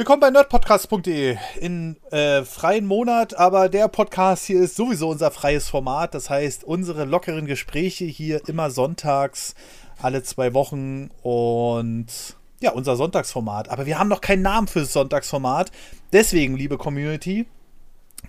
[0.00, 5.68] Willkommen bei nerdpodcast.de in äh, freien Monat, aber der Podcast hier ist sowieso unser freies
[5.68, 6.14] Format.
[6.14, 9.54] Das heißt, unsere lockeren Gespräche hier immer sonntags,
[10.00, 12.06] alle zwei Wochen und
[12.62, 13.68] ja, unser Sonntagsformat.
[13.68, 15.70] Aber wir haben noch keinen Namen für das Sonntagsformat.
[16.14, 17.44] Deswegen, liebe Community,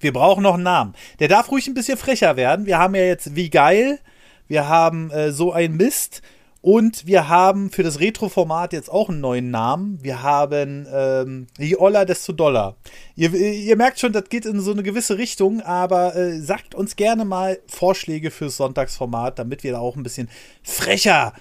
[0.01, 0.93] wir brauchen noch einen Namen.
[1.21, 2.65] Der darf ruhig ein bisschen frecher werden.
[2.65, 4.01] Wir haben ja jetzt wie geil,
[4.49, 6.21] wir haben äh, so ein Mist.
[6.61, 9.97] Und wir haben für das Retro-Format jetzt auch einen neuen Namen.
[10.03, 12.75] Wir haben ähm, je Oller, desto doller.
[13.15, 16.95] Ihr, ihr, merkt schon, das geht in so eine gewisse Richtung, aber äh, sagt uns
[16.95, 20.29] gerne mal Vorschläge fürs Sonntagsformat, damit wir da auch ein bisschen
[20.61, 21.33] frecher,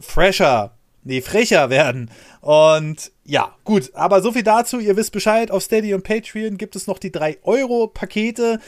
[0.00, 0.72] fresher,
[1.04, 2.10] nee, frecher werden.
[2.40, 4.78] Und ja, gut, aber so viel dazu.
[4.78, 8.60] Ihr wisst Bescheid, auf Steady und Patreon gibt es noch die 3-Euro-Pakete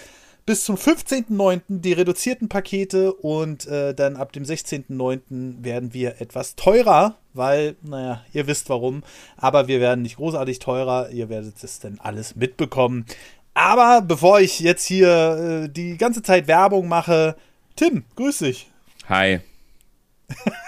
[0.49, 1.61] bis zum 15.09.
[1.69, 5.63] die reduzierten Pakete und äh, dann ab dem 16.09.
[5.63, 9.03] werden wir etwas teurer, weil, naja, ihr wisst warum,
[9.37, 13.05] aber wir werden nicht großartig teurer, ihr werdet es dann alles mitbekommen.
[13.53, 17.37] Aber bevor ich jetzt hier äh, die ganze Zeit Werbung mache,
[17.77, 18.71] Tim, grüß dich.
[19.07, 19.41] Hi.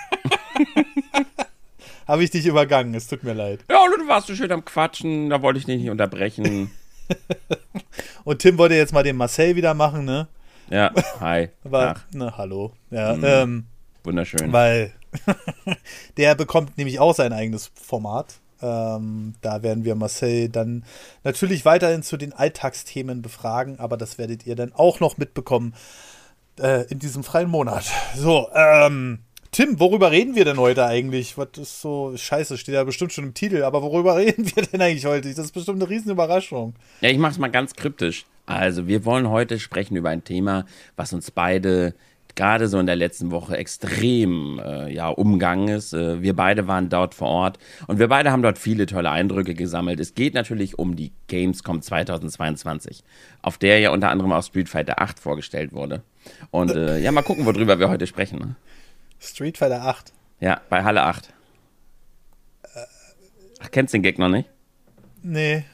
[2.06, 3.60] Habe ich dich übergangen, es tut mir leid.
[3.70, 6.70] Ja, du warst so schön am Quatschen, da wollte ich dich nicht unterbrechen.
[8.25, 10.28] Und Tim wollte jetzt mal den Marcel wieder machen, ne?
[10.69, 11.48] Ja, hi.
[11.64, 12.14] Aber, Ach.
[12.14, 12.72] ne, hallo.
[12.91, 13.25] Ja, mhm.
[13.25, 13.64] ähm,
[14.05, 14.53] Wunderschön.
[14.53, 14.92] Weil
[16.16, 18.41] der bekommt nämlich auch sein eigenes Format.
[18.62, 20.84] Ähm, da werden wir Marcel dann
[21.25, 25.75] natürlich weiterhin zu den Alltagsthemen befragen, aber das werdet ihr dann auch noch mitbekommen
[26.61, 27.84] äh, in diesem freien Monat.
[28.14, 29.20] So, ähm,
[29.52, 31.36] Tim, worüber reden wir denn heute eigentlich?
[31.36, 34.80] Was ist so scheiße, steht ja bestimmt schon im Titel, aber worüber reden wir denn
[34.80, 35.28] eigentlich heute?
[35.28, 36.74] Das ist bestimmt eine Riesenüberraschung.
[37.00, 38.26] Ja, ich mach's mal ganz kryptisch.
[38.46, 41.94] Also, wir wollen heute sprechen über ein Thema, was uns beide
[42.36, 45.94] gerade so in der letzten Woche extrem äh, ja, umgangen ist.
[45.94, 49.54] Äh, wir beide waren dort vor Ort und wir beide haben dort viele tolle Eindrücke
[49.54, 49.98] gesammelt.
[49.98, 53.02] Es geht natürlich um die Gamescom 2022,
[53.42, 56.02] auf der ja unter anderem auch Street Fighter 8 vorgestellt wurde.
[56.52, 58.56] Und äh, ja, mal gucken, worüber wir heute sprechen.
[59.20, 60.12] Street Fighter 8.
[60.41, 61.32] Ja, bei Halle 8.
[63.62, 64.48] Ach, kennst du den Gag noch nicht?
[65.22, 65.64] Nee.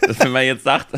[0.00, 0.88] dass wenn man jetzt sagt,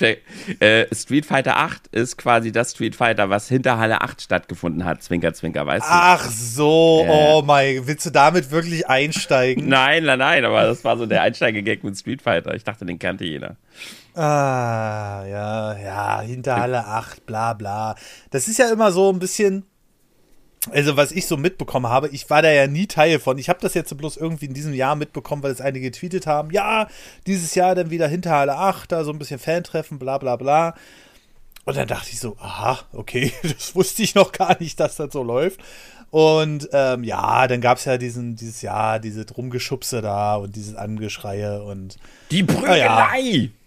[0.00, 0.18] der,
[0.60, 5.02] äh, Street Fighter 8 ist quasi das Street Fighter, was hinter Halle 8 stattgefunden hat.
[5.02, 5.90] Zwinker, zwinker, weißt du?
[5.92, 7.10] Ach so, äh.
[7.10, 9.68] oh mein, willst du damit wirklich einsteigen?
[9.68, 12.54] nein, nein, nein, aber das war so der Einsteiger-Gag mit Street Fighter.
[12.54, 13.56] Ich dachte, den kannte jeder.
[14.14, 17.96] Ah, ja, ja, hinter Halle 8, bla, bla.
[18.30, 19.64] Das ist ja immer so ein bisschen,
[20.68, 23.38] also was ich so mitbekommen habe, ich war da ja nie Teil von.
[23.38, 26.50] Ich habe das jetzt bloß irgendwie in diesem Jahr mitbekommen, weil es einige getweetet haben.
[26.50, 26.88] Ja,
[27.26, 30.74] dieses Jahr dann wieder hinter Halle 8, da so ein bisschen Fantreffen, bla bla bla.
[31.64, 35.12] Und dann dachte ich so, aha, okay, das wusste ich noch gar nicht, dass das
[35.12, 35.60] so läuft.
[36.10, 40.74] Und ähm, ja, dann gab es ja diesen, dieses Jahr, diese Rumgeschubse da und dieses
[40.74, 41.96] Angeschreie und.
[42.30, 42.78] Die Prügelei!
[42.78, 43.59] Ja.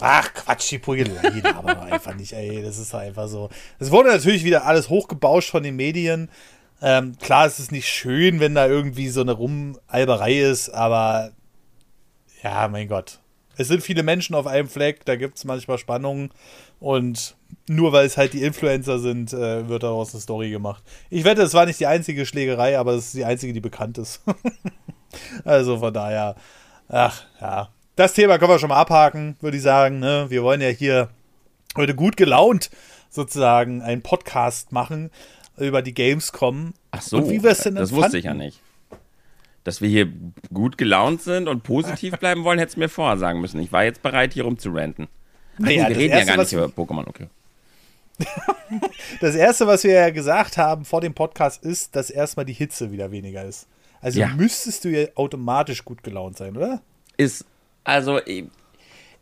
[0.00, 2.62] Ach, Quatsch, die Prügelei, aber einfach nicht, ey.
[2.62, 3.48] Das ist einfach so.
[3.78, 6.30] Es wurde natürlich wieder alles hochgebauscht von den Medien.
[6.80, 11.32] Ähm, klar, es ist nicht schön, wenn da irgendwie so eine Rumalberei ist, aber
[12.42, 13.18] ja, mein Gott.
[13.56, 16.30] Es sind viele Menschen auf einem Fleck, da gibt es manchmal Spannungen
[16.78, 17.34] und
[17.68, 20.84] nur weil es halt die Influencer sind, äh, wird daraus eine Story gemacht.
[21.10, 23.98] Ich wette, es war nicht die einzige Schlägerei, aber es ist die einzige, die bekannt
[23.98, 24.22] ist.
[25.44, 26.36] also von daher,
[26.88, 29.98] ach ja, das Thema können wir schon mal abhaken, würde ich sagen.
[29.98, 30.26] Ne?
[30.28, 31.08] Wir wollen ja hier
[31.76, 32.70] heute gut gelaunt
[33.10, 35.10] sozusagen einen Podcast machen
[35.56, 36.74] über die Gamescom.
[36.92, 38.60] Ach so, und wie wir es denn das wusste ich ja nicht.
[39.64, 40.12] Dass wir hier
[40.54, 43.60] gut gelaunt sind und positiv bleiben wollen, hättest du mir vorher sagen müssen.
[43.60, 45.08] Ich war jetzt bereit, hier rumzuranten.
[45.58, 47.26] Naja, wir reden erste, ja gar nicht über Pokémon, okay.
[49.20, 52.92] das erste, was wir ja gesagt haben vor dem Podcast, ist, dass erstmal die Hitze
[52.92, 53.66] wieder weniger ist.
[54.00, 54.28] Also ja.
[54.28, 56.80] müsstest du ja automatisch gut gelaunt sein, oder?
[57.16, 57.44] Ist
[57.88, 58.44] also ich,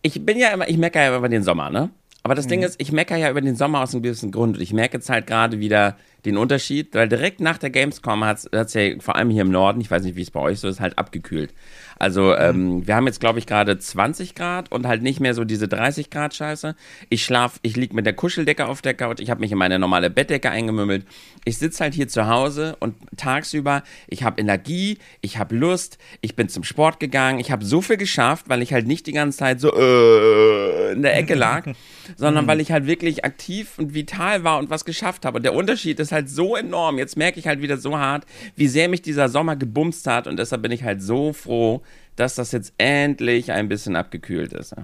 [0.02, 1.90] ich bin ja immer, ich meckere ja über den Sommer, ne?
[2.24, 2.50] Aber das mhm.
[2.50, 4.56] Ding ist, ich meckere ja über den Sommer aus einem gewissen Grund.
[4.56, 8.46] Und ich merke jetzt halt gerade wieder den Unterschied, weil direkt nach der Gamescom hat
[8.52, 10.68] es ja vor allem hier im Norden, ich weiß nicht, wie es bei euch so
[10.68, 11.54] ist, halt abgekühlt.
[11.98, 12.36] Also mhm.
[12.38, 15.68] ähm, wir haben jetzt, glaube ich, gerade 20 Grad und halt nicht mehr so diese
[15.68, 16.74] 30 Grad Scheiße.
[17.08, 19.78] Ich schlaf, ich lieg mit der Kuscheldecke auf der Couch, ich habe mich in meine
[19.78, 21.06] normale Bettdecke eingemümmelt.
[21.44, 26.36] Ich sitze halt hier zu Hause und tagsüber, ich habe Energie, ich habe Lust, ich
[26.36, 29.38] bin zum Sport gegangen, ich habe so viel geschafft, weil ich halt nicht die ganze
[29.38, 31.66] Zeit so äh, in der Ecke lag,
[32.16, 32.48] sondern mhm.
[32.48, 35.36] weil ich halt wirklich aktiv und vital war und was geschafft habe.
[35.36, 36.98] Und der Unterschied ist halt so enorm.
[36.98, 38.24] Jetzt merke ich halt wieder so hart,
[38.56, 41.82] wie sehr mich dieser Sommer gebumst hat und deshalb bin ich halt so froh,
[42.16, 44.74] dass das jetzt endlich ein bisschen abgekühlt ist.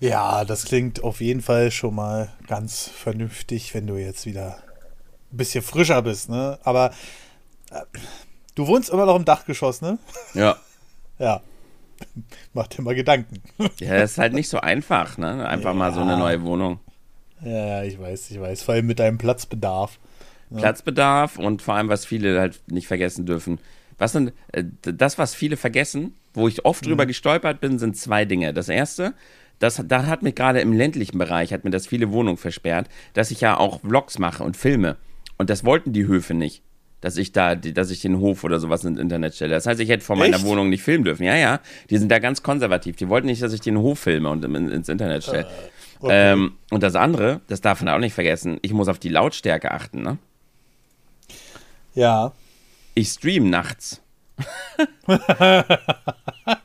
[0.00, 4.58] Ja, das klingt auf jeden Fall schon mal ganz vernünftig, wenn du jetzt wieder
[5.32, 6.58] ein bisschen frischer bist, ne?
[6.62, 6.92] Aber
[7.70, 7.80] äh,
[8.54, 9.98] du wohnst immer noch im Dachgeschoss, ne?
[10.34, 10.56] Ja.
[11.18, 11.42] ja.
[12.52, 13.42] Mach dir mal Gedanken.
[13.80, 15.46] Ja, das ist halt nicht so einfach, ne?
[15.46, 15.74] Einfach ja.
[15.74, 16.78] mal so eine neue Wohnung.
[17.42, 18.62] Ja, ich weiß, ich weiß.
[18.62, 19.98] Vor allem mit deinem Platzbedarf.
[20.50, 20.58] Ja.
[20.58, 23.58] Platzbedarf und vor allem, was viele halt nicht vergessen dürfen.
[23.98, 26.90] Was sind, äh, das, was viele vergessen, wo ich oft mhm.
[26.90, 28.54] drüber gestolpert bin, sind zwei Dinge.
[28.54, 29.14] Das erste,
[29.58, 33.30] das, da hat mir gerade im ländlichen Bereich, hat mir das viele Wohnungen versperrt, dass
[33.30, 34.96] ich ja auch Vlogs mache und filme.
[35.36, 36.62] Und das wollten die Höfe nicht
[37.00, 39.54] dass ich da, dass ich den Hof oder sowas ins Internet stelle.
[39.54, 40.44] Das heißt, ich hätte vor meiner Echt?
[40.44, 41.22] Wohnung nicht filmen dürfen.
[41.22, 41.60] Ja, ja,
[41.90, 42.96] die sind da ganz konservativ.
[42.96, 45.46] Die wollten nicht, dass ich den Hof filme und ins Internet stelle.
[46.00, 46.32] Uh, okay.
[46.32, 49.70] ähm, und das andere, das darf man auch nicht vergessen, ich muss auf die Lautstärke
[49.70, 50.18] achten, ne?
[51.98, 52.32] Ja.
[52.94, 54.00] Ich stream nachts.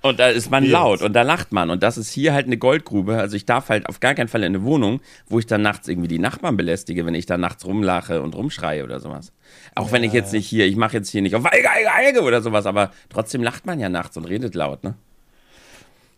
[0.04, 1.72] und da ist man laut und da lacht man.
[1.72, 3.18] Und das ist hier halt eine Goldgrube.
[3.18, 5.88] Also ich darf halt auf gar keinen Fall in eine Wohnung, wo ich dann nachts
[5.88, 9.34] irgendwie die Nachbarn belästige, wenn ich da nachts rumlache und rumschreie oder sowas.
[9.74, 11.92] Auch ja, wenn ich jetzt nicht hier, ich mache jetzt hier nicht auf Eige, Eige,
[11.92, 14.94] Eige oder sowas, aber trotzdem lacht man ja nachts und redet laut, ne?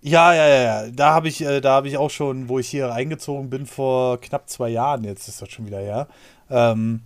[0.02, 0.92] Ja, ja, ja, ja.
[0.92, 4.50] Da habe ich, äh, da ich auch schon, wo ich hier eingezogen bin vor knapp
[4.50, 6.10] zwei Jahren, jetzt ist das schon wieder her,
[6.50, 7.02] ähm,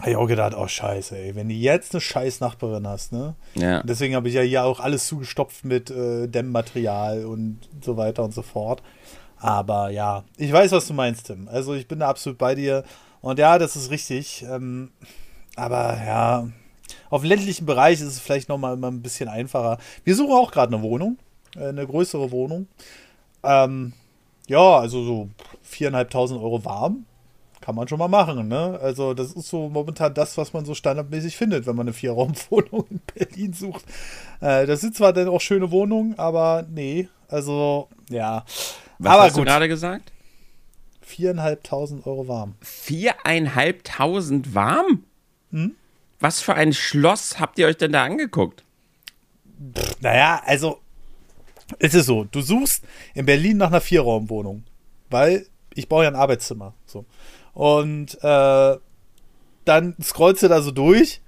[0.00, 3.36] habe ich auch gedacht, oh scheiße, ey, wenn du jetzt eine scheiß Nachbarin hast, ne?
[3.54, 3.80] Ja.
[3.80, 8.24] Und deswegen habe ich ja hier auch alles zugestopft mit äh, Dämmmaterial und so weiter
[8.24, 8.82] und so fort.
[9.38, 11.48] Aber ja, ich weiß, was du meinst, Tim.
[11.48, 12.82] Also ich bin da absolut bei dir.
[13.20, 14.44] Und ja, das ist richtig.
[14.48, 14.90] Ähm,
[15.54, 16.48] aber ja,
[17.10, 19.78] auf ländlichen Bereich ist es vielleicht noch mal, mal ein bisschen einfacher.
[20.02, 21.18] Wir suchen auch gerade eine Wohnung,
[21.56, 22.66] äh, eine größere Wohnung.
[23.42, 23.92] Ähm,
[24.48, 25.28] ja, also so
[25.70, 27.06] 4.500 Euro warm
[27.64, 28.78] kann man schon mal machen, ne?
[28.82, 32.84] Also, das ist so momentan das, was man so standardmäßig findet, wenn man eine Vierraumwohnung
[32.90, 33.86] in Berlin sucht.
[34.42, 38.44] Äh, das sind zwar dann auch schöne Wohnungen, aber nee, also, ja.
[38.98, 39.40] Was aber hast gut.
[39.40, 40.12] du gerade gesagt?
[41.00, 42.54] Viereinhalbtausend Euro warm.
[42.60, 45.04] Viereinhalbtausend warm?
[45.50, 45.74] Hm?
[46.20, 48.62] Was für ein Schloss habt ihr euch denn da angeguckt?
[49.74, 50.80] Pff, naja, also,
[51.78, 52.84] es ist so, du suchst
[53.14, 54.64] in Berlin nach einer Vierraumwohnung,
[55.08, 56.74] weil ich brauche ja ein Arbeitszimmer.
[56.84, 57.06] So.
[57.54, 58.76] Und äh,
[59.64, 61.22] dann scrollst du da so durch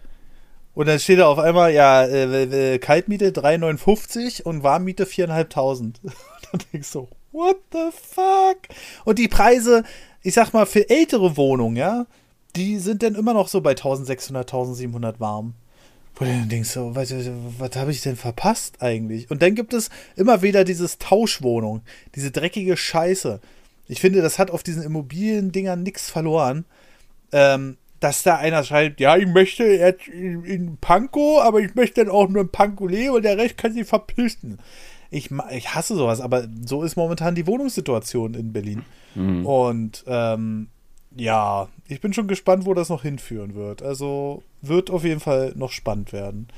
[0.75, 5.95] und dann steht da auf einmal, ja, äh, äh Kaltmiete 3,59 und Warmmiete 4.500.
[6.53, 8.59] dann denkst du, what the fuck?
[9.05, 9.85] Und die Preise,
[10.23, 12.07] ich sag mal, für ältere Wohnungen, ja,
[12.57, 15.55] die sind dann immer noch so bei 1600, 1700 warm.
[16.15, 17.11] Wo du dann denkst, so, was,
[17.59, 19.31] was habe ich denn verpasst eigentlich?
[19.31, 21.83] Und dann gibt es immer wieder dieses Tauschwohnung,
[22.15, 23.41] diese dreckige Scheiße.
[23.89, 26.65] Ich finde, das hat auf diesen Immobilien-Dingern nichts verloren.
[27.33, 32.05] Ähm, dass da einer schreibt, ja, ich möchte jetzt in, in Pankow, aber ich möchte
[32.05, 34.59] dann auch nur in Pankow leben und der Rest kann sich verpissen.
[35.11, 38.85] Ich, ich hasse sowas, aber so ist momentan die Wohnungssituation in Berlin.
[39.15, 39.47] Mhm.
[39.47, 40.69] Und ähm,
[41.17, 43.83] ja, ich bin schon gespannt, wo das noch hinführen wird.
[43.83, 46.49] Also wird auf jeden Fall noch spannend werden.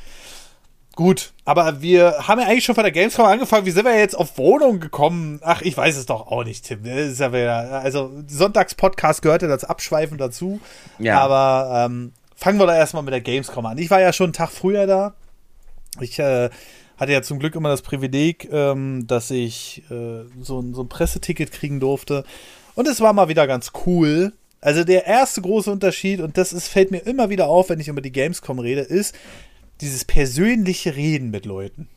[0.99, 3.65] Gut, aber wir haben ja eigentlich schon von der Gamescom angefangen.
[3.65, 5.39] Wie sind wir jetzt auf Wohnung gekommen?
[5.45, 6.83] Ach, ich weiß es doch auch nicht, Tim.
[6.83, 10.59] Das ist ja wieder, also Sonntagspodcast gehört ja das Abschweifen dazu.
[10.99, 11.21] Ja.
[11.21, 13.79] Aber ähm, fangen wir da erstmal mit der Gamescom an.
[13.79, 15.15] Ich war ja schon einen Tag früher da.
[16.01, 16.51] Ich äh,
[16.97, 21.53] hatte ja zum Glück immer das Privileg, ähm, dass ich äh, so, so ein Presseticket
[21.53, 22.25] kriegen durfte.
[22.75, 24.33] Und es war mal wieder ganz cool.
[24.61, 27.87] Also der erste große Unterschied, und das ist, fällt mir immer wieder auf, wenn ich
[27.87, 29.15] über die Gamescom rede, ist,
[29.81, 31.89] dieses persönliche Reden mit Leuten.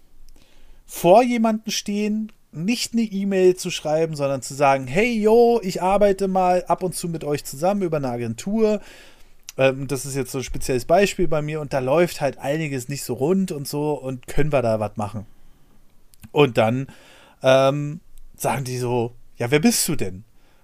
[0.85, 6.27] Vor jemanden stehen, nicht eine E-Mail zu schreiben, sondern zu sagen, hey yo, ich arbeite
[6.27, 8.81] mal ab und zu mit euch zusammen über eine Agentur.
[9.57, 12.89] Ähm, das ist jetzt so ein spezielles Beispiel bei mir und da läuft halt einiges
[12.89, 15.25] nicht so rund und so und können wir da was machen.
[16.31, 16.87] Und dann
[17.41, 18.01] ähm,
[18.35, 20.15] sagen die so, ja, wer bist du denn?
[20.15, 20.23] Und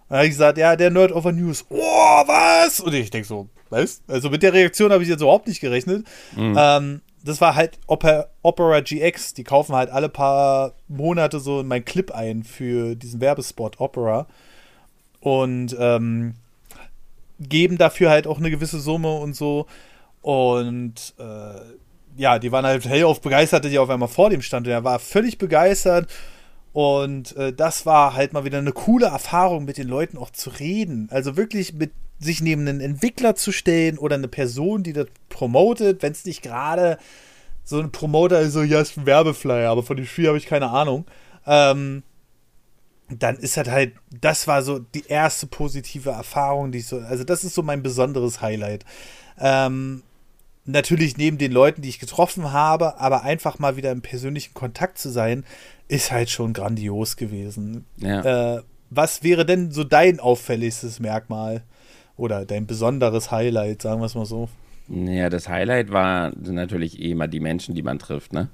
[0.09, 1.65] dann habe ich gesagt, ja, der Nerd of a News.
[1.69, 2.79] Oh, was?
[2.79, 4.01] Und ich denke so, was?
[4.07, 6.05] Also mit der Reaktion habe ich jetzt überhaupt nicht gerechnet.
[6.35, 6.55] Mhm.
[6.57, 9.33] Ähm, das war halt Opera, Opera GX.
[9.33, 14.27] Die kaufen halt alle paar Monate so in mein Clip ein für diesen Werbespot Opera.
[15.19, 16.35] Und ähm,
[17.39, 19.67] geben dafür halt auch eine gewisse Summe und so.
[20.21, 21.59] Und äh,
[22.17, 24.67] ja, die waren halt hellauf begeistert, dass ich auf einmal vor dem stand.
[24.67, 26.09] Und er war völlig begeistert.
[26.73, 30.49] Und äh, das war halt mal wieder eine coole Erfahrung, mit den Leuten auch zu
[30.49, 31.07] reden.
[31.11, 36.01] Also wirklich mit sich neben einen Entwickler zu stellen oder eine Person, die das promotet,
[36.01, 36.97] wenn es nicht gerade
[37.63, 40.45] so ein Promoter ist, so, ja, ist ein Werbeflyer, aber von dem Spiel habe ich
[40.45, 41.05] keine Ahnung.
[41.45, 42.03] Ähm,
[43.09, 47.23] dann ist das halt, das war so die erste positive Erfahrung, die ich so, also
[47.23, 48.83] das ist so mein besonderes Highlight.
[49.39, 50.03] Ähm,
[50.65, 54.97] natürlich neben den Leuten, die ich getroffen habe, aber einfach mal wieder im persönlichen Kontakt
[54.97, 55.45] zu sein,
[55.87, 57.85] ist halt schon grandios gewesen.
[57.97, 58.57] Ja.
[58.57, 61.63] Äh, was wäre denn so dein auffälligstes Merkmal?
[62.17, 64.49] Oder dein besonderes Highlight, sagen wir es mal so.
[64.89, 68.49] Ja, das Highlight war natürlich eh immer die Menschen, die man trifft, ne?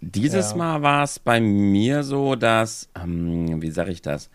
[0.00, 0.56] Dieses Ja.
[0.56, 4.30] Mal war es bei mir so, dass, ähm, wie sage ich das?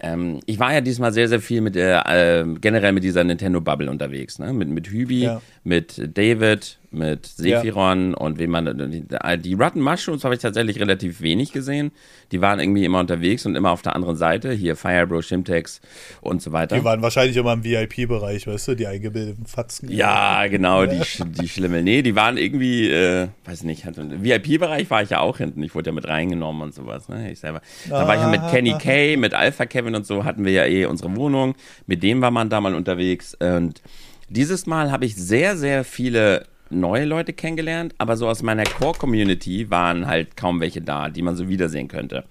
[0.00, 3.90] Ähm, ich war ja diesmal sehr, sehr viel mit der, äh, generell mit dieser Nintendo-Bubble
[3.90, 4.52] unterwegs, ne?
[4.52, 5.40] Mit, mit Hübi, Ja.
[5.64, 9.04] mit David, mit Sephiron und wie man, die,
[9.42, 11.92] die Rotten Mushrooms habe ich tatsächlich relativ wenig gesehen.
[12.32, 14.52] Die waren irgendwie immer unterwegs und immer auf der anderen Seite.
[14.52, 15.80] Hier Firebro, Shimtex
[16.20, 16.76] und so weiter.
[16.76, 19.90] Die waren wahrscheinlich immer im VIP-Bereich, weißt du, die eingebildeten Fatzen.
[19.90, 21.82] Ja, genau, die, sch- die Schlimme.
[21.82, 25.62] Nee, die waren irgendwie, äh, weiß nicht, VIP-Bereich war ich ja auch hinten.
[25.62, 27.30] Ich wurde ja mit reingenommen und sowas, ne?
[27.30, 27.60] Ich selber.
[27.88, 30.64] Da war ich ja mit Kenny Kay, mit Alpha Kevin und so hatten wir ja
[30.66, 31.54] eh unsere Wohnung.
[31.86, 33.36] Mit dem war man da mal unterwegs.
[33.38, 33.82] Und
[34.28, 39.70] dieses Mal habe ich sehr, sehr viele neue Leute kennengelernt, aber so aus meiner Core-Community
[39.70, 42.24] waren halt kaum welche da, die man so wiedersehen könnte.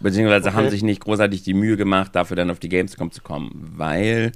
[0.00, 0.56] Beziehungsweise Okay.
[0.56, 4.32] haben sich nicht großartig die Mühe gemacht, dafür dann auf die Gamescom zu kommen, weil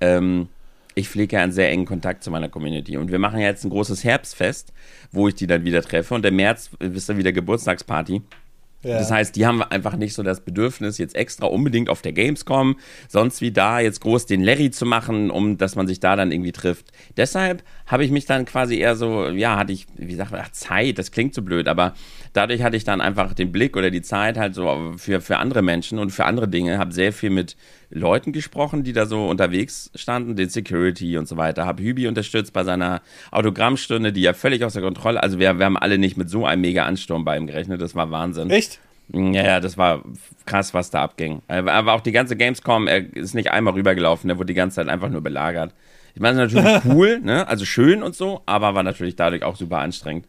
[0.00, 0.48] ähm,
[0.94, 2.96] ich pflege ja einen sehr engen Kontakt zu meiner Community.
[2.96, 4.72] Und wir machen ja jetzt ein großes Herbstfest,
[5.10, 6.14] wo ich die dann wieder treffe.
[6.14, 8.22] Und im März ist dann wieder Geburtstagsparty.
[8.82, 8.98] Ja.
[8.98, 12.76] Das heißt, die haben einfach nicht so das Bedürfnis, jetzt extra unbedingt auf der Gamescom,
[13.08, 16.32] sonst wie da jetzt groß den Larry zu machen, um dass man sich da dann
[16.32, 16.90] irgendwie trifft.
[17.16, 20.50] Deshalb habe ich mich dann quasi eher so, ja, hatte ich, wie sagt man, ach,
[20.50, 21.94] Zeit, das klingt so blöd, aber
[22.32, 25.62] dadurch hatte ich dann einfach den Blick oder die Zeit halt so für, für andere
[25.62, 27.56] Menschen und für andere Dinge, habe sehr viel mit
[27.92, 32.52] Leuten gesprochen, die da so unterwegs standen, den Security und so weiter, habe Hübi unterstützt
[32.52, 36.30] bei seiner Autogrammstunde, die ja völlig außer Kontrolle, also wir, wir haben alle nicht mit
[36.30, 38.50] so einem mega Ansturm bei ihm gerechnet, das war Wahnsinn.
[38.50, 38.80] Echt?
[39.12, 40.02] Ja, ja, das war
[40.46, 41.42] krass, was da abging.
[41.48, 44.88] Aber auch die ganze Gamescom, er ist nicht einmal rübergelaufen, der wurde die ganze Zeit
[44.88, 45.74] einfach nur belagert.
[46.14, 47.46] Ich meine, es ist natürlich cool, ne?
[47.46, 50.26] Also schön und so, aber war natürlich dadurch auch super anstrengend.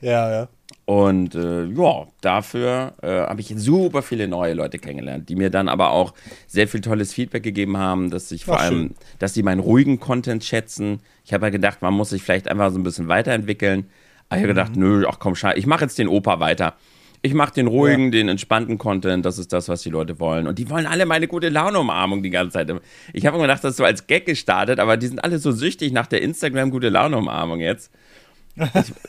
[0.00, 0.48] Ja, ja.
[0.88, 5.68] Und äh, ja, dafür äh, habe ich super viele neue Leute kennengelernt, die mir dann
[5.68, 6.14] aber auch
[6.46, 8.94] sehr viel tolles Feedback gegeben haben, dass ich vor Ach, allem, schön.
[9.18, 11.00] dass sie meinen ruhigen Content schätzen.
[11.26, 13.84] Ich habe ja gedacht, man muss sich vielleicht einfach so ein bisschen weiterentwickeln.
[14.30, 16.72] Aber ich habe gedacht, nö, ach komm, scheiße, ich mache jetzt den Opa weiter.
[17.20, 20.46] Ich mache den ruhigen, den entspannten Content, das ist das, was die Leute wollen.
[20.46, 22.72] Und die wollen alle meine gute Laune-Umarmung die ganze Zeit.
[23.12, 25.52] Ich habe immer gedacht, das ist so als Gag gestartet, aber die sind alle so
[25.52, 27.92] süchtig nach der Instagram-gute Laune-Umarmung jetzt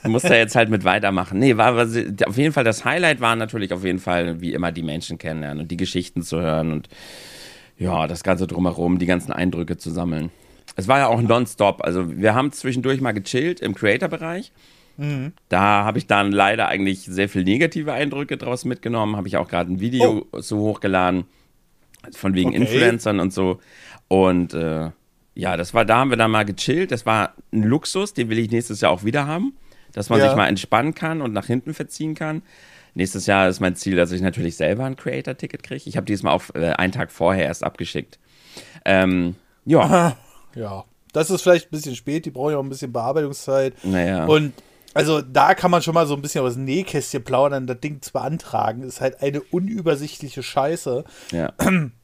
[0.04, 1.40] muss da jetzt halt mit weitermachen.
[1.40, 1.88] Nee, war, war
[2.28, 5.62] auf jeden Fall das Highlight war natürlich auf jeden Fall, wie immer, die Menschen kennenlernen
[5.62, 6.90] und die Geschichten zu hören und
[7.78, 10.32] ja, das Ganze drumherum, die ganzen Eindrücke zu sammeln.
[10.76, 11.84] Es war ja auch nonstop.
[11.84, 14.52] Also, wir haben zwischendurch mal gechillt im Creator-Bereich.
[15.48, 19.16] Da habe ich dann leider eigentlich sehr viel negative Eindrücke draus mitgenommen.
[19.16, 21.24] Habe ich auch gerade ein Video so hochgeladen,
[22.12, 22.58] von wegen Okay.
[22.58, 23.60] Influencern und so.
[24.10, 24.90] Und äh,
[25.40, 26.92] ja, das war, da haben wir dann mal gechillt.
[26.92, 29.54] Das war ein Luxus, den will ich nächstes Jahr auch wieder haben.
[29.94, 30.28] Dass man Ja.
[30.28, 32.44] sich mal entspannen kann und nach hinten verziehen kann.
[32.94, 35.84] Nächstes Jahr ist mein Ziel, dass ich natürlich selber ein Creator-Ticket kriege.
[35.88, 38.20] Ich habe diesmal auf äh, einen Tag vorher erst abgeschickt.
[38.86, 40.16] Ähm, ja,
[40.56, 40.86] Ja.
[41.12, 43.74] Das ist vielleicht ein bisschen spät, die brauchen ja auch ein bisschen Bearbeitungszeit.
[43.84, 44.26] naja.
[44.26, 44.54] Und
[44.94, 48.00] also da kann man schon mal so ein bisschen aus dem Nähkästchen plaudern, das Ding
[48.02, 48.84] zu beantragen.
[48.84, 51.04] Ist halt eine unübersichtliche Scheiße.
[51.32, 51.54] ja.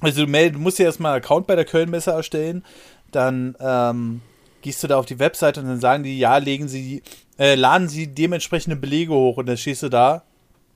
[0.00, 2.64] Also du, meld, du musst dir erstmal einen Account bei der Kölnmesse erstellen,
[3.10, 4.20] dann ähm,
[4.62, 7.02] gehst du da auf die Webseite und dann sagen die, ja, legen sie,
[7.38, 10.22] äh, laden sie dementsprechende Belege hoch und dann stehst du da,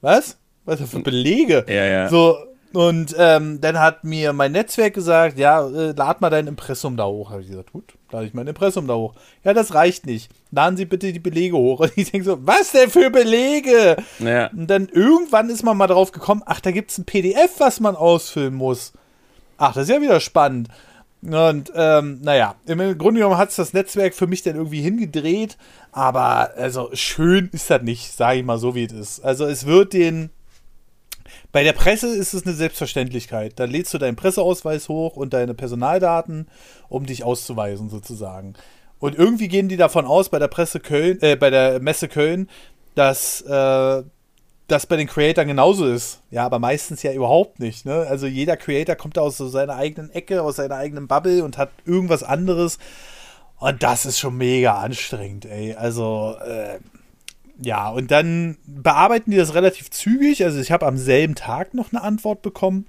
[0.00, 0.38] was?
[0.64, 1.64] Was für Belege?
[1.69, 2.09] Ja, ja.
[2.09, 2.37] So,
[2.73, 7.05] und ähm, dann hat mir mein Netzwerk gesagt, ja, äh, lad mal dein Impressum da
[7.05, 7.31] hoch.
[7.31, 9.14] Habe ich gesagt, gut, lade ich mein Impressum da hoch.
[9.45, 10.31] Ja, das reicht nicht.
[10.50, 11.81] Laden Sie bitte die Belege hoch.
[11.81, 13.97] Und ich denke so, was denn für Belege?
[14.19, 14.49] Ja.
[14.49, 17.81] Und dann irgendwann ist man mal drauf gekommen, ach, da gibt es ein PDF, was
[17.81, 18.93] man ausfüllen muss.
[19.64, 20.66] Ach, das ist ja wieder spannend.
[21.23, 25.57] Und ähm, naja, im Grunde genommen hat es das Netzwerk für mich dann irgendwie hingedreht,
[25.92, 29.21] aber also schön ist das nicht, sage ich mal so, wie es ist.
[29.21, 30.31] Also es wird den.
[31.52, 33.52] Bei der Presse ist es eine Selbstverständlichkeit.
[33.54, 36.49] Da lädst du deinen Presseausweis hoch und deine Personaldaten,
[36.88, 38.54] um dich auszuweisen, sozusagen.
[38.99, 42.49] Und irgendwie gehen die davon aus, bei der Presse Köln, äh, bei der Messe Köln,
[42.97, 44.02] dass äh,
[44.69, 46.21] das bei den Creatoren genauso ist.
[46.31, 47.85] Ja, aber meistens ja überhaupt nicht.
[47.85, 48.07] Ne?
[48.09, 51.71] Also jeder Creator kommt aus so seiner eigenen Ecke, aus seiner eigenen Bubble und hat
[51.85, 52.78] irgendwas anderes.
[53.59, 55.75] Und das ist schon mega anstrengend, ey.
[55.75, 56.78] Also, äh,
[57.61, 60.45] ja, und dann bearbeiten die das relativ zügig.
[60.45, 62.87] Also ich habe am selben Tag noch eine Antwort bekommen.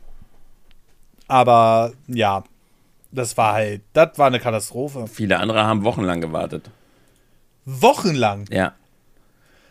[1.27, 2.43] Aber ja,
[3.11, 5.05] das war halt, das war eine Katastrophe.
[5.07, 6.71] Viele andere haben wochenlang gewartet.
[7.65, 8.45] Wochenlang.
[8.49, 8.73] Ja.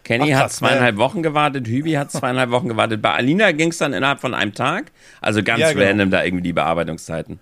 [0.04, 3.00] Kenny Ach, hat zweieinhalb Wochen gewartet, Hübi hat zweieinhalb Wochen gewartet.
[3.00, 4.90] Bei Alina ging es dann innerhalb von einem Tag.
[5.20, 5.84] Also ganz Ja, genau.
[5.86, 7.38] random da irgendwie die Bearbeitungszeiten.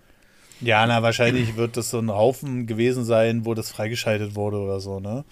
[0.61, 4.81] Ja, na, wahrscheinlich wird das so ein Haufen gewesen sein, wo das freigeschaltet wurde oder
[4.81, 5.25] so, ne?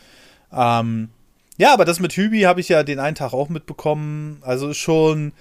[0.52, 1.11] Ähm,
[1.58, 4.38] ja, aber das mit Hübi habe ich ja den einen Tag auch mitbekommen.
[4.40, 5.32] Also schon,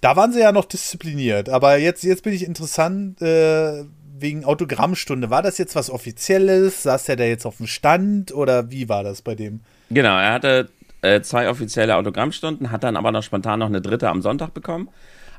[0.00, 1.48] da waren sie ja noch diszipliniert.
[1.48, 3.84] Aber jetzt, jetzt bin ich interessant äh,
[4.16, 5.30] wegen Autogrammstunde.
[5.30, 6.84] War das jetzt was Offizielles?
[6.84, 9.60] Saß der da jetzt auf dem Stand oder wie war das bei dem?
[9.90, 10.68] Genau, er hatte
[11.04, 14.88] äh, zwei offizielle Autogrammstunden, hat dann aber noch spontan noch eine dritte am Sonntag bekommen.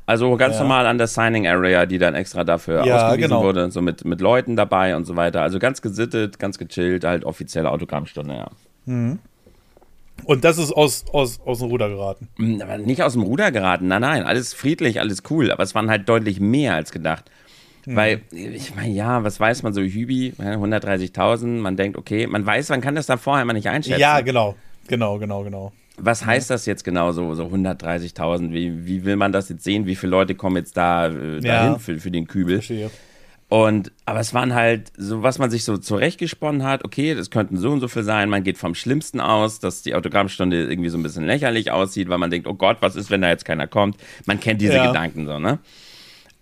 [0.06, 0.62] Also ganz ja.
[0.62, 3.42] normal an der Signing Area, die dann extra dafür ja, ausgewiesen genau.
[3.42, 5.42] wurde, so mit, mit Leuten dabei und so weiter.
[5.42, 8.50] Also ganz gesittet, ganz gechillt, halt offizielle Autogrammstunde, ja.
[8.84, 9.18] Mhm.
[10.24, 12.28] Und das ist aus, aus, aus dem Ruder geraten.
[12.62, 15.90] Aber nicht aus dem Ruder geraten, nein, nein, alles friedlich, alles cool, aber es waren
[15.90, 17.30] halt deutlich mehr als gedacht.
[17.84, 17.96] Mhm.
[17.96, 22.68] Weil, ich meine, ja, was weiß man so, Hübi, 130.000, man denkt, okay, man weiß,
[22.68, 24.00] man kann das da vorher immer nicht einschätzen.
[24.00, 24.54] Ja, genau,
[24.88, 25.72] genau, genau, genau.
[25.98, 28.52] Was heißt das jetzt genau, so, so 130.000?
[28.52, 29.86] Wie, wie will man das jetzt sehen?
[29.86, 31.78] Wie viele Leute kommen jetzt da äh, dahin ja.
[31.78, 32.56] für, für den Kübel?
[32.56, 32.90] Verstehe.
[33.48, 37.56] Und, aber es waren halt so, was man sich so zurechtgesponnen hat, okay, das könnten
[37.56, 38.28] so und so viel sein.
[38.28, 42.18] Man geht vom Schlimmsten aus, dass die Autogrammstunde irgendwie so ein bisschen lächerlich aussieht, weil
[42.18, 43.96] man denkt, oh Gott, was ist, wenn da jetzt keiner kommt?
[44.26, 44.88] Man kennt diese ja.
[44.88, 45.60] Gedanken so, ne?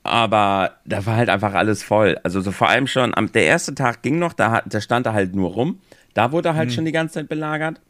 [0.02, 2.18] Aber da war halt einfach alles voll.
[2.22, 5.12] Also so vor allem schon, am, der erste Tag ging noch, da, da stand er
[5.12, 5.80] halt nur rum.
[6.14, 6.74] Da wurde er halt mhm.
[6.74, 7.80] schon die ganze Zeit belagert.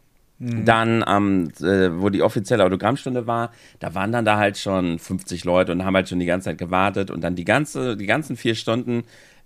[0.44, 0.64] Mhm.
[0.64, 5.44] Dann, ähm, äh, wo die offizielle Autogrammstunde war, da waren dann da halt schon 50
[5.44, 7.10] Leute und haben halt schon die ganze Zeit gewartet.
[7.10, 9.04] Und dann die, ganze, die ganzen vier Stunden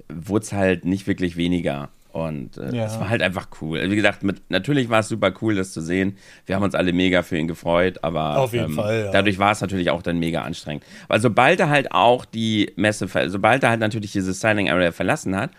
[0.08, 1.90] wurde es halt nicht wirklich weniger.
[2.10, 2.86] Und äh, ja.
[2.86, 3.90] es war halt einfach cool.
[3.90, 6.16] Wie gesagt, mit, natürlich war es super cool, das zu sehen.
[6.46, 9.12] Wir haben uns alle mega für ihn gefreut, aber ähm, Fall, ja.
[9.12, 10.84] dadurch war es natürlich auch dann mega anstrengend.
[11.06, 15.36] Weil sobald er halt auch die Messe, sobald er halt natürlich diese Signing Area verlassen
[15.36, 15.50] hat,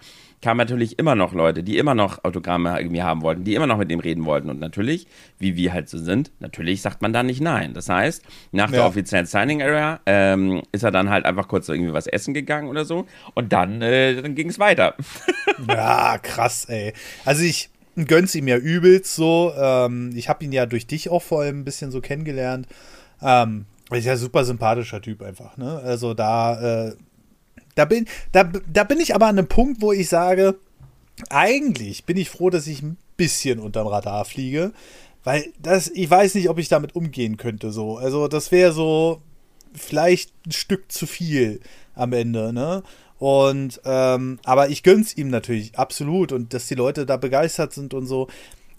[0.41, 3.77] kamen natürlich immer noch Leute, die immer noch Autogramme irgendwie haben wollten, die immer noch
[3.77, 4.49] mit ihm reden wollten.
[4.49, 7.73] Und natürlich, wie wir halt so sind, natürlich sagt man da nicht nein.
[7.73, 8.77] Das heißt, nach ja.
[8.77, 12.33] der offiziellen Signing Area ähm, ist er dann halt einfach kurz so irgendwie was essen
[12.33, 13.05] gegangen oder so.
[13.33, 14.95] Und dann, äh, dann ging es weiter.
[15.67, 16.93] ja, krass, ey.
[17.25, 17.69] Also ich
[18.07, 19.53] gönn's ihm ja übelst so.
[19.57, 22.67] Ähm, ich habe ihn ja durch dich auch vor allem ein bisschen so kennengelernt.
[23.21, 25.81] Ähm, ist ja super sympathischer Typ einfach, ne?
[25.83, 26.93] Also da äh,
[27.79, 30.55] da bin, da, da bin ich aber an einem Punkt, wo ich sage,
[31.29, 34.73] eigentlich bin ich froh, dass ich ein bisschen unterm Radar fliege,
[35.23, 37.71] weil das, ich weiß nicht, ob ich damit umgehen könnte.
[37.71, 37.97] So.
[37.97, 39.21] Also, das wäre so
[39.73, 41.61] vielleicht ein Stück zu viel
[41.95, 42.83] am Ende, ne?
[43.17, 47.93] Und, ähm, aber ich gönn's ihm natürlich absolut und dass die Leute da begeistert sind
[47.93, 48.27] und so.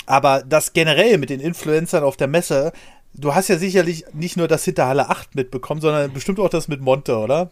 [0.07, 2.73] Aber das generell mit den Influencern auf der Messe,
[3.15, 6.81] du hast ja sicherlich nicht nur das Hinterhalle 8 mitbekommen, sondern bestimmt auch das mit
[6.81, 7.51] Monte, oder?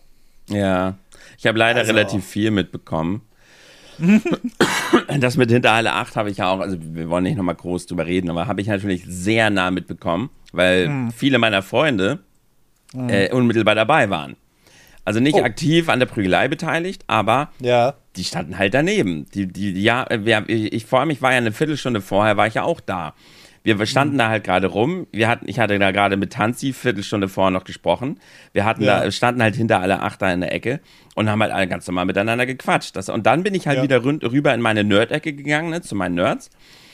[0.49, 0.97] Ja,
[1.39, 1.93] ich habe leider also.
[1.93, 3.23] relativ viel mitbekommen.
[5.21, 8.07] das mit Hinterhalle 8 habe ich ja auch, also wir wollen nicht nochmal groß drüber
[8.07, 11.11] reden, aber habe ich natürlich sehr nah mitbekommen, weil hm.
[11.13, 12.21] viele meiner Freunde
[12.93, 13.09] hm.
[13.09, 14.37] äh, unmittelbar dabei waren.
[15.05, 15.43] Also nicht oh.
[15.43, 17.95] aktiv an der Prügelei beteiligt, aber ja.
[18.17, 19.27] die standen halt daneben.
[19.33, 22.55] Die, die, ja, wir, ich vor allem, ich war ja eine Viertelstunde vorher, war ich
[22.55, 23.15] ja auch da.
[23.77, 24.19] Wir standen mhm.
[24.19, 25.07] da halt gerade rum.
[25.13, 28.19] Wir hatten, ich hatte da gerade mit Tanzi Viertelstunde vorher noch gesprochen.
[28.53, 29.05] Wir hatten ja.
[29.05, 30.81] da, standen halt hinter alle Achter in der Ecke
[31.15, 32.97] und haben halt alle ganz normal miteinander gequatscht.
[32.97, 33.83] Das, und dann bin ich halt ja.
[33.83, 36.51] wieder rüber in meine Nerd-Ecke gegangen, ne, zu meinen Nerds.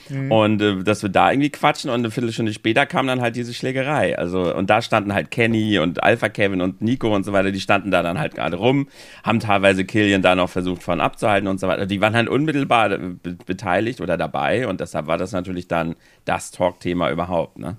[0.08, 0.32] Mhm.
[0.32, 3.54] Und äh, dass wir da irgendwie quatschen und eine Viertelstunde später kam dann halt diese
[3.54, 4.18] Schlägerei.
[4.18, 7.60] Also, und da standen halt Kenny und Alpha Kevin und Nico und so weiter, die
[7.60, 8.88] standen da dann halt gerade rum,
[9.22, 11.86] haben teilweise Killian da noch versucht von abzuhalten und so weiter.
[11.86, 16.50] Die waren halt unmittelbar be beteiligt oder dabei und deshalb war das natürlich dann das
[16.50, 17.76] Talk-Thema überhaupt, ne?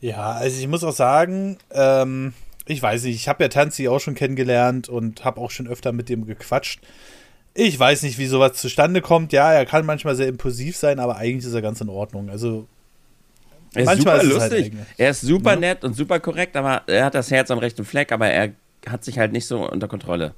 [0.00, 2.34] Ja, also ich muss auch sagen, ähm,
[2.66, 5.92] ich weiß nicht, ich habe ja Tanzi auch schon kennengelernt und habe auch schon öfter
[5.92, 6.80] mit dem gequatscht.
[7.54, 9.32] Ich weiß nicht, wie sowas zustande kommt.
[9.32, 12.30] Ja, er kann manchmal sehr impulsiv sein, aber eigentlich ist er ganz in Ordnung.
[12.30, 12.66] Also
[13.74, 14.74] er ist manchmal super ist halt lustig.
[14.76, 15.60] Halt er ist super ja.
[15.60, 18.52] nett und super korrekt, aber er hat das Herz am rechten Fleck, aber er
[18.88, 20.34] hat sich halt nicht so unter Kontrolle.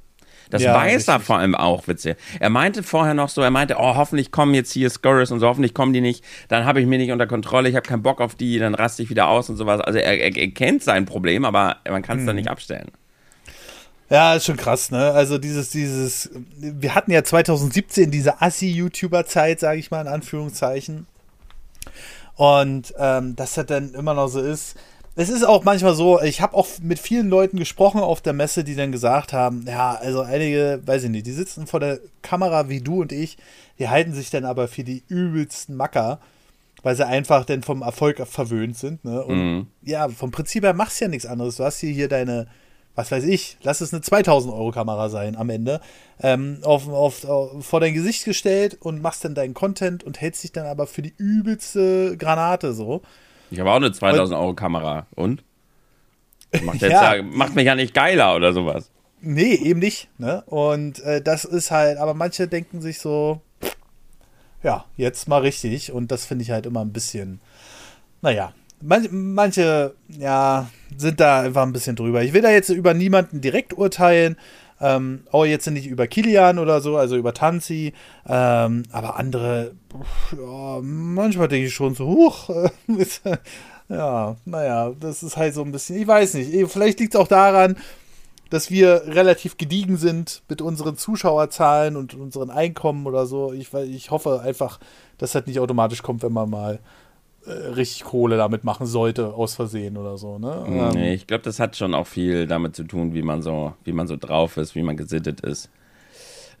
[0.49, 1.13] Das ja, weiß richtig.
[1.13, 2.17] er vor allem auch, witzig.
[2.39, 5.47] Er meinte vorher noch so, er meinte, oh, hoffentlich kommen jetzt hier Scorers und so,
[5.47, 8.21] hoffentlich kommen die nicht, dann habe ich mich nicht unter Kontrolle, ich habe keinen Bock
[8.21, 9.81] auf die, dann raste ich wieder aus und sowas.
[9.81, 12.27] Also er, er, er kennt sein Problem, aber man kann es hm.
[12.27, 12.91] dann nicht abstellen.
[14.09, 15.11] Ja, ist schon krass, ne?
[15.11, 21.07] Also dieses, dieses, wir hatten ja 2017 diese Assi-YouTuber-Zeit, sage ich mal in Anführungszeichen.
[22.35, 24.75] Und ähm, dass das dann immer noch so ist.
[25.17, 28.65] Es ist auch manchmal so, ich habe auch mit vielen Leuten gesprochen auf der Messe,
[28.65, 32.67] die dann gesagt haben, ja, also einige, weiß ich nicht, die sitzen vor der Kamera
[32.67, 33.37] wie du und ich,
[33.79, 36.19] die halten sich dann aber für die übelsten Macker,
[36.83, 39.05] weil sie einfach dann vom Erfolg verwöhnt sind.
[39.05, 39.23] Ne?
[39.23, 39.67] Und mhm.
[39.83, 41.55] ja, vom Prinzip her machst du ja nichts anderes.
[41.55, 42.47] Du hast hier, hier deine,
[42.95, 45.81] was weiß ich, lass es eine 2000 Euro Kamera sein am Ende,
[46.21, 50.43] ähm, auf, auf, auf, vor dein Gesicht gestellt und machst dann deinen Content und hältst
[50.43, 53.01] dich dann aber für die übelste Granate so.
[53.51, 55.43] Ich habe auch eine 2000 und, Euro Kamera und?
[56.63, 58.89] Macht, ja, ja, macht mich ja nicht geiler oder sowas.
[59.21, 60.07] Nee, eben nicht.
[60.17, 60.43] Ne?
[60.45, 63.41] Und äh, das ist halt, aber manche denken sich so,
[64.63, 65.91] ja, jetzt mal richtig.
[65.91, 67.41] Und das finde ich halt immer ein bisschen,
[68.21, 72.23] naja, manche, manche, ja, sind da einfach ein bisschen drüber.
[72.23, 74.37] Ich will da jetzt über niemanden direkt urteilen.
[74.81, 77.93] Ähm, auch jetzt nicht über Kilian oder so, also über Tanzi.
[78.27, 79.71] Ähm, aber andere,
[80.37, 82.49] ja, manchmal denke ich schon so, huch,
[83.87, 87.27] Ja, naja, das ist halt so ein bisschen, ich weiß nicht, vielleicht liegt es auch
[87.27, 87.77] daran,
[88.49, 93.53] dass wir relativ gediegen sind mit unseren Zuschauerzahlen und unseren Einkommen oder so.
[93.53, 94.79] Ich, ich hoffe einfach,
[95.17, 96.77] dass das nicht automatisch kommt, wenn man mal äh,
[97.47, 100.39] richtig Kohle damit machen sollte, aus Versehen oder so.
[100.39, 100.65] Ne?
[100.67, 103.73] Ähm, nee, ich glaube, das hat schon auch viel damit zu tun, wie man so,
[103.83, 105.69] wie man so drauf ist, wie man gesittet ist.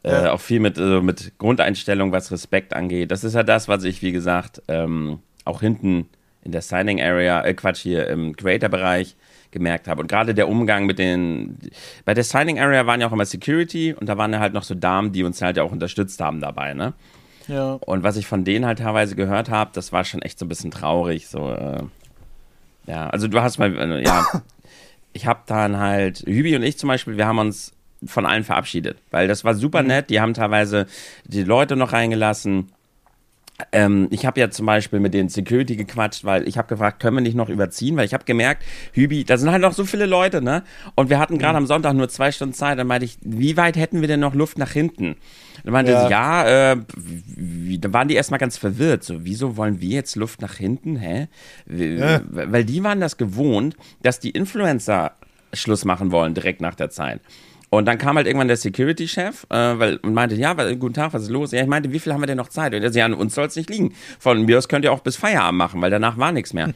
[0.03, 0.25] Äh, ja.
[0.25, 3.11] Äh, auch viel mit, also mit Grundeinstellung, was Respekt angeht.
[3.11, 6.07] Das ist ja das, was ich, wie gesagt, ähm, auch hinten
[6.43, 9.15] in der Signing Area, äh, Quatsch, hier im Creator-Bereich
[9.49, 10.01] gemerkt habe.
[10.01, 11.57] Und gerade der Umgang mit den,
[12.03, 14.63] bei der Signing Area waren ja auch immer Security und da waren ja halt noch
[14.63, 16.93] so Damen, die uns halt auch unterstützt haben dabei, ne?
[17.47, 17.73] Ja.
[17.73, 20.49] Und was ich von denen halt teilweise gehört habe, das war schon echt so ein
[20.49, 21.83] bisschen traurig, so, äh,
[22.87, 24.25] ja, also du hast mal, äh, ja,
[25.13, 27.73] ich habe dann halt, Hübi und ich zum Beispiel, wir haben uns
[28.05, 29.87] von allen verabschiedet, weil das war super mhm.
[29.89, 30.87] nett, die haben teilweise
[31.25, 32.69] die Leute noch reingelassen,
[33.71, 37.17] ähm, ich habe ja zum Beispiel mit den Security gequatscht, weil ich habe gefragt, können
[37.17, 37.95] wir nicht noch überziehen?
[37.95, 40.63] Weil ich habe gemerkt, Hübi, da sind halt noch so viele Leute, ne?
[40.95, 41.63] Und wir hatten gerade mhm.
[41.63, 42.77] am Sonntag nur zwei Stunden Zeit.
[42.77, 45.15] Dann meinte ich, wie weit hätten wir denn noch Luft nach hinten?
[45.65, 46.05] Dann meinte ja.
[46.05, 49.03] sie, ja, äh, wie, da waren die erstmal ganz verwirrt.
[49.03, 50.95] So, wieso wollen wir jetzt Luft nach hinten?
[50.95, 51.27] Hä?
[51.67, 52.21] Ja.
[52.29, 55.13] Weil die waren das gewohnt, dass die Influencer
[55.53, 57.19] Schluss machen wollen direkt nach der Zeit.
[57.71, 61.23] Und dann kam halt irgendwann der Security-Chef äh, weil, und meinte, ja, guten Tag, was
[61.23, 61.51] ist los?
[61.51, 62.73] Ja, ich meinte, wie viel haben wir denn noch Zeit?
[62.73, 63.95] Und er sagte, ja, an uns soll es nicht liegen.
[64.19, 66.73] Von mir aus könnt ihr auch bis Feierabend machen, weil danach war nichts mehr.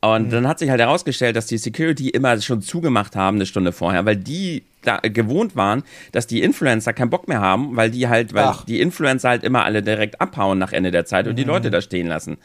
[0.00, 0.30] Und mhm.
[0.30, 4.06] dann hat sich halt herausgestellt, dass die Security immer schon zugemacht haben, eine Stunde vorher,
[4.06, 5.82] weil die da gewohnt waren,
[6.12, 8.64] dass die Influencer keinen Bock mehr haben, weil die halt, weil Ach.
[8.64, 11.50] die Influencer halt immer alle direkt abhauen nach Ende der Zeit und die mhm.
[11.50, 12.38] Leute da stehen lassen.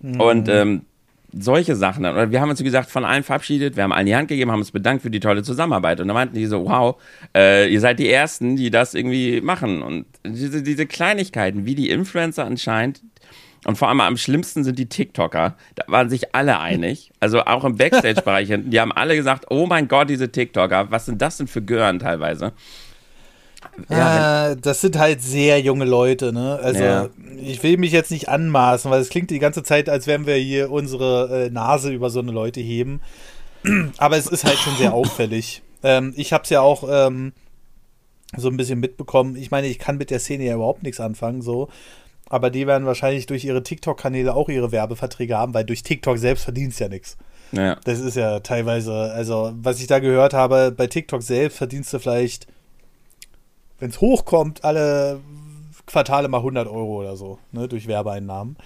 [0.00, 0.20] Mhm.
[0.20, 0.82] Und ähm,
[1.32, 2.04] solche Sachen.
[2.04, 4.50] Oder wir haben uns, wie gesagt, von allen verabschiedet, wir haben allen die Hand gegeben,
[4.50, 6.00] haben uns bedankt für die tolle Zusammenarbeit.
[6.00, 7.00] Und dann meinten die so, wow,
[7.34, 9.82] äh, ihr seid die Ersten, die das irgendwie machen.
[9.82, 13.00] Und diese, diese Kleinigkeiten, wie die Influencer anscheinend,
[13.66, 15.56] und vor allem am schlimmsten sind die TikToker.
[15.74, 17.12] Da waren sich alle einig.
[17.20, 18.70] Also auch im Backstage-Bereich hinten.
[18.70, 21.98] Die haben alle gesagt, oh mein Gott, diese TikToker, was sind das denn für Gören
[21.98, 22.52] teilweise?
[23.88, 26.58] Ja, äh, das sind halt sehr junge Leute, ne?
[26.62, 27.08] Also ja.
[27.38, 30.36] ich will mich jetzt nicht anmaßen, weil es klingt die ganze Zeit, als wenn wir
[30.36, 33.00] hier unsere äh, Nase über so eine Leute heben.
[33.98, 35.62] Aber es ist halt schon sehr auffällig.
[35.82, 37.32] Ähm, ich habe es ja auch ähm,
[38.36, 39.34] so ein bisschen mitbekommen.
[39.34, 41.70] Ich meine, ich kann mit der Szene ja überhaupt nichts anfangen, so.
[42.30, 46.44] Aber die werden wahrscheinlich durch ihre TikTok-Kanäle auch ihre Werbeverträge haben, weil durch TikTok selbst
[46.44, 47.18] verdienst ja nichts.
[47.52, 47.76] Ja.
[47.84, 51.98] Das ist ja teilweise, also was ich da gehört habe, bei TikTok selbst verdienst du
[51.98, 52.46] vielleicht
[53.80, 55.20] wenn es hochkommt, alle
[55.86, 58.56] Quartale mal 100 Euro oder so, ne, durch Werbeeinnahmen.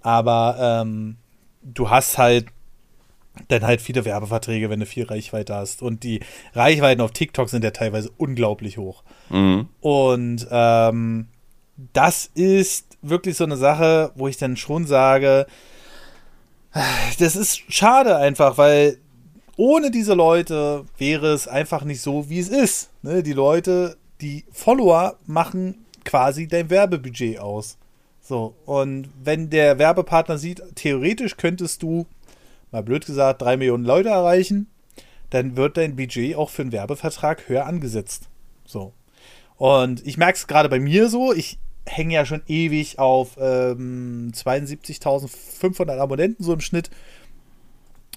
[0.00, 1.16] Aber ähm,
[1.62, 2.46] du hast halt
[3.48, 5.80] dann halt viele Werbeverträge, wenn du viel Reichweite hast.
[5.80, 6.20] Und die
[6.54, 9.04] Reichweiten auf TikTok sind ja teilweise unglaublich hoch.
[9.30, 9.68] Mhm.
[9.80, 11.28] Und ähm,
[11.92, 15.46] das ist wirklich so eine Sache, wo ich dann schon sage,
[17.18, 18.98] das ist schade einfach, weil
[19.56, 22.90] ohne diese Leute wäre es einfach nicht so, wie es ist.
[23.02, 23.22] Ne?
[23.22, 27.76] Die Leute die Follower machen quasi dein Werbebudget aus.
[28.20, 32.06] So, und wenn der Werbepartner sieht, theoretisch könntest du,
[32.70, 34.68] mal blöd gesagt, drei Millionen Leute erreichen,
[35.30, 38.28] dann wird dein Budget auch für einen Werbevertrag höher angesetzt.
[38.64, 38.92] So.
[39.56, 44.32] Und ich merke es gerade bei mir so, ich hänge ja schon ewig auf ähm,
[44.34, 46.90] 72.500 Abonnenten so im Schnitt.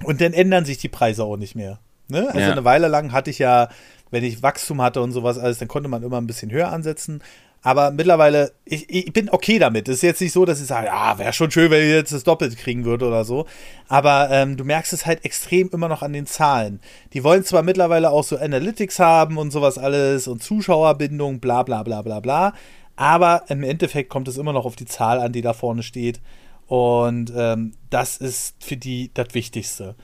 [0.04, 1.80] Und dann ändern sich die Preise auch nicht mehr.
[2.08, 2.28] Ne?
[2.28, 2.52] Also ja.
[2.52, 3.70] eine Weile lang hatte ich ja
[4.12, 7.22] wenn ich Wachstum hatte und sowas alles, dann konnte man immer ein bisschen höher ansetzen.
[7.62, 9.90] Aber mittlerweile, ich, ich bin okay damit.
[9.90, 12.14] Es ist jetzt nicht so, dass ich sage, ja, wäre schon schön, wenn ich jetzt
[12.14, 13.48] das Doppelte kriegen würde oder so.
[13.88, 16.80] Aber ähm, du merkst es halt extrem immer noch an den Zahlen.
[17.14, 21.82] Die wollen zwar mittlerweile auch so Analytics haben und sowas alles und Zuschauerbindung, bla bla
[21.82, 22.54] bla bla bla.
[22.96, 26.22] Aber im Endeffekt kommt es immer noch auf die Zahl an, die da vorne steht.
[26.68, 29.96] Und ähm, das ist für die das Wichtigste.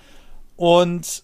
[0.57, 1.23] Und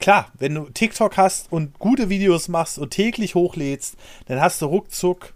[0.00, 4.66] klar, wenn du TikTok hast und gute Videos machst und täglich hochlädst, dann hast du
[4.66, 5.34] ruckzuck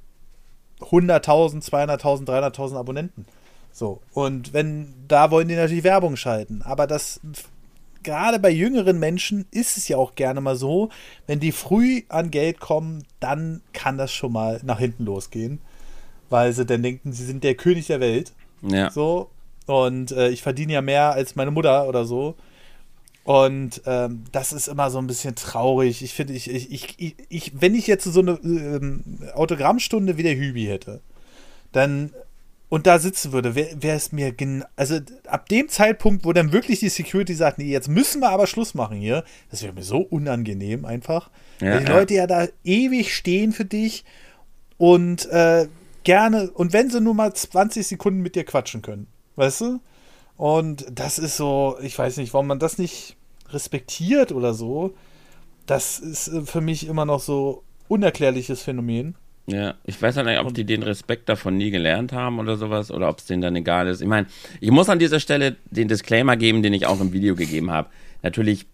[0.80, 3.26] 100.000, 200.000, 300.000 Abonnenten.
[3.72, 4.00] So.
[4.12, 6.62] Und wenn, da wollen die natürlich Werbung schalten.
[6.62, 7.20] Aber das,
[8.02, 10.90] gerade bei jüngeren Menschen ist es ja auch gerne mal so,
[11.26, 15.60] wenn die früh an Geld kommen, dann kann das schon mal nach hinten losgehen.
[16.28, 18.32] Weil sie dann denken, sie sind der König der Welt.
[18.62, 18.90] Ja.
[18.90, 19.30] So.
[19.66, 22.36] Und äh, ich verdiene ja mehr als meine Mutter oder so.
[23.24, 26.02] Und ähm, das ist immer so ein bisschen traurig.
[26.02, 30.36] Ich finde, ich, ich, ich, ich, wenn ich jetzt so eine ähm, Autogrammstunde wie der
[30.36, 31.00] Hübi hätte,
[31.72, 32.12] dann
[32.70, 36.52] und da sitzen würde, wäre wär es mir genau, also ab dem Zeitpunkt, wo dann
[36.52, 39.82] wirklich die Security sagt, nee, jetzt müssen wir aber Schluss machen hier, das wäre mir
[39.82, 41.30] so unangenehm einfach.
[41.60, 41.98] Ja, weil die ja.
[41.98, 44.04] Leute ja da ewig stehen für dich
[44.78, 45.68] und äh,
[46.04, 49.80] gerne, und wenn sie nur mal 20 Sekunden mit dir quatschen können, weißt du?
[50.36, 53.16] Und das ist so, ich weiß nicht, warum man das nicht
[53.50, 54.94] respektiert oder so.
[55.66, 59.16] Das ist äh, für mich immer noch so unerklärliches Phänomen.
[59.46, 62.90] Ja, ich weiß ja nicht, ob die den Respekt davon nie gelernt haben oder sowas
[62.90, 64.00] oder ob es denen dann egal ist.
[64.00, 64.26] Ich meine,
[64.60, 67.88] ich muss an dieser Stelle den Disclaimer geben, den ich auch im Video gegeben habe.
[68.22, 68.66] Natürlich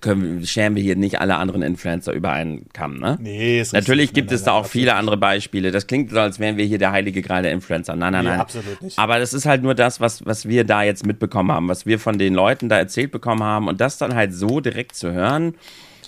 [0.00, 3.16] können, scheren wir hier nicht alle anderen Influencer über einen Kamm, ne?
[3.20, 5.70] Nee, ist Natürlich gibt nein, es da auch viele andere Beispiele.
[5.70, 7.96] Das klingt so, als wären wir hier der heilige Gral der Influencer.
[7.96, 8.40] Nein, nein, nee, nein.
[8.40, 8.98] Absolut nicht.
[8.98, 11.98] Aber das ist halt nur das, was, was wir da jetzt mitbekommen haben, was wir
[11.98, 15.54] von den Leuten da erzählt bekommen haben und das dann halt so direkt zu hören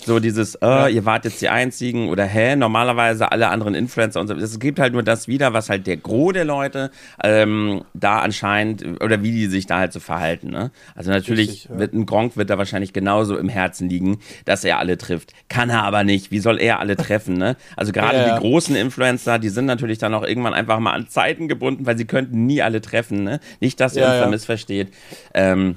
[0.05, 0.89] so dieses, äh, ja.
[0.89, 4.35] ihr wart jetzt die Einzigen oder hä, normalerweise alle anderen Influencer und so.
[4.35, 6.91] Es gibt halt nur das wieder, was halt der Gros der Leute
[7.23, 10.51] ähm, da anscheinend oder wie die sich da halt so verhalten.
[10.51, 10.71] Ne?
[10.95, 11.79] Also natürlich Richtig, ja.
[11.79, 15.33] wird ein Gronk wird da wahrscheinlich genauso im Herzen liegen, dass er alle trifft.
[15.49, 16.31] Kann er aber nicht.
[16.31, 17.37] Wie soll er alle treffen?
[17.37, 17.57] Ne?
[17.77, 18.35] Also gerade ja.
[18.35, 21.99] die großen Influencer, die sind natürlich dann auch irgendwann einfach mal an Zeiten gebunden, weil
[21.99, 23.25] sie könnten nie alle treffen.
[23.25, 23.41] Ne?
[23.61, 24.93] Nicht, dass ihr uns da missversteht.
[25.35, 25.77] Ähm,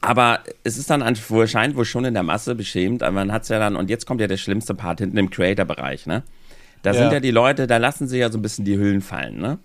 [0.00, 3.48] aber es ist dann anscheinend wohl schon in der Masse beschämt, aber man hat es
[3.48, 6.22] ja dann, und jetzt kommt ja der schlimmste Part hinten im Creator-Bereich, ne?
[6.82, 7.00] Da ja.
[7.00, 9.58] sind ja die Leute, da lassen sie ja so ein bisschen die Hüllen fallen, ne?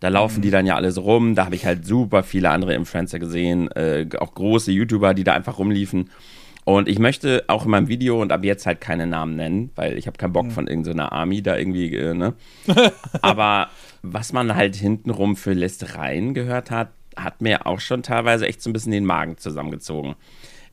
[0.00, 0.42] Da laufen mhm.
[0.42, 1.34] die dann ja alles rum.
[1.34, 5.34] Da habe ich halt super viele andere Influencer gesehen, äh, auch große YouTuber, die da
[5.34, 6.10] einfach rumliefen.
[6.64, 9.98] Und ich möchte auch in meinem Video und ab jetzt halt keine Namen nennen, weil
[9.98, 10.50] ich habe keinen Bock mhm.
[10.50, 12.34] von irgendeiner so Army da irgendwie, äh, ne?
[13.22, 13.68] Aber
[14.02, 18.70] was man halt hintenrum für Lästereien gehört hat, hat mir auch schon teilweise echt so
[18.70, 20.14] ein bisschen den Magen zusammengezogen.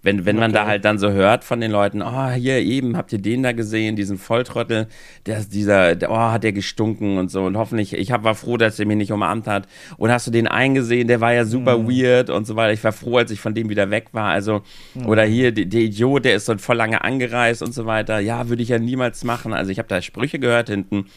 [0.04, 3.12] Wenn, wenn man da halt dann so hört von den Leuten, oh, hier eben, habt
[3.12, 4.88] ihr den da gesehen, diesen Volltrottel,
[5.26, 7.44] der, dieser, der, oh, hat der gestunken und so.
[7.44, 9.68] Und hoffentlich, ich hab, war froh, dass er mich nicht umarmt hat.
[9.98, 11.90] Und hast du den eingesehen, der war ja super mhm.
[11.90, 14.62] weird und so weiter, ich war froh, als ich von dem wieder weg war, also,
[14.94, 15.08] mhm.
[15.08, 18.50] oder hier, der, der Idiot, der ist so voll lange angereist und so weiter, ja,
[18.50, 21.08] würde ich ja niemals machen, also ich habe da Sprüche gehört hinten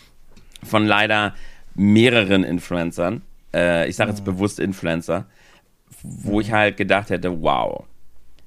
[0.64, 1.34] von leider
[1.74, 3.22] mehreren Influencern,
[3.54, 4.26] äh, ich sage jetzt mhm.
[4.26, 5.26] bewusst Influencer,
[6.02, 7.84] wo ich halt gedacht hätte, wow.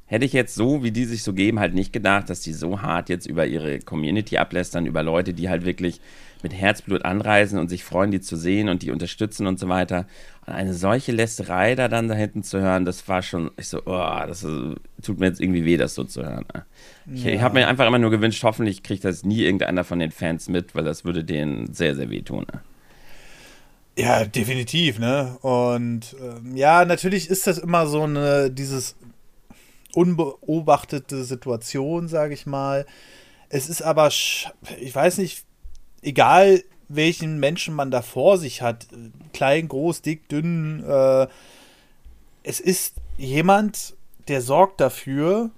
[0.05, 2.81] Hätte ich jetzt so, wie die sich so geben, halt nicht gedacht, dass die so
[2.81, 6.01] hart jetzt über ihre Community ablästern, über Leute, die halt wirklich
[6.43, 10.05] mit Herzblut anreisen und sich freuen, die zu sehen und die unterstützen und so weiter.
[10.45, 13.81] Und eine solche Lästerei da dann da hinten zu hören, das war schon, ich so,
[13.85, 16.45] oh, das ist, tut mir jetzt irgendwie weh, das so zu hören.
[16.53, 16.65] Ne?
[17.15, 17.31] Ich, ja.
[17.31, 20.49] ich habe mir einfach immer nur gewünscht, hoffentlich kriegt das nie irgendeiner von den Fans
[20.49, 22.45] mit, weil das würde denen sehr, sehr weh tun.
[22.53, 22.61] Ne?
[23.95, 25.37] Ja, definitiv, ne?
[25.41, 28.95] Und ähm, ja, natürlich ist das immer so eine, dieses
[29.93, 32.85] unbeobachtete Situation, sage ich mal.
[33.49, 35.45] Es ist aber, ich weiß nicht,
[36.01, 38.87] egal welchen Menschen man da vor sich hat,
[39.31, 41.27] klein, groß, dick, dünn, äh,
[42.43, 43.95] es ist jemand,
[44.27, 45.49] der sorgt dafür,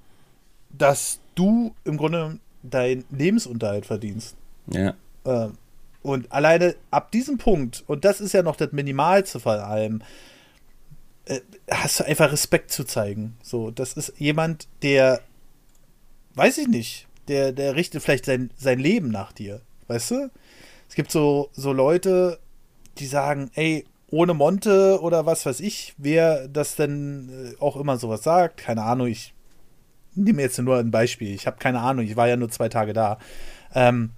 [0.69, 4.36] dass du im Grunde deinen Lebensunterhalt verdienst.
[4.67, 4.93] Ja.
[5.24, 5.50] Äh,
[6.06, 10.04] und alleine ab diesem Punkt, und das ist ja noch das Minimalste von allem,
[11.26, 11.39] äh,
[11.72, 13.36] hast du einfach Respekt zu zeigen.
[13.41, 15.22] So, das ist jemand, der,
[16.36, 19.62] weiß ich nicht, der, der richtet vielleicht sein, sein Leben nach dir.
[19.88, 20.32] Weißt du?
[20.88, 22.38] Es gibt so, so Leute,
[23.00, 27.98] die sagen, ey, ohne Monte oder was weiß ich, wer das denn äh, auch immer
[27.98, 29.34] sowas sagt, keine Ahnung, ich
[30.13, 32.94] nehme jetzt nur ein Beispiel, ich habe keine Ahnung, ich war ja nur zwei Tage
[32.94, 33.18] da.
[33.74, 34.12] Ähm,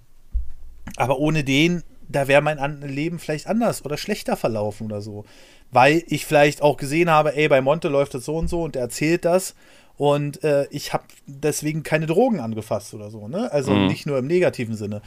[0.96, 5.24] aber ohne den, da wäre mein Leben vielleicht anders oder schlechter verlaufen oder so.
[5.70, 8.76] Weil ich vielleicht auch gesehen habe, ey, bei Monte läuft das so und so und
[8.76, 9.54] er erzählt das
[9.98, 13.52] und äh, ich habe deswegen keine Drogen angefasst oder so, ne?
[13.52, 13.88] Also mhm.
[13.88, 15.02] nicht nur im negativen Sinne.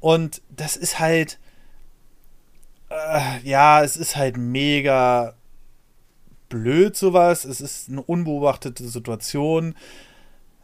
[0.00, 1.38] Und das ist halt,
[2.90, 5.34] äh, ja, es ist halt mega
[6.50, 7.46] blöd sowas.
[7.46, 9.74] Es ist eine unbeobachtete Situation.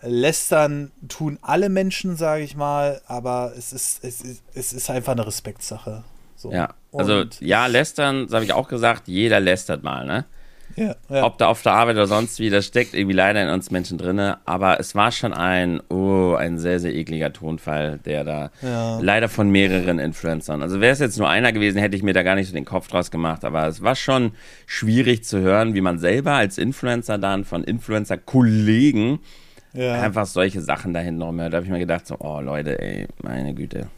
[0.03, 5.13] Lästern tun alle Menschen, sage ich mal, aber es ist, es ist, es ist einfach
[5.13, 6.05] eine Respektsache.
[6.37, 6.53] So.
[6.53, 10.25] Ja, also Und ja, lästern, das habe ich auch gesagt, jeder lästert mal, ne?
[10.77, 11.25] Ja, ja.
[11.25, 13.99] Ob da auf der Arbeit oder sonst wie, das steckt irgendwie leider in uns Menschen
[13.99, 14.19] drin.
[14.45, 19.01] Aber es war schon ein, oh, ein sehr, sehr ekliger Tonfall, der da ja.
[19.01, 20.63] leider von mehreren Influencern.
[20.63, 22.65] Also wäre es jetzt nur einer gewesen, hätte ich mir da gar nicht so den
[22.65, 23.45] Kopf draus gemacht.
[23.45, 24.33] Aber es war schon
[24.67, 29.19] schwierig zu hören, wie man selber als Influencer dann von Influencer-Kollegen
[29.73, 30.01] ja.
[30.01, 33.55] Einfach solche Sachen da hinten Da habe ich mir gedacht, so, oh Leute, ey, meine
[33.55, 33.89] Güte.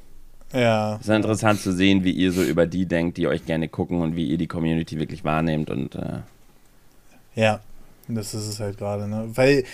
[0.52, 0.96] Ja.
[0.96, 4.02] Es ist interessant zu sehen, wie ihr so über die denkt, die euch gerne gucken
[4.02, 6.20] und wie ihr die Community wirklich wahrnehmt und äh
[7.34, 7.60] Ja,
[8.08, 9.30] das ist es halt gerade, ne?
[9.34, 9.64] Weil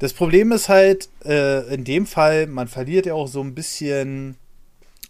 [0.00, 4.36] das Problem ist halt, äh, in dem Fall, man verliert ja auch so ein bisschen,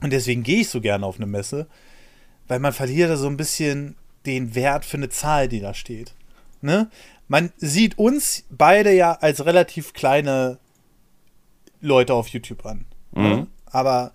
[0.03, 1.67] und deswegen gehe ich so gerne auf eine Messe,
[2.47, 6.14] weil man verliert da so ein bisschen den Wert für eine Zahl, die da steht.
[6.61, 6.91] Ne?
[7.29, 10.59] Man sieht uns beide ja als relativ kleine
[11.81, 12.87] Leute auf YouTube an.
[13.12, 13.47] Mhm.
[13.67, 14.12] Aber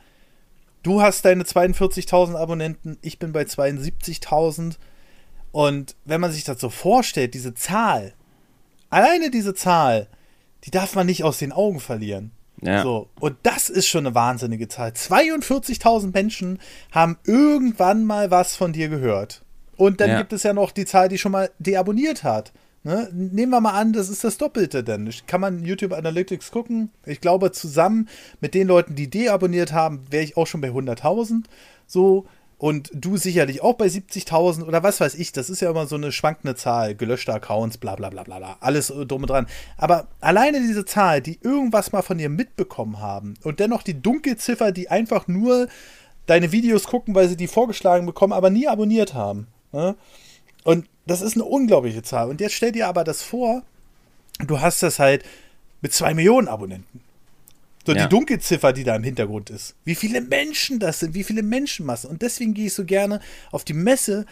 [0.81, 4.75] du hast deine 42.000 Abonnenten, ich bin bei 72.000.
[5.51, 8.13] Und wenn man sich das so vorstellt, diese Zahl,
[8.89, 10.07] alleine diese Zahl,
[10.63, 12.31] die darf man nicht aus den Augen verlieren.
[12.61, 12.81] Ja.
[12.81, 14.91] So, und das ist schon eine wahnsinnige Zahl.
[14.91, 16.59] 42.000 Menschen
[16.91, 19.43] haben irgendwann mal was von dir gehört.
[19.75, 20.17] Und dann ja.
[20.17, 22.53] gibt es ja noch die Zahl, die schon mal deabonniert hat.
[22.83, 23.09] Ne?
[23.13, 25.09] Nehmen wir mal an, das ist das Doppelte denn.
[25.25, 26.89] Kann man YouTube Analytics gucken?
[27.05, 28.09] Ich glaube, zusammen
[28.41, 31.45] mit den Leuten, die deabonniert haben, wäre ich auch schon bei 100.000.
[31.87, 32.25] So,
[32.63, 35.33] und du sicherlich auch bei 70.000 oder was weiß ich.
[35.33, 36.95] Das ist ja immer so eine schwankende Zahl.
[36.95, 38.57] Gelöschte Accounts, bla bla bla bla bla.
[38.61, 39.47] Alles drum und dran.
[39.77, 44.71] Aber alleine diese Zahl, die irgendwas mal von dir mitbekommen haben und dennoch die Dunkelziffer,
[44.71, 45.67] die einfach nur
[46.25, 49.47] deine Videos gucken, weil sie die vorgeschlagen bekommen, aber nie abonniert haben.
[49.73, 49.95] Ne?
[50.63, 52.29] Und das ist eine unglaubliche Zahl.
[52.29, 53.63] Und jetzt stell dir aber das vor,
[54.45, 55.23] du hast das halt
[55.81, 57.01] mit zwei Millionen Abonnenten.
[57.85, 58.03] So ja.
[58.03, 59.75] die Dunkelziffer, die da im Hintergrund ist.
[59.83, 62.09] Wie viele Menschen das sind, wie viele Menschenmassen.
[62.09, 63.19] Und deswegen gehe ich so gerne
[63.51, 64.25] auf die Messe,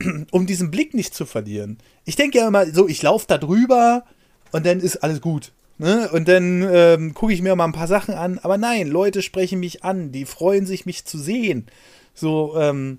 [0.30, 1.78] um diesen Blick nicht zu verlieren.
[2.06, 4.04] Ich denke ja immer so, ich laufe da drüber
[4.52, 5.52] und dann ist alles gut.
[5.76, 6.10] Ne?
[6.10, 8.38] Und dann ähm, gucke ich mir mal ein paar Sachen an.
[8.38, 11.66] Aber nein, Leute sprechen mich an, die freuen sich, mich zu sehen.
[12.14, 12.98] So, ähm,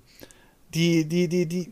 [0.72, 1.70] die, die, die, die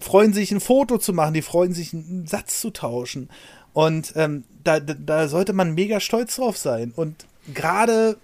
[0.00, 3.28] freuen sich, ein Foto zu machen, die freuen sich, einen Satz zu tauschen.
[3.72, 6.92] Und ähm, da, da sollte man mega stolz drauf sein.
[6.94, 8.16] Und gerade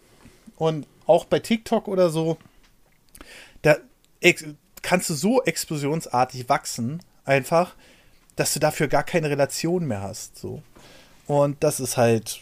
[0.57, 2.39] und auch bei TikTok oder so,
[3.62, 3.77] da
[4.83, 7.75] kannst du so explosionsartig wachsen, einfach,
[8.35, 10.37] dass du dafür gar keine Relation mehr hast.
[10.37, 10.62] So.
[11.27, 12.41] Und das ist halt,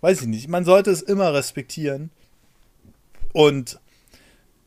[0.00, 2.10] weiß ich nicht, man sollte es immer respektieren.
[3.32, 3.80] Und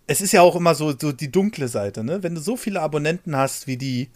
[0.08, 2.24] es ist ja auch immer so, so die dunkle Seite, ne?
[2.24, 4.10] Wenn du so viele Abonnenten hast wie die,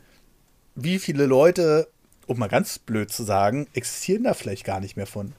[0.75, 1.87] wie viele Leute,
[2.27, 5.33] um mal ganz blöd zu sagen, existieren da vielleicht gar nicht mehr von.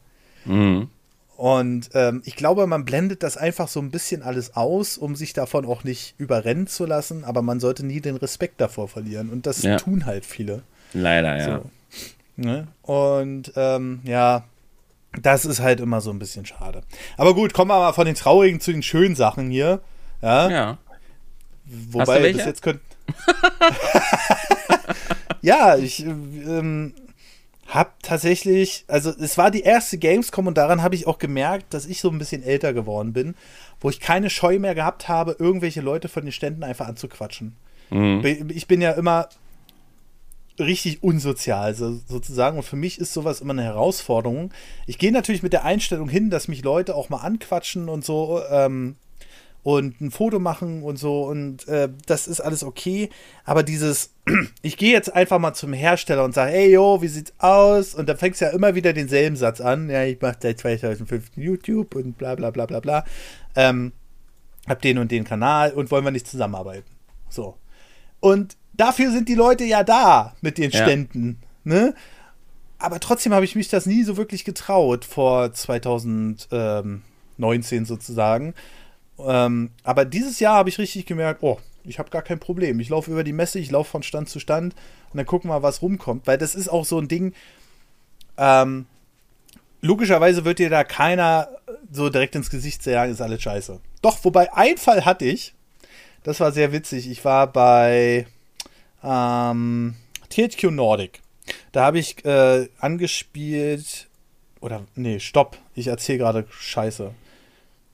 [0.45, 0.89] Mhm.
[1.37, 5.33] Und ähm, ich glaube, man blendet das einfach so ein bisschen alles aus, um sich
[5.33, 7.25] davon auch nicht überrennen zu lassen.
[7.25, 9.31] Aber man sollte nie den Respekt davor verlieren.
[9.31, 9.79] Und das ja.
[9.79, 10.63] tun halt viele.
[10.93, 11.63] Leider, ja.
[11.63, 11.71] So.
[12.37, 12.69] Ne?
[12.83, 14.45] Und ähm, ja,
[15.23, 16.83] das ist halt immer so ein bisschen schade.
[17.17, 19.81] Aber gut, kommen wir mal von den traurigen zu den schönen Sachen hier.
[20.22, 20.50] Ja.
[20.50, 20.78] ja.
[21.64, 22.80] Wobei, bis jetzt könnt.
[25.42, 26.94] ja, ich ähm,
[27.66, 31.87] habe tatsächlich, also es war die erste Gamescom und daran habe ich auch gemerkt, dass
[31.87, 33.37] ich so ein bisschen älter geworden bin,
[33.80, 37.56] wo ich keine Scheu mehr gehabt habe, irgendwelche Leute von den Ständen einfach anzuquatschen.
[37.90, 38.48] Mhm.
[38.48, 39.28] Ich bin ja immer
[40.59, 44.52] richtig unsozial so, sozusagen und für mich ist sowas immer eine Herausforderung.
[44.87, 48.42] Ich gehe natürlich mit der Einstellung hin, dass mich Leute auch mal anquatschen und so.
[48.50, 48.96] Ähm,
[49.62, 53.11] und ein Foto machen und so und äh, das ist alles okay.
[53.44, 54.14] Aber dieses,
[54.62, 57.94] ich gehe jetzt einfach mal zum Hersteller und sage, hey yo, wie sieht's aus?
[57.94, 59.90] Und dann fängst du ja immer wieder denselben Satz an.
[59.90, 63.05] Ja, ich mache seit 2005 YouTube und bla bla bla bla bla.
[63.55, 63.92] Ähm,
[64.66, 66.90] hab den und den Kanal und wollen wir nicht zusammenarbeiten.
[67.29, 67.57] So.
[68.20, 71.38] Und dafür sind die Leute ja da mit den Ständen.
[71.64, 71.73] Ja.
[71.73, 71.94] Ne?
[72.79, 78.55] Aber trotzdem habe ich mich das nie so wirklich getraut vor 2019 sozusagen.
[79.26, 82.80] Ähm, aber dieses Jahr habe ich richtig gemerkt, oh, ich habe gar kein Problem.
[82.80, 84.74] Ich laufe über die Messe, ich laufe von Stand zu Stand
[85.12, 86.26] und dann gucken wir, was rumkommt.
[86.26, 87.35] Weil das ist auch so ein Ding,
[88.37, 88.87] ähm,
[89.80, 91.48] logischerweise wird dir da keiner
[91.90, 93.80] so direkt ins Gesicht sagen, ist alles scheiße.
[94.02, 95.54] Doch, wobei ein Fall hatte ich,
[96.22, 97.11] das war sehr witzig.
[97.11, 98.26] Ich war bei
[99.02, 99.96] ähm,
[100.28, 101.20] THQ Nordic.
[101.72, 104.09] Da habe ich äh, angespielt,
[104.61, 107.12] oder nee, stopp, ich erzähle gerade Scheiße.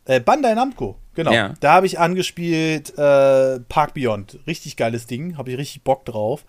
[0.06, 1.32] Äh, Bandai Namco, genau.
[1.32, 1.54] Ja.
[1.60, 4.38] Da habe ich angespielt äh, Park Beyond.
[4.46, 6.44] Richtig geiles Ding, habe ich richtig Bock drauf.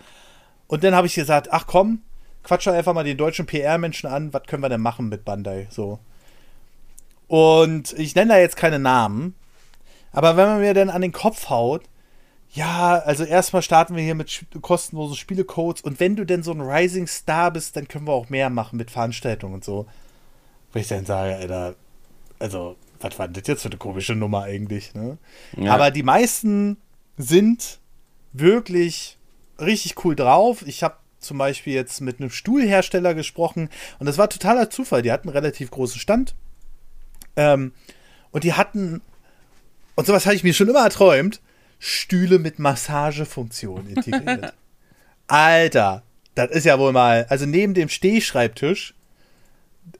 [0.67, 2.04] Und dann habe ich gesagt, ach komm,
[2.43, 5.67] quatsch einfach mal den deutschen PR-Menschen an, was können wir denn machen mit Bandai?
[5.70, 6.00] So.
[7.28, 9.36] Und ich nenne da jetzt keine Namen,
[10.12, 11.84] aber wenn man mir dann an den Kopf haut,
[12.54, 16.62] ja, also erstmal starten wir hier mit kostenlosen Spielecodes und wenn du denn so ein
[16.62, 19.86] Rising Star bist, dann können wir auch mehr machen mit Veranstaltungen und so.
[20.72, 21.76] Wenn ich dann sage, Alter,
[22.39, 24.93] also was war das jetzt für eine komische Nummer eigentlich?
[24.93, 25.17] Ne?
[25.57, 25.73] Ja.
[25.73, 26.77] Aber die meisten
[27.17, 27.79] sind
[28.33, 29.17] wirklich
[29.60, 30.63] richtig cool drauf.
[30.65, 33.69] Ich habe zum Beispiel jetzt mit einem Stuhlhersteller gesprochen
[33.99, 35.01] und das war totaler Zufall.
[35.01, 36.36] Die hatten einen relativ großen Stand
[37.36, 37.72] ähm,
[38.32, 39.01] und die hatten,
[39.95, 41.41] und sowas habe ich mir schon immer erträumt,
[41.80, 44.53] Stühle mit Massagefunktion integriert.
[45.28, 46.03] Alter,
[46.36, 48.93] das ist ja wohl mal, also neben dem Stehschreibtisch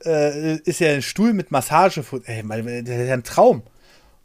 [0.06, 2.04] äh, ist ja ein Stuhl mit Massage.
[2.26, 2.44] Ey,
[2.84, 3.64] der ist ja ein Traum.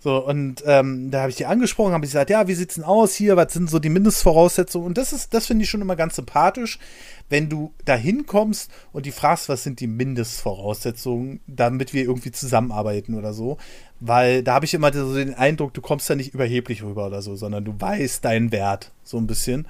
[0.03, 2.83] So, und ähm, da habe ich die angesprochen, habe ich gesagt, ja, wie sieht's denn
[2.83, 3.37] aus hier?
[3.37, 4.85] Was sind so die Mindestvoraussetzungen?
[4.85, 6.81] Und das ist, das finde ich schon immer ganz sympathisch,
[7.29, 13.15] wenn du da hinkommst und die fragst, was sind die Mindestvoraussetzungen, damit wir irgendwie zusammenarbeiten
[13.15, 13.59] oder so.
[14.01, 17.23] Weil da habe ich immer so den Eindruck, du kommst da nicht überheblich rüber oder
[17.23, 19.69] so, sondern du weißt deinen Wert, so ein bisschen.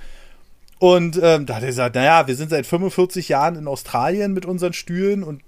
[0.79, 4.47] Und ähm, da hat er gesagt, naja, wir sind seit 45 Jahren in Australien mit
[4.47, 5.43] unseren Stühlen und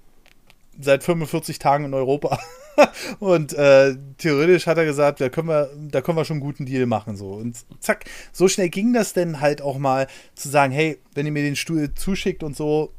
[0.79, 2.39] seit 45 Tagen in Europa.
[3.19, 6.65] und äh, theoretisch hat er gesagt, da können wir, da können wir schon einen guten
[6.65, 7.15] Deal machen.
[7.15, 7.29] So.
[7.29, 11.31] Und zack, so schnell ging das denn halt auch mal zu sagen, hey, wenn ihr
[11.31, 12.91] mir den Stuhl zuschickt und so,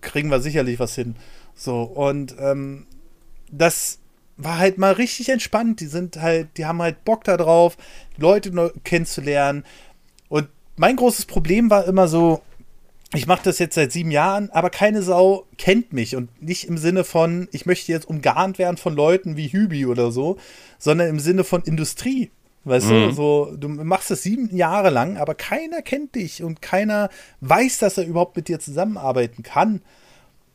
[0.00, 1.16] kriegen wir sicherlich was hin.
[1.54, 2.86] So, und ähm,
[3.50, 3.98] das
[4.36, 5.80] war halt mal richtig entspannt.
[5.80, 7.76] Die sind halt, die haben halt Bock da drauf,
[8.16, 9.64] Leute kennenzulernen.
[10.28, 12.42] Und mein großes Problem war immer so,
[13.14, 16.78] ich mache das jetzt seit sieben Jahren, aber keine Sau kennt mich und nicht im
[16.78, 20.36] Sinne von, ich möchte jetzt umgarnt werden von Leuten wie Hübi oder so,
[20.78, 22.30] sondern im Sinne von Industrie.
[22.64, 22.90] Weißt mhm.
[22.90, 27.10] du, so, du machst das sieben Jahre lang, aber keiner kennt dich und keiner
[27.40, 29.82] weiß, dass er überhaupt mit dir zusammenarbeiten kann.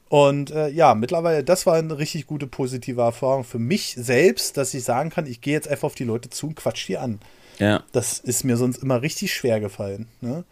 [0.09, 4.73] Und äh, ja, mittlerweile, das war eine richtig gute positive Erfahrung für mich selbst, dass
[4.73, 7.19] ich sagen kann, ich gehe jetzt einfach auf die Leute zu und quatsch die an.
[7.59, 7.83] Ja.
[7.91, 10.07] Das ist mir sonst immer richtig schwer gefallen.
[10.21, 10.45] Ne?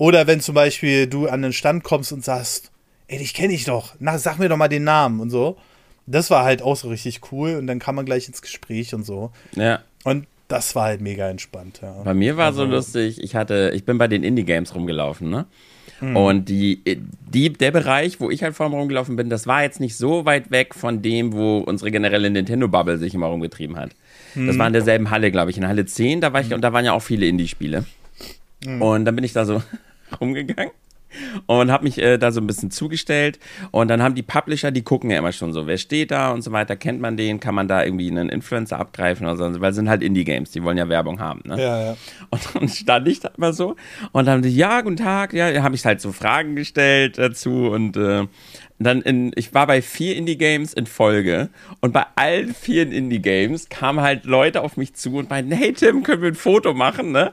[0.00, 2.70] Oder wenn zum Beispiel du an den Stand kommst und sagst,
[3.08, 5.58] ey, dich kenne ich doch, na, sag mir doch mal den Namen und so.
[6.06, 9.04] Das war halt auch so richtig cool und dann kam man gleich ins Gespräch und
[9.04, 9.30] so.
[9.54, 9.80] Ja.
[10.04, 11.92] Und das war halt mega entspannt, ja.
[12.02, 15.44] Bei mir war also, so lustig, ich hatte, ich bin bei den Indie-Games rumgelaufen, ne?
[16.00, 16.16] Mhm.
[16.16, 16.80] Und die,
[17.28, 20.50] die, der Bereich, wo ich halt vorhin rumgelaufen bin, das war jetzt nicht so weit
[20.50, 23.90] weg von dem, wo unsere generelle Nintendo-Bubble sich immer rumgetrieben hat.
[24.34, 24.46] Mhm.
[24.46, 26.54] Das war in derselben Halle, glaube ich, in Halle 10, da war ich, mhm.
[26.54, 27.84] und da waren ja auch viele Indie-Spiele.
[28.64, 28.80] Mhm.
[28.80, 29.62] Und dann bin ich da so
[30.20, 30.72] rumgegangen
[31.46, 33.38] und habe mich äh, da so ein bisschen zugestellt.
[33.70, 36.42] Und dann haben die Publisher, die gucken ja immer schon so, wer steht da und
[36.42, 39.70] so weiter, kennt man den, kann man da irgendwie einen Influencer abgreifen oder so, weil
[39.70, 41.60] es sind halt Indie-Games, die wollen ja Werbung haben, ne?
[41.60, 41.96] Ja, ja.
[42.30, 43.76] Und dann stand ich da immer so
[44.12, 47.68] und dann haben die, ja, guten Tag, ja, habe ich halt so Fragen gestellt dazu
[47.70, 48.26] und äh,
[48.86, 51.50] dann in, ich war bei vier Indie-Games in Folge
[51.80, 56.02] und bei allen vier Indie-Games kamen halt Leute auf mich zu und meinten, hey Tim,
[56.02, 57.32] können wir ein Foto machen, ne?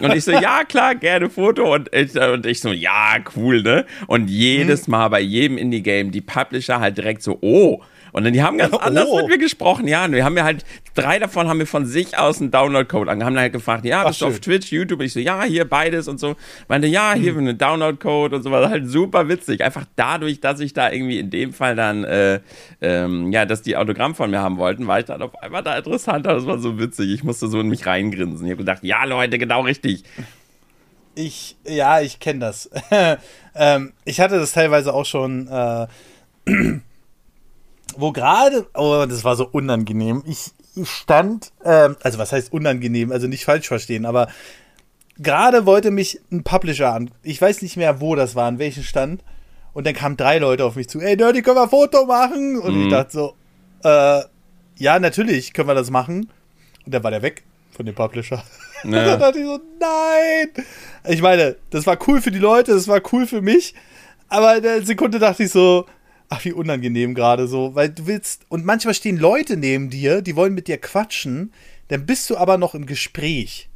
[0.00, 3.86] Und ich so, ja, klar, gerne Foto und ich, und ich so, ja, cool, ne?
[4.08, 4.92] Und jedes mhm.
[4.92, 7.80] Mal bei jedem Indie-Game die Publisher halt direkt so, oh,
[8.12, 9.18] und dann die haben ganz anders oh.
[9.18, 10.04] mit mir gesprochen, ja.
[10.04, 13.24] Und wir haben mir halt, drei davon haben wir von sich aus einen Download-Code an.
[13.24, 15.00] Haben halt gefragt, ja, bist Ach, du auf Twitch, YouTube?
[15.00, 16.36] Und ich so, ja, hier beides und so.
[16.68, 17.38] Meinte, ja, hier hm.
[17.38, 18.50] einen Download-Code und so.
[18.50, 19.62] War halt super witzig.
[19.62, 22.40] Einfach dadurch, dass ich da irgendwie in dem Fall dann, äh,
[22.80, 25.76] ähm, ja, dass die Autogramm von mir haben wollten, war ich dann auf einmal da
[25.76, 26.34] interessanter.
[26.34, 27.10] Das war so witzig.
[27.10, 28.46] Ich musste so in mich reingrinsen.
[28.46, 30.04] Ich habe gedacht, ja, Leute, genau richtig.
[31.14, 32.70] Ich, ja, ich kenne das.
[33.54, 35.48] ähm, ich hatte das teilweise auch schon.
[35.48, 35.86] Äh,
[37.98, 40.22] wo gerade, oh, das war so unangenehm.
[40.24, 44.28] Ich, ich stand, ähm, also was heißt unangenehm, also nicht falsch verstehen, aber
[45.18, 47.10] gerade wollte mich ein Publisher an.
[47.22, 49.24] Ich weiß nicht mehr, wo das war, an welchem Stand.
[49.72, 52.58] Und dann kamen drei Leute auf mich zu, ey Dirty, können wir ein Foto machen?
[52.58, 52.84] Und mhm.
[52.84, 53.34] ich dachte so,
[53.84, 54.22] äh,
[54.76, 56.30] ja, natürlich können wir das machen.
[56.86, 57.42] Und dann war der weg
[57.72, 58.42] von dem Publisher.
[58.84, 59.04] Ja.
[59.04, 60.64] dann dachte ich so, nein.
[61.08, 63.74] Ich meine, das war cool für die Leute, das war cool für mich.
[64.28, 65.86] Aber in der Sekunde dachte ich so,
[66.28, 70.36] ach, wie unangenehm gerade so, weil du willst, und manchmal stehen Leute neben dir, die
[70.36, 71.52] wollen mit dir quatschen,
[71.88, 73.68] dann bist du aber noch im Gespräch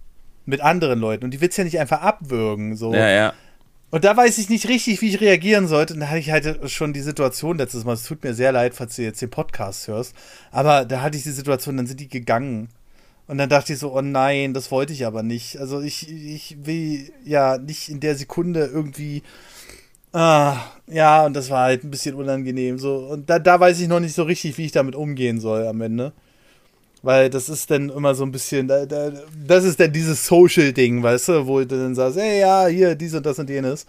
[0.45, 2.93] mit anderen Leuten und die willst ja nicht einfach abwürgen, so.
[2.95, 3.33] Ja, ja.
[3.91, 5.93] Und da weiß ich nicht richtig, wie ich reagieren sollte.
[5.93, 7.93] Und da hatte ich halt schon die Situation letztes Mal.
[7.93, 10.15] Es tut mir sehr leid, falls du jetzt den Podcast hörst.
[10.51, 12.71] Aber da hatte ich die Situation, dann sind die gegangen.
[13.27, 15.59] Und dann dachte ich so, oh nein, das wollte ich aber nicht.
[15.59, 19.23] Also ich, ich will ja nicht in der Sekunde irgendwie
[20.13, 22.79] Ah, ja, und das war halt ein bisschen unangenehm.
[22.79, 22.97] So.
[22.99, 25.81] Und da, da weiß ich noch nicht so richtig, wie ich damit umgehen soll am
[25.81, 26.13] Ende.
[27.03, 29.13] Weil das ist dann immer so ein bisschen, da, da,
[29.47, 33.15] das ist dann dieses Social-Ding, weißt du, wo du dann sagst, ey, ja, hier, dies
[33.15, 33.87] und das und jenes.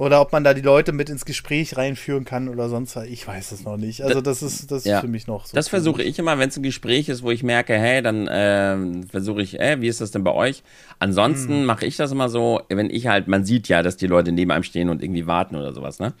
[0.00, 3.04] Oder ob man da die Leute mit ins Gespräch reinführen kann oder sonst was.
[3.04, 4.00] Ich weiß es noch nicht.
[4.00, 4.94] Also das ist, das ja.
[4.94, 5.54] ist für mich noch so.
[5.54, 9.06] Das versuche ich immer, wenn es ein Gespräch ist, wo ich merke, hey, dann äh,
[9.10, 10.62] versuche ich, äh, wie ist das denn bei euch?
[11.00, 11.64] Ansonsten hm.
[11.66, 14.50] mache ich das immer so, wenn ich halt, man sieht ja, dass die Leute neben
[14.52, 16.14] einem stehen und irgendwie warten oder sowas, ne?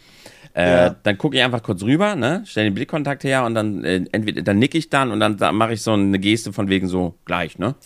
[0.52, 0.96] Äh, ja.
[1.02, 4.42] Dann gucke ich einfach kurz rüber, ne, stelle den Blickkontakt her und dann äh, entweder
[4.42, 7.14] dann nick ich dann und dann, dann mache ich so eine Geste von wegen so
[7.24, 7.76] gleich, ne?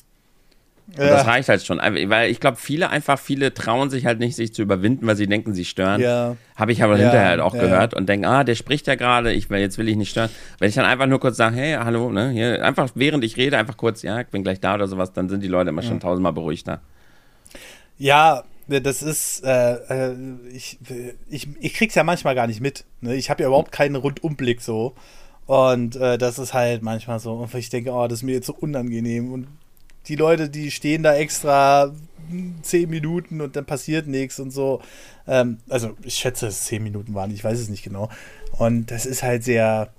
[0.96, 1.08] Ja.
[1.08, 1.78] Das reicht halt schon.
[1.78, 5.26] Weil ich glaube, viele einfach, viele trauen sich halt nicht, sich zu überwinden, weil sie
[5.26, 6.00] denken, sie stören.
[6.00, 6.36] Ja.
[6.56, 7.04] Habe ich aber ja.
[7.04, 7.62] hinterher halt auch ja.
[7.62, 10.30] gehört und denken, ah, der spricht ja gerade, ich, jetzt will ich nicht stören.
[10.58, 13.56] Wenn ich dann einfach nur kurz sage, hey, hallo, ne, hier, einfach während ich rede,
[13.56, 16.00] einfach kurz, ja, ich bin gleich da oder sowas, dann sind die Leute immer schon
[16.00, 16.80] tausendmal beruhigter.
[17.96, 20.16] Ja, das ist, äh, äh,
[20.52, 20.78] ich,
[21.28, 22.84] ich, ich krieg's ja manchmal gar nicht mit.
[23.00, 23.14] Ne?
[23.14, 24.94] Ich habe ja überhaupt keinen Rundumblick so.
[25.46, 28.46] Und äh, das ist halt manchmal so, und ich denke, oh, das ist mir jetzt
[28.46, 29.32] so unangenehm.
[29.32, 29.48] Und
[30.06, 31.92] die Leute, die stehen da extra
[32.62, 34.80] zehn Minuten und dann passiert nichts und so.
[35.26, 38.08] Ähm, also ich schätze, es zehn Minuten waren, ich weiß es nicht genau.
[38.52, 39.90] Und das ist halt sehr,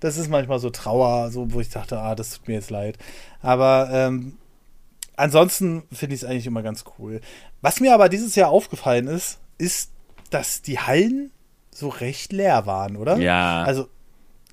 [0.00, 2.98] das ist manchmal so Trauer, so wo ich dachte, ah, das tut mir jetzt leid.
[3.40, 4.38] Aber ähm,
[5.16, 7.20] ansonsten finde ich es eigentlich immer ganz cool.
[7.60, 9.90] Was mir aber dieses Jahr aufgefallen ist, ist,
[10.30, 11.30] dass die Hallen
[11.70, 13.16] so recht leer waren, oder?
[13.18, 13.62] Ja.
[13.62, 13.88] Also,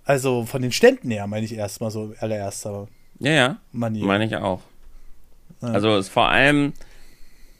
[0.05, 2.87] also von den Ständen her, meine ich erstmal so allererster
[3.19, 3.57] Ja, ja.
[3.71, 4.05] Manier.
[4.05, 4.61] Meine ich auch.
[5.61, 6.73] Also es ist vor allem,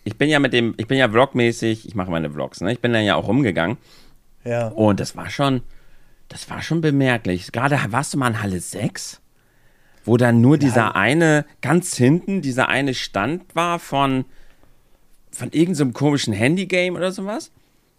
[0.04, 2.72] ich bin ja mit dem, ich bin ja vlogmäßig, ich mache meine Vlogs, ne?
[2.72, 3.78] Ich bin dann ja auch rumgegangen
[4.46, 4.70] Ja.
[4.70, 5.62] und das war schon,
[6.30, 7.52] das war schon bemerklich.
[7.52, 9.20] Gerade warst du mal in Halle 6,
[10.06, 14.26] wo dann nur dieser eine, ganz hinten, dieser eine Stand war von,
[15.32, 17.52] von irgendeinem so komischen Handygame oder sowas.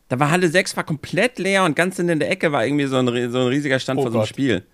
[0.08, 2.86] Da war Halle 6 war komplett leer und ganz hinten in der Ecke war irgendwie
[2.86, 4.28] so ein, so ein riesiger Stand Oh von so einem Gott.
[4.28, 4.64] Spiel.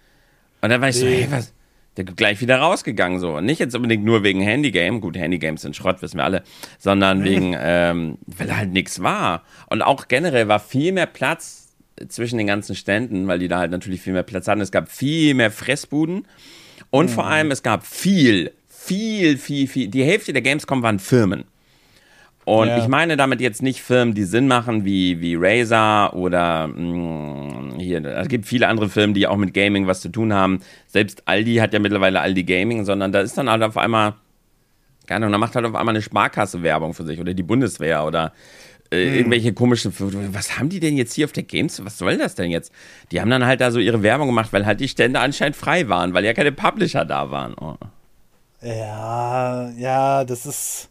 [0.63, 1.23] Und dann war ich so, Nee.
[1.25, 1.53] hey, was?
[1.97, 3.41] Der gleich wieder rausgegangen so.
[3.41, 6.43] Nicht jetzt unbedingt nur wegen Handygame, gut, Handygames sind Schrott, wissen wir alle,
[6.79, 9.45] sondern wegen, ähm, weil halt nichts war.
[9.69, 11.75] Und auch generell war viel mehr Platz
[12.09, 14.61] zwischen den ganzen Ständen, weil die da halt natürlich viel mehr Platz hatten.
[14.61, 16.27] Es gab viel mehr Fressbuden
[16.91, 19.89] und vor allem es gab viel, viel, viel, viel.
[19.89, 21.45] Die Hälfte der Gamescom waren Firmen.
[22.47, 22.79] Und Ja.
[22.79, 28.05] ich meine damit jetzt nicht Firmen, die Sinn machen, wie, wie Razer oder mh, hier,
[28.05, 30.61] es gibt viele andere Firmen, die auch mit Gaming was zu tun haben.
[30.87, 34.15] Selbst Aldi hat ja mittlerweile Aldi Gaming, sondern da ist dann halt auf einmal,
[35.09, 38.05] keine Ahnung, da macht halt auf einmal eine Sparkasse Werbung für sich oder die Bundeswehr
[38.05, 38.33] oder
[38.93, 39.93] äh, irgendwelche komischen,
[40.33, 42.73] was haben die denn jetzt hier auf der Games, was soll das denn jetzt?
[43.11, 45.89] Die haben dann halt da so ihre Werbung gemacht, weil halt die Stände anscheinend frei
[45.89, 47.55] waren, weil ja keine Publisher da waren.
[47.61, 47.75] Oh.
[48.63, 50.91] Ja, ja, das ist.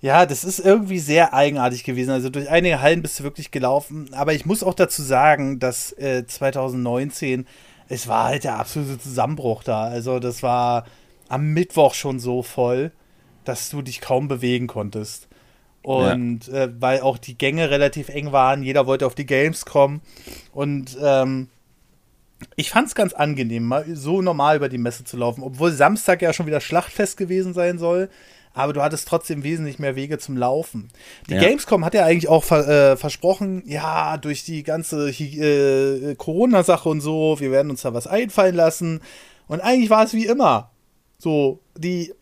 [0.00, 2.10] Ja, das ist irgendwie sehr eigenartig gewesen.
[2.10, 4.08] Also durch einige Hallen bist du wirklich gelaufen.
[4.12, 7.46] Aber ich muss auch dazu sagen, dass äh, 2019,
[7.88, 9.82] es war halt der absolute Zusammenbruch da.
[9.82, 10.84] Also das war
[11.28, 12.92] am Mittwoch schon so voll,
[13.44, 15.26] dass du dich kaum bewegen konntest.
[15.82, 20.00] Und äh, weil auch die Gänge relativ eng waren, jeder wollte auf die Games kommen.
[20.52, 21.48] Und ähm,
[22.56, 26.22] ich fand es ganz angenehm, mal so normal über die Messe zu laufen, obwohl Samstag
[26.22, 28.10] ja schon wieder Schlachtfest gewesen sein soll.
[28.58, 30.88] Aber du hattest trotzdem wesentlich mehr Wege zum Laufen.
[31.28, 31.40] Die Ja.
[31.40, 37.00] Gamescom hat ja eigentlich auch ver äh, versprochen, ja, durch die ganze äh, Corona-Sache und
[37.00, 39.00] so, wir werden uns da was einfallen lassen.
[39.46, 40.70] Und eigentlich war es wie immer.
[41.18, 42.12] So, die,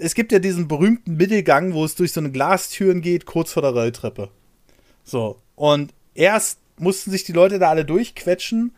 [0.00, 3.62] es gibt ja diesen berühmten Mittelgang, wo es durch so eine Glastüren geht, kurz vor
[3.62, 4.30] der Rolltreppe.
[5.04, 8.72] So, und erst mussten sich die Leute da alle durchquetschen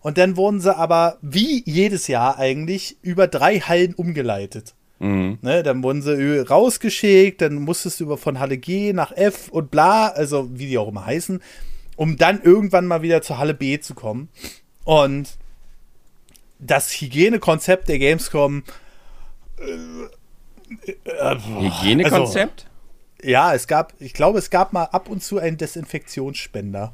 [0.00, 4.74] und dann wurden sie aber, wie jedes Jahr eigentlich, über drei Hallen umgeleitet.
[5.00, 5.38] Mhm.
[5.42, 9.70] Ne, dann wurden sie rausgeschickt, dann musstest du über von Halle G nach F und
[9.70, 11.40] bla, also wie die auch immer heißen,
[11.96, 14.28] um dann irgendwann mal wieder zur Halle B zu kommen.
[14.84, 15.36] Und
[16.58, 18.64] das Hygienekonzept der Gamescom,
[21.60, 22.66] Hygienekonzept?
[23.22, 26.92] ja, es gab, ich glaube, es gab mal ab und zu einen Desinfektionsspender.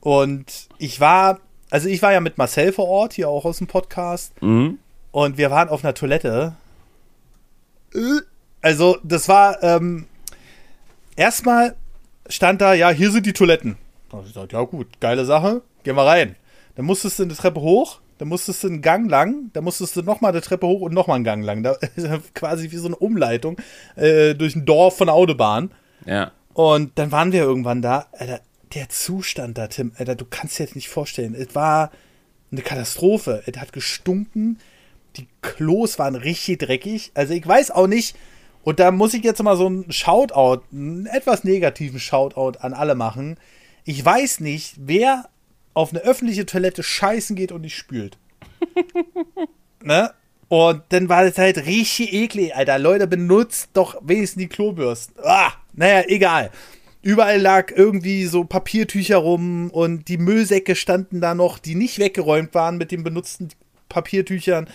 [0.00, 3.66] Und ich war, also ich war ja mit Marcel vor Ort, hier auch aus dem
[3.66, 4.78] Podcast, Mhm.
[5.12, 6.56] und wir waren auf einer Toilette.
[8.62, 10.06] Also, das war, ähm,
[11.16, 11.76] erstmal
[12.28, 13.76] stand da, ja, hier sind die Toiletten.
[14.10, 16.36] Da ich gesagt, ja gut, geile Sache, gehen wir rein.
[16.76, 20.02] Dann musstest du eine Treppe hoch, dann musstest du einen Gang lang, dann musstest du
[20.02, 21.62] nochmal eine Treppe hoch und nochmal einen Gang lang.
[21.62, 23.56] Da ist quasi wie so eine Umleitung
[23.96, 25.70] äh, durch ein Dorf von der Autobahn.
[26.06, 26.32] Ja.
[26.52, 28.06] Und dann waren wir irgendwann da.
[28.12, 28.40] Alter,
[28.74, 31.34] der Zustand da, Tim, Alter, du kannst dir das nicht vorstellen.
[31.34, 31.90] Es war
[32.50, 33.42] eine Katastrophe.
[33.46, 34.58] Es hat gestunken.
[35.16, 37.12] Die Klos waren richtig dreckig.
[37.14, 38.16] Also ich weiß auch nicht.
[38.62, 42.94] Und da muss ich jetzt mal so einen Shoutout, einen etwas negativen Shoutout an alle
[42.94, 43.36] machen.
[43.84, 45.28] Ich weiß nicht, wer
[45.74, 48.16] auf eine öffentliche Toilette scheißen geht und nicht spült.
[49.82, 50.12] ne?
[50.48, 52.78] Und dann war das halt richtig eklig, Alter.
[52.78, 55.16] Leute, benutzt doch wenigstens die Klobürsten.
[55.24, 56.50] Ah, naja, egal.
[57.02, 62.54] Überall lag irgendwie so Papiertücher rum und die Müllsäcke standen da noch, die nicht weggeräumt
[62.54, 63.50] waren mit den benutzten
[63.88, 64.68] Papiertüchern.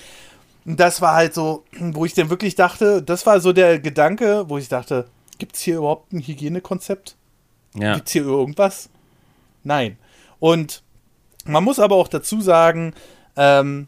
[0.70, 4.48] Und das war halt so, wo ich dann wirklich dachte, das war so der Gedanke,
[4.50, 5.08] wo ich dachte,
[5.40, 7.16] gibt es hier überhaupt ein Hygienekonzept?
[7.74, 7.96] Ja.
[7.96, 8.92] Gibt es hier irgendwas?
[9.64, 9.98] Nein.
[10.38, 10.84] Und
[11.44, 12.94] man muss aber auch dazu sagen,
[13.36, 13.88] ähm,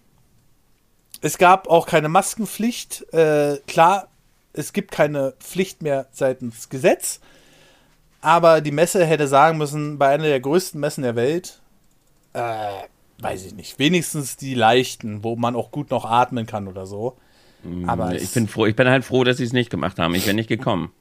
[1.21, 3.13] es gab auch keine Maskenpflicht.
[3.13, 4.07] Äh, klar,
[4.53, 7.19] es gibt keine Pflicht mehr seitens Gesetz.
[8.21, 11.61] Aber die Messe hätte sagen müssen, bei einer der größten Messen der Welt,
[12.33, 12.71] äh,
[13.21, 17.17] weiß ich nicht, wenigstens die leichten, wo man auch gut noch atmen kann oder so.
[17.85, 20.15] Aber ich bin froh, ich bin halt froh, dass sie es nicht gemacht haben.
[20.15, 20.91] Ich wäre nicht gekommen.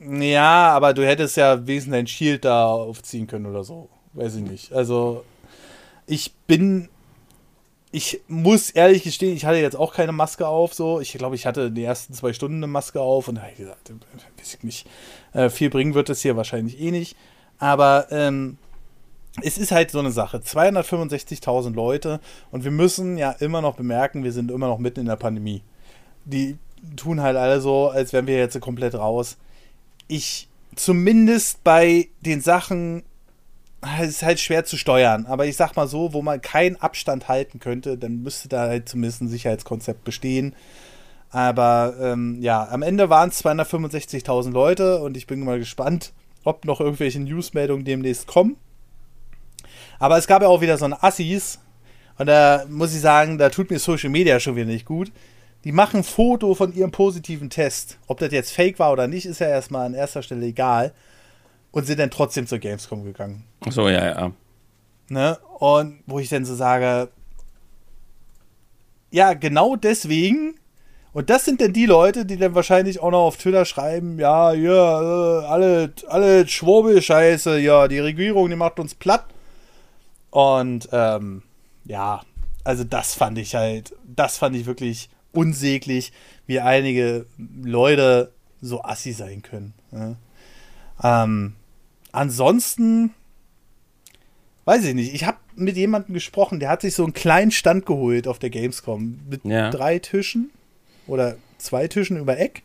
[0.00, 3.88] Ja, aber du hättest ja wesentlich dein Shield da aufziehen können oder so.
[4.14, 4.72] Weiß ich nicht.
[4.72, 5.24] Also,
[6.06, 6.88] ich bin.
[7.92, 10.74] Ich muss ehrlich gestehen, ich hatte jetzt auch keine Maske auf.
[10.74, 13.52] So, ich glaube, ich hatte die ersten zwei Stunden eine Maske auf und da habe
[13.52, 13.92] ich gesagt, äh,
[14.40, 14.88] weiß ich nicht.
[15.32, 17.16] Äh, viel bringen wird es hier wahrscheinlich eh nicht.
[17.58, 18.58] Aber ähm,
[19.42, 20.38] es ist halt so eine Sache.
[20.38, 22.20] 265.000 Leute
[22.50, 25.62] und wir müssen ja immer noch bemerken, wir sind immer noch mitten in der Pandemie.
[26.24, 26.56] Die
[26.96, 29.36] tun halt alle so, als wären wir jetzt komplett raus
[30.08, 33.04] ich zumindest bei den Sachen,
[34.00, 35.26] es ist halt schwer zu steuern.
[35.26, 38.88] Aber ich sag mal so, wo man keinen Abstand halten könnte, dann müsste da halt
[38.88, 40.54] zumindest ein Sicherheitskonzept bestehen.
[41.30, 46.12] Aber ähm, ja, am Ende waren es 265.000 Leute und ich bin mal gespannt,
[46.44, 48.56] ob noch irgendwelche Newsmeldungen demnächst kommen.
[49.98, 51.58] Aber es gab ja auch wieder so ein Assis.
[52.18, 55.10] Und da muss ich sagen, da tut mir Social Media schon wieder nicht gut.
[55.64, 57.98] Die machen ein Foto von ihrem positiven Test.
[58.06, 60.92] Ob das jetzt fake war oder nicht, ist ja erstmal an erster Stelle egal.
[61.70, 63.44] Und sind dann trotzdem zur Gamescom gegangen.
[63.66, 64.32] Ach so, ja, ja.
[65.08, 65.38] Ne?
[65.58, 67.08] Und wo ich dann so sage,
[69.10, 70.54] ja, genau deswegen.
[71.12, 74.52] Und das sind dann die Leute, die dann wahrscheinlich auch noch auf Twitter schreiben, ja,
[74.52, 79.26] ja, äh, alle, alle Schwurbel-Scheiße, ja, die Regierung, die macht uns platt.
[80.34, 81.42] Und ähm,
[81.84, 82.22] ja,
[82.64, 86.12] also das fand ich halt, das fand ich wirklich unsäglich,
[86.48, 87.26] wie einige
[87.62, 89.74] Leute so assi sein können.
[89.92, 90.16] Ne?
[91.04, 91.54] Ähm,
[92.10, 93.14] ansonsten,
[94.64, 97.86] weiß ich nicht, ich habe mit jemandem gesprochen, der hat sich so einen kleinen Stand
[97.86, 99.70] geholt auf der Gamescom mit Ja.
[99.70, 100.50] drei Tischen
[101.06, 102.64] oder zwei Tischen über Eck.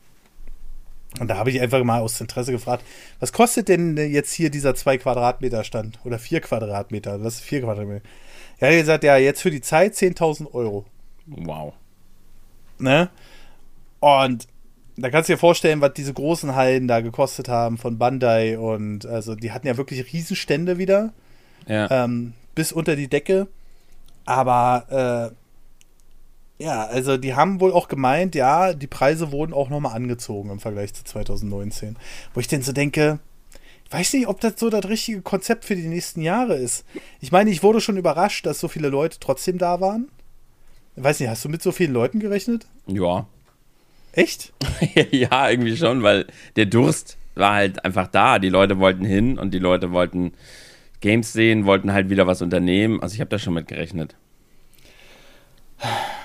[1.19, 2.83] Und da habe ich einfach mal aus Interesse gefragt,
[3.19, 5.99] was kostet denn jetzt hier dieser zwei Quadratmeter Stand?
[6.05, 7.23] Oder vier Quadratmeter?
[7.23, 8.05] Was ist vier Quadratmeter?
[8.59, 10.85] Ja, er hat gesagt, ja, jetzt für die Zeit 10.000 Euro.
[11.25, 11.73] Wow.
[12.77, 13.09] Ne?
[13.99, 14.47] Und
[14.97, 18.57] da kannst du dir vorstellen, was diese großen Hallen da gekostet haben von Bandai.
[18.59, 21.13] Und also die hatten ja wirklich Riesenstände wieder,
[21.67, 22.03] Ja.
[22.03, 23.47] ähm, bis unter die Decke.
[24.25, 25.35] Aber äh,
[26.59, 30.59] ja, also die haben wohl auch gemeint, ja, die Preise wurden auch nochmal angezogen im
[30.59, 31.95] Vergleich zu 2019.
[32.33, 33.19] Wo ich denn so denke,
[33.85, 36.85] ich weiß nicht, ob das so das richtige Konzept für die nächsten Jahre ist.
[37.21, 40.09] Ich meine, ich wurde schon überrascht, dass so viele Leute trotzdem da waren.
[40.97, 42.67] Ich weiß nicht, hast du mit so vielen Leuten gerechnet?
[42.87, 43.25] ja.
[44.11, 44.53] Echt?
[45.11, 48.39] ja, irgendwie schon, weil der Durst war halt einfach da.
[48.39, 50.33] Die Leute wollten hin und die Leute wollten
[50.99, 53.01] Games sehen, wollten halt wieder was unternehmen.
[53.01, 54.15] Also ich habe da schon mit gerechnet.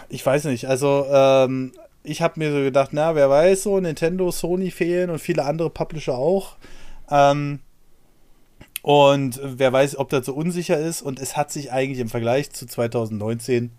[0.09, 0.67] Ich weiß nicht.
[0.67, 1.73] Also, ähm,
[2.05, 5.71] ich habe mir so gedacht, na, wer weiß so, Nintendo, Sony fehlen und viele andere
[5.71, 6.57] Publisher auch.
[7.11, 7.61] Ähm,
[8.83, 11.01] und wer weiß, ob das so unsicher ist.
[11.01, 13.71] Und es hat sich eigentlich im Vergleich zu 2019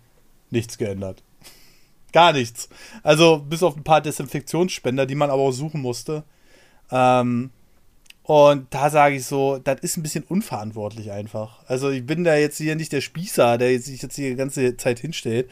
[0.50, 1.22] nichts geändert.
[2.12, 2.68] Gar nichts.
[3.04, 6.24] Also bis auf ein paar Desinfektionsspender, die man aber auch suchen musste.
[6.90, 7.50] Ähm,
[8.24, 11.60] und da sage ich so, das ist ein bisschen unverantwortlich einfach.
[11.68, 14.76] Also ich bin da jetzt hier nicht der Spießer, der sich jetzt hier die ganze
[14.76, 15.48] Zeit hinstellt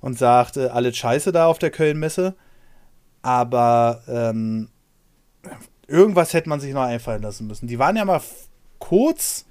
[0.00, 2.34] und sagt, äh, alles scheiße da auf der Köln-Messe.
[3.22, 4.68] Aber ähm,
[5.86, 7.66] irgendwas hätte man sich noch einfallen lassen müssen.
[7.66, 8.20] Die waren ja mal
[8.78, 9.44] kurz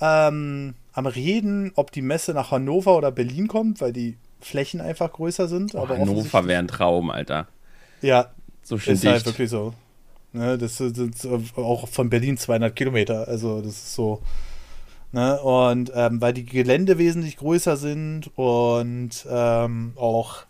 [0.00, 5.12] ähm, am Reden, ob die Messe nach Hannover oder Berlin kommt, weil die Flächen einfach
[5.12, 5.74] größer sind.
[5.74, 7.46] Oh, Hannover wäre ein Traum, Alter.
[8.02, 8.30] Ja,
[8.62, 9.26] So schön ist halt dicht.
[9.26, 9.74] wirklich so.
[10.32, 11.16] Ne, das sind
[11.56, 13.26] auch von Berlin 200 Kilometer.
[13.28, 14.20] Also das ist so.
[15.12, 20.44] Ne, und ähm, weil die Gelände wesentlich größer sind und ähm, auch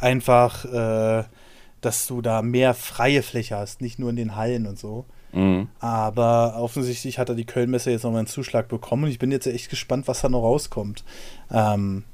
[0.00, 1.24] einfach, äh,
[1.80, 5.04] dass du da mehr freie Fläche hast, nicht nur in den Hallen und so.
[5.32, 5.68] Mhm.
[5.80, 9.46] Aber offensichtlich hat er die Kölnmesse jetzt nochmal einen Zuschlag bekommen und ich bin jetzt
[9.46, 11.04] echt gespannt, was da noch rauskommt.
[11.50, 12.04] Ähm,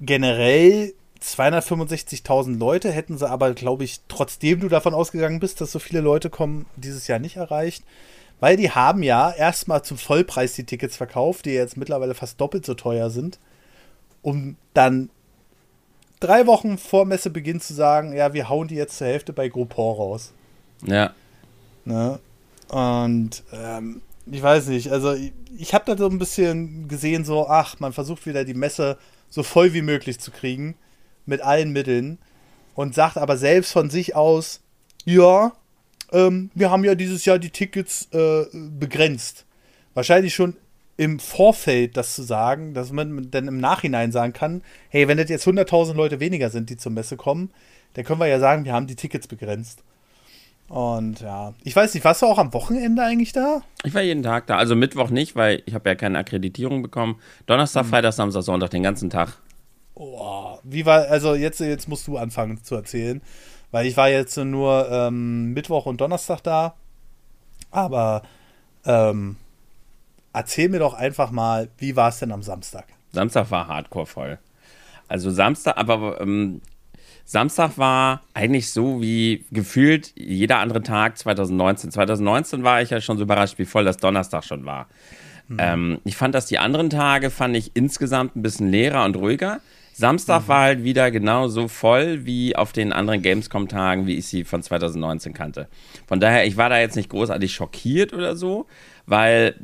[0.00, 5.78] generell 265.000 Leute hätten sie aber, glaube ich, trotzdem du davon ausgegangen bist, dass so
[5.78, 7.84] viele Leute kommen, dieses Jahr nicht erreicht.
[8.40, 12.64] Weil die haben ja erstmal zum Vollpreis die Tickets verkauft, die jetzt mittlerweile fast doppelt
[12.64, 13.38] so teuer sind,
[14.22, 15.10] um dann
[16.20, 19.96] drei Wochen vor Messebeginn zu sagen, ja, wir hauen die jetzt zur Hälfte bei Groupon
[19.96, 20.32] raus.
[20.86, 21.12] Ja.
[21.84, 22.18] Ne?
[22.68, 27.48] Und ähm, ich weiß nicht, also ich, ich habe da so ein bisschen gesehen, so,
[27.48, 28.96] ach, man versucht wieder die Messe
[29.28, 30.76] so voll wie möglich zu kriegen,
[31.26, 32.18] mit allen Mitteln,
[32.74, 34.60] und sagt aber selbst von sich aus,
[35.04, 35.52] ja,
[36.12, 39.44] ähm, wir haben ja dieses Jahr die Tickets äh, begrenzt.
[39.94, 40.56] Wahrscheinlich schon
[40.96, 45.30] im Vorfeld das zu sagen, dass man dann im Nachhinein sagen kann, hey, wenn das
[45.30, 47.50] jetzt 100.000 Leute weniger sind, die zur Messe kommen,
[47.94, 49.82] dann können wir ja sagen, wir haben die Tickets begrenzt.
[50.68, 53.62] Und ja, ich weiß nicht, warst du auch am Wochenende eigentlich da?
[53.82, 54.56] Ich war jeden Tag da.
[54.56, 57.16] Also Mittwoch nicht, weil ich habe ja keine Akkreditierung bekommen.
[57.46, 57.90] Donnerstag, Mhm.
[57.90, 59.38] Freitag, Samstag, Sonntag, den ganzen Tag.
[59.94, 63.20] Oh, wie war, also jetzt, jetzt musst du anfangen zu erzählen,
[63.70, 66.74] weil ich war jetzt nur ähm, Mittwoch und Donnerstag da,
[67.70, 68.22] aber
[68.84, 69.36] ähm,
[70.32, 72.86] erzähl mir doch einfach mal, wie war es denn am Samstag?
[73.12, 74.38] Samstag war hardcore voll.
[75.08, 76.60] Also Samstag, aber ähm,
[77.24, 81.90] Samstag war eigentlich so wie gefühlt jeder andere Tag 2019.
[81.90, 84.88] 2019 war ich ja schon so überrascht, wie voll das Donnerstag schon war.
[85.58, 89.60] Ähm, ich fand, dass die anderen Tage fand ich insgesamt ein bisschen leerer und ruhiger.
[90.00, 90.48] Samstag mhm.
[90.48, 95.34] war halt wieder genauso voll wie auf den anderen Gamescom-Tagen, wie ich sie von 2019
[95.34, 95.68] kannte.
[96.08, 98.66] Von daher, ich war da jetzt nicht großartig schockiert oder so,
[99.06, 99.54] weil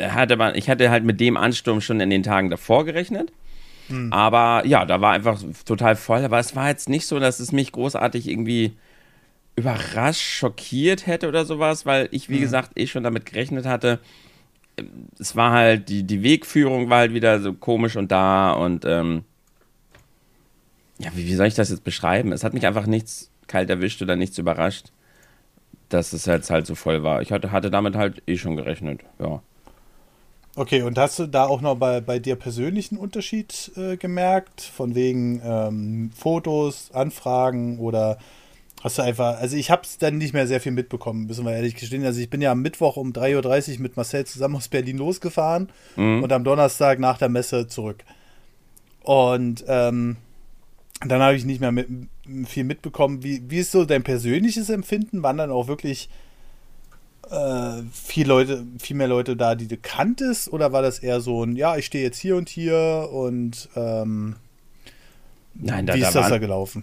[0.00, 3.32] hatte man, ich hatte halt mit dem Ansturm schon in den Tagen davor gerechnet.
[3.88, 4.12] Mhm.
[4.12, 6.24] Aber ja, da war einfach total voll.
[6.24, 8.72] Aber es war jetzt nicht so, dass es mich großartig irgendwie
[9.56, 12.40] überrascht, schockiert hätte oder sowas, weil ich, wie mhm.
[12.40, 14.00] gesagt, eh schon damit gerechnet hatte.
[15.20, 19.22] Es war halt, die, die Wegführung war halt wieder so komisch und da und ähm,
[20.98, 22.32] ja, wie, wie soll ich das jetzt beschreiben?
[22.32, 24.92] Es hat mich einfach nichts kalt erwischt oder nichts überrascht,
[25.88, 27.22] dass es jetzt halt so voll war.
[27.22, 29.42] Ich hatte, hatte damit halt eh schon gerechnet, ja.
[30.56, 34.60] Okay, und hast du da auch noch bei, bei dir persönlichen Unterschied äh, gemerkt?
[34.60, 38.18] Von wegen ähm, Fotos, Anfragen oder
[38.84, 41.52] hast du einfach, also ich habe es dann nicht mehr sehr viel mitbekommen, müssen wir
[41.52, 42.04] ehrlich gestehen.
[42.04, 45.70] Also ich bin ja am Mittwoch um 3.30 Uhr mit Marcel zusammen aus Berlin losgefahren
[45.96, 46.22] mhm.
[46.22, 48.04] und am Donnerstag nach der Messe zurück.
[49.02, 50.18] Und ähm,
[51.06, 51.88] dann habe ich nicht mehr mit,
[52.46, 53.22] viel mitbekommen.
[53.22, 55.22] Wie, wie ist so dein persönliches Empfinden?
[55.22, 56.08] Waren dann auch wirklich
[57.30, 60.52] äh, viel, Leute, viel mehr Leute da, die du kanntest?
[60.52, 64.36] Oder war das eher so ein, ja, ich stehe jetzt hier und hier und ähm,
[65.54, 66.82] Nein, da, wie ist da das da gelaufen?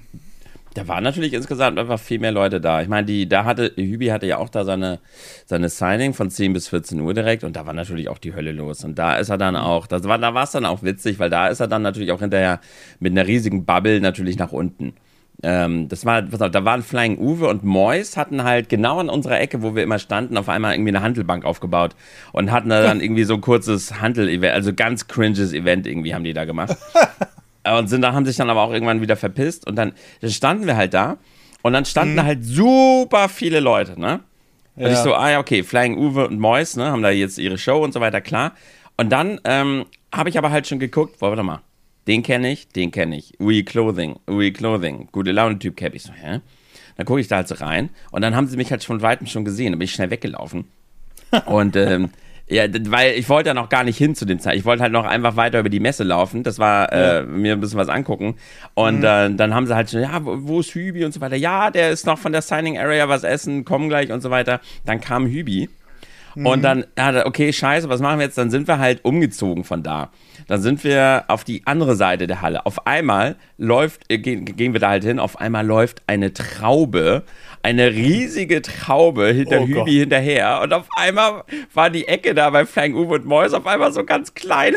[0.74, 2.82] Da waren natürlich insgesamt einfach viel mehr Leute da.
[2.82, 5.00] Ich meine, die, da hatte, Hübi hatte ja auch da seine,
[5.46, 8.54] seine Signing von 10 bis 14 Uhr direkt und da war natürlich auch die Hölle
[8.54, 8.86] los.
[8.86, 11.30] Und da ist er dann auch, das war, da war es dann auch witzig, weil
[11.30, 12.62] da ist er dann natürlich auch hinterher
[13.00, 14.94] mit einer riesigen Bubble natürlich nach unten.
[15.44, 19.62] Ähm, das war, da waren Flying Uwe und Mois hatten halt genau an unserer Ecke,
[19.62, 21.96] wo wir immer standen, auf einmal irgendwie eine Handelbank aufgebaut
[22.32, 26.24] und hatten da dann irgendwie so ein kurzes Handel-Event, also ganz cringes Event irgendwie haben
[26.24, 26.78] die da gemacht.
[27.64, 29.68] Äh, und sind da, haben sich dann aber auch irgendwann wieder verpisst.
[29.68, 31.18] Und dann, dann standen wir halt da.
[31.62, 32.24] Und dann standen mhm.
[32.24, 34.22] halt super viele Leute, ne?
[34.76, 34.94] Und ja.
[34.94, 37.84] ich so, ah ja, okay, Flying Uwe und Mois, ne, haben da jetzt ihre Show
[37.84, 38.54] und so weiter, klar.
[38.98, 41.62] Und dann ähm, habe ich aber halt schon geguckt, boah, warte mal,
[42.08, 43.40] den kenne ich, den kenne ich.
[43.40, 45.94] Ui Clothing, Ui Clothing, gute Laune-Typ Cap.
[45.94, 46.40] Ich so, hä?
[46.98, 49.28] Dann gucke ich da halt so rein und dann haben sie mich halt von weitem
[49.28, 50.66] schon gesehen, dann bin ich schnell weggelaufen.
[51.46, 52.10] und ähm,
[52.48, 54.58] ja, weil ich wollte ja noch gar nicht hin zu dem Zeit.
[54.58, 56.44] Ich wollte halt noch einfach weiter über die Messe laufen.
[56.44, 57.20] Das war, äh, ja.
[57.20, 58.36] äh, mir ein bisschen was angucken.
[58.74, 59.06] Und mhm.
[59.06, 61.38] äh, dann haben sie halt schon, ja, wo, wo, ist Hübi und so weiter.
[61.38, 64.60] Ja, der ist noch von der Signing Area was essen, komm gleich und so weiter.
[64.86, 65.70] Dann kam Hübi.
[66.36, 66.46] Mhm.
[66.46, 68.38] Und dann, ja, okay, scheiße, was machen wir jetzt?
[68.38, 70.12] Dann sind wir halt umgezogen von da.
[70.48, 72.66] Dann sind wir auf die andere Seite der Halle.
[72.66, 77.24] Auf einmal läuft, äh, gehen, gehen wir da halt hin, auf einmal läuft eine Traube,
[77.64, 80.62] eine riesige Traube hinter oh Hübi hinterher.
[80.62, 81.44] Und auf einmal
[81.74, 84.76] war die Ecke da bei Flying Uwe und Mois auf einmal so ganz klein.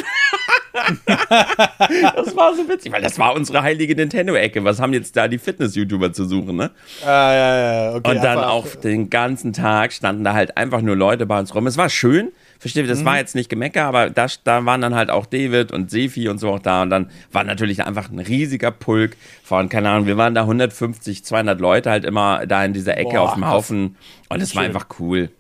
[1.06, 4.64] das war so witzig, weil das war unsere heilige Nintendo-Ecke.
[4.64, 6.70] Was haben jetzt da die Fitness-YouTuber zu suchen, ne?
[7.04, 8.10] Ah, ja, ja, okay.
[8.10, 11.66] Und dann auch den ganzen Tag standen da halt einfach nur Leute bei uns rum.
[11.66, 13.04] Es war schön, verstehe, das mhm.
[13.04, 16.38] war jetzt nicht Gemecker, aber da, da waren dann halt auch David und Sefi und
[16.38, 16.82] so auch da.
[16.82, 21.24] Und dann war natürlich einfach ein riesiger Pulk von, keine Ahnung, wir waren da 150,
[21.24, 23.96] 200 Leute halt immer da in dieser Ecke Boah, auf dem Haufen.
[24.28, 25.30] Und es war einfach cool.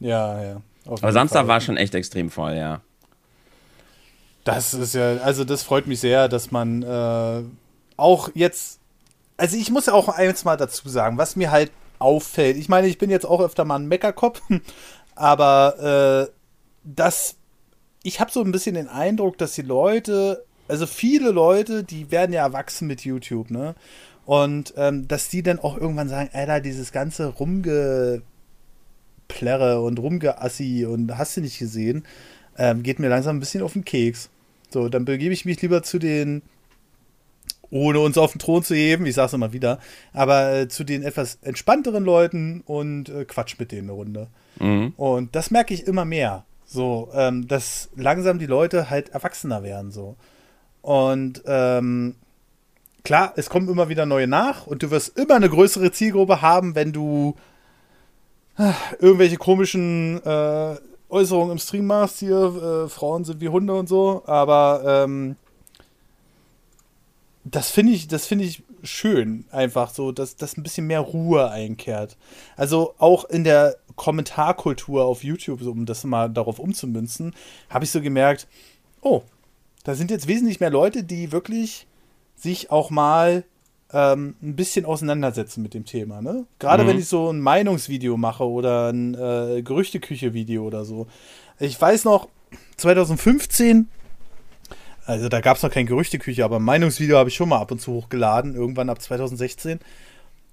[0.00, 0.60] Ja, ja.
[0.86, 1.48] Aber Samstag Fall.
[1.48, 2.80] war schon echt extrem voll, ja.
[4.44, 7.42] Das ist ja, also das freut mich sehr, dass man äh,
[7.96, 8.78] auch jetzt,
[9.38, 12.58] also ich muss ja auch eins mal dazu sagen, was mir halt auffällt.
[12.58, 14.42] Ich meine, ich bin jetzt auch öfter mal ein Meckerkopf,
[15.14, 16.32] aber äh,
[16.84, 17.36] das,
[18.02, 22.32] ich habe so ein bisschen den Eindruck, dass die Leute, also viele Leute, die werden
[22.32, 23.74] ja erwachsen mit YouTube, ne?
[24.26, 28.22] Und ähm, dass die dann auch irgendwann sagen, Alter, dieses ganze Rumgeplärre
[29.82, 32.06] und Rumgeassi und hast du nicht gesehen,
[32.56, 34.30] ähm, geht mir langsam ein bisschen auf den Keks.
[34.70, 36.40] So, dann begebe ich mich lieber zu den,
[37.70, 39.78] ohne uns auf den Thron zu heben, ich sag's immer wieder,
[40.12, 44.28] aber äh, zu den etwas entspannteren Leuten und äh, Quatsch mit denen eine Runde.
[44.58, 44.94] Mhm.
[44.96, 46.44] Und das merke ich immer mehr.
[46.66, 50.16] So, ähm, dass langsam die Leute halt erwachsener werden, so.
[50.82, 52.16] Und ähm,
[53.04, 56.74] klar, es kommen immer wieder neue nach und du wirst immer eine größere Zielgruppe haben,
[56.74, 57.36] wenn du
[58.58, 60.76] äh, irgendwelche komischen äh,
[61.08, 65.36] Äußerungen im Stream machst, hier, äh, Frauen sind wie Hunde und so, aber ähm,
[67.44, 72.16] das finde ich, das ich schön, einfach so, dass, dass ein bisschen mehr Ruhe einkehrt.
[72.56, 77.34] Also auch in der Kommentarkultur auf YouTube, um das mal darauf umzumünzen,
[77.70, 78.48] habe ich so gemerkt,
[79.00, 79.22] oh,
[79.84, 81.86] da sind jetzt wesentlich mehr Leute, die wirklich
[82.36, 83.44] sich auch mal
[83.92, 86.22] ähm, ein bisschen auseinandersetzen mit dem Thema.
[86.22, 86.46] Ne?
[86.58, 86.88] Gerade mhm.
[86.88, 91.06] wenn ich so ein Meinungsvideo mache oder ein äh, Gerüchteküche-Video oder so.
[91.60, 92.28] Ich weiß noch,
[92.76, 93.88] 2015
[95.06, 97.70] also da gab es noch kein Gerüchteküche, aber ein Meinungsvideo habe ich schon mal ab
[97.70, 99.80] und zu hochgeladen, irgendwann ab 2016.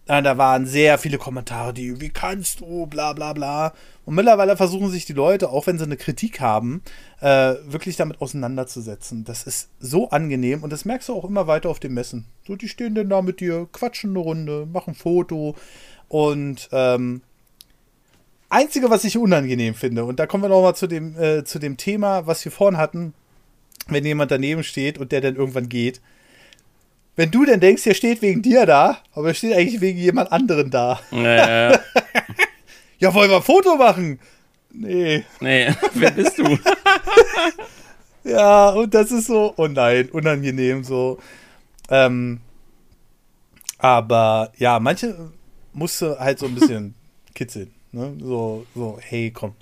[0.08, 3.74] da waren sehr viele Kommentare, die, wie kannst du, bla bla bla.
[4.06, 6.82] Und mittlerweile versuchen sich die Leute, auch wenn sie eine Kritik haben,
[7.22, 9.24] äh, wirklich damit auseinanderzusetzen.
[9.24, 12.26] Das ist so angenehm und das merkst du auch immer weiter auf den Messen.
[12.46, 15.56] So, die stehen dann da mit dir, quatschen eine Runde, machen ein Foto
[16.08, 17.22] und ähm,
[18.52, 21.78] Einzige, was ich unangenehm finde, und da kommen wir nochmal zu dem, äh, zu dem
[21.78, 23.14] Thema, was wir vorhin hatten,
[23.88, 26.02] wenn jemand daneben steht und der dann irgendwann geht.
[27.16, 30.32] Wenn du denn denkst, der steht wegen dir da, aber er steht eigentlich wegen jemand
[30.32, 31.00] anderen da.
[31.12, 31.72] Ja,
[33.00, 34.20] ja wollen wir ein Foto machen?
[34.74, 35.26] Nee.
[35.40, 36.58] Nee, wer bist du?
[38.24, 41.20] ja, und das ist so, oh nein, unangenehm so.
[41.90, 42.40] Ähm,
[43.78, 45.32] aber ja, manche
[45.74, 46.96] musste halt so ein bisschen
[47.34, 47.74] kitzeln.
[47.92, 48.16] Ne?
[48.22, 49.56] So, so, hey, komm.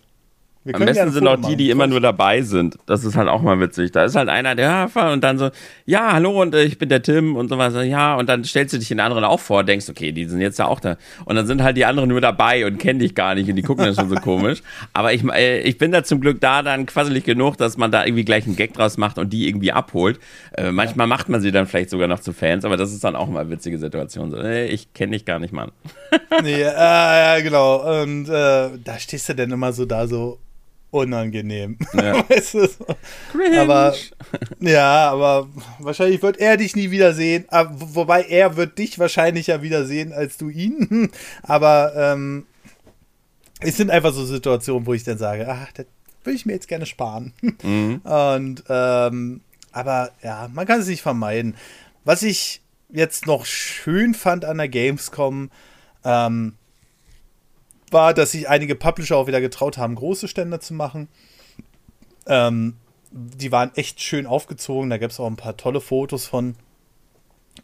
[0.66, 2.78] Wir Am besten sind auch die, die immer nur dabei sind.
[2.86, 3.94] Das ist halt auch mal witzig.
[3.94, 5.52] Da ist halt einer, der und dann so,
[5.86, 7.74] ja, hallo und äh, ich bin der Tim und sowas.
[7.86, 10.60] Ja, und dann stellst du dich den anderen auch vor, denkst, okay, die sind jetzt
[10.60, 10.98] ja auch da.
[11.24, 13.62] Und dann sind halt die anderen nur dabei und kennen dich gar nicht und die
[13.62, 14.62] gucken dann schon so komisch.
[14.94, 18.04] Aber ich, äh, ich bin da zum Glück da dann quasselig genug, dass man da
[18.04, 20.20] irgendwie gleich einen Gag draus macht und die irgendwie abholt.
[20.58, 23.16] Äh, manchmal macht man sie dann vielleicht sogar noch zu Fans, aber das ist dann
[23.16, 24.30] auch mal eine witzige Situation.
[24.30, 25.72] So, ey, ich kenne dich gar nicht, Mann.
[26.44, 27.78] nee, äh, ja, genau.
[28.02, 30.38] Und äh, da stehst du dann immer so da so
[30.92, 31.78] unangenehm.
[31.94, 32.28] Ja.
[32.30, 32.86] weißt du, so.
[33.58, 33.96] Aber
[34.60, 35.48] ja, aber
[35.80, 37.46] wahrscheinlich wird er dich nie wiedersehen.
[37.50, 41.12] Ah, wobei er wird dich wahrscheinlich ja wiedersehen als du ihn.
[41.44, 42.46] Aber ähm,
[43.60, 45.86] es sind einfach so Situationen, wo ich dann sage, ach, das
[46.24, 47.34] würde ich mir jetzt gerne sparen.
[47.64, 47.98] Mhm.
[48.04, 51.56] Und ähm, aber ja, man kann es nicht vermeiden.
[52.04, 55.52] Was ich jetzt noch schön fand an der Gamescom,
[56.04, 56.56] ähm,
[57.94, 61.08] war, dass sich einige Publisher auch wieder getraut haben, große Stände zu machen.
[62.28, 62.76] Ähm,
[63.12, 64.90] die waren echt schön aufgezogen.
[64.90, 66.56] Da gab es auch ein paar tolle Fotos von.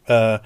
[0.06, 0.38] Äh,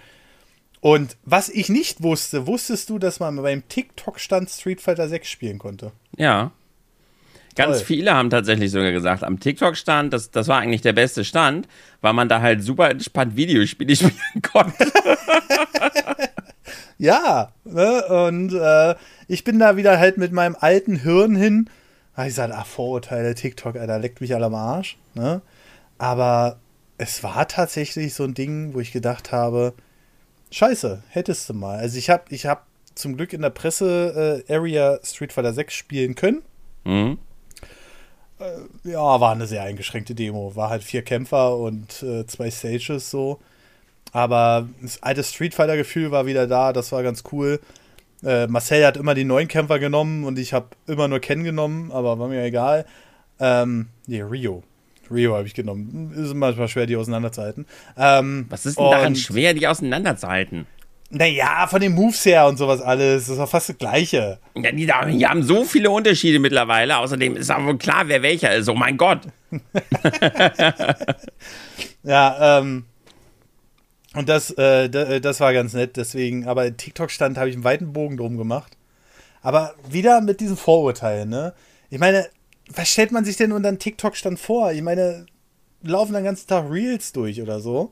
[0.81, 5.59] und was ich nicht wusste, wusstest du, dass man beim TikTok-Stand Street Fighter 6 spielen
[5.59, 5.93] konnte?
[6.17, 6.53] Ja.
[7.57, 7.87] Ganz Toll.
[7.87, 11.69] viele haben tatsächlich sogar gesagt, am TikTok-Stand, das, das war eigentlich der beste Stand,
[12.01, 14.87] weil man da halt super entspannt Videospiele spielen konnte.
[17.01, 18.05] ja, ne?
[18.27, 18.95] und äh,
[19.27, 21.71] ich bin da wieder halt mit meinem alten Hirn hin.
[22.15, 24.99] Da ich gesagt, ach, Vorurteile, TikTok, Alter, leckt mich alle am Arsch.
[25.15, 25.41] Ne?
[25.97, 26.59] Aber
[26.99, 29.73] es war tatsächlich so ein Ding, wo ich gedacht habe,
[30.51, 31.79] scheiße, hättest du mal.
[31.79, 35.73] Also ich habe ich hab zum Glück in der Presse äh, Area Street Fighter 6
[35.73, 36.43] spielen können.
[36.85, 37.17] Mhm.
[38.39, 40.55] Äh, ja, war eine sehr eingeschränkte Demo.
[40.55, 43.41] War halt vier Kämpfer und äh, zwei Stages so.
[44.13, 47.61] Aber das alte Street Fighter-Gefühl war wieder da, das war ganz cool.
[48.25, 51.91] Äh, Marcel hat immer die neuen Kämpfer genommen und ich habe immer nur Ken genommen,
[51.93, 52.85] aber war mir egal.
[53.39, 54.63] Ähm, nee, Rio.
[55.11, 56.13] Rio habe ich genommen.
[56.15, 57.67] Ist manchmal schwer, die auseinanderzuhalten.
[57.97, 60.67] Ähm, Was ist denn daran schwer, die auseinanderzuhalten?
[61.13, 63.25] Naja, von den Moves her und sowas alles.
[63.25, 64.39] Das ist doch fast das Gleiche.
[64.55, 66.99] Ja, die, die haben so viele Unterschiede mittlerweile.
[66.99, 68.69] Außerdem ist auch wohl klar, wer welcher ist.
[68.69, 69.23] Oh mein Gott.
[72.05, 72.85] ja, ähm,
[74.15, 77.93] und das, äh, äh, das war ganz nett, deswegen, aber TikTok-Stand habe ich einen weiten
[77.93, 78.77] Bogen drum gemacht.
[79.43, 81.55] Aber wieder mit diesem Vorurteil, ne?
[81.89, 82.29] Ich meine,
[82.69, 84.73] was stellt man sich denn unter einen TikTok-Stand vor?
[84.73, 85.27] Ich meine,
[85.83, 87.91] laufen den ganzen Tag Reels durch oder so.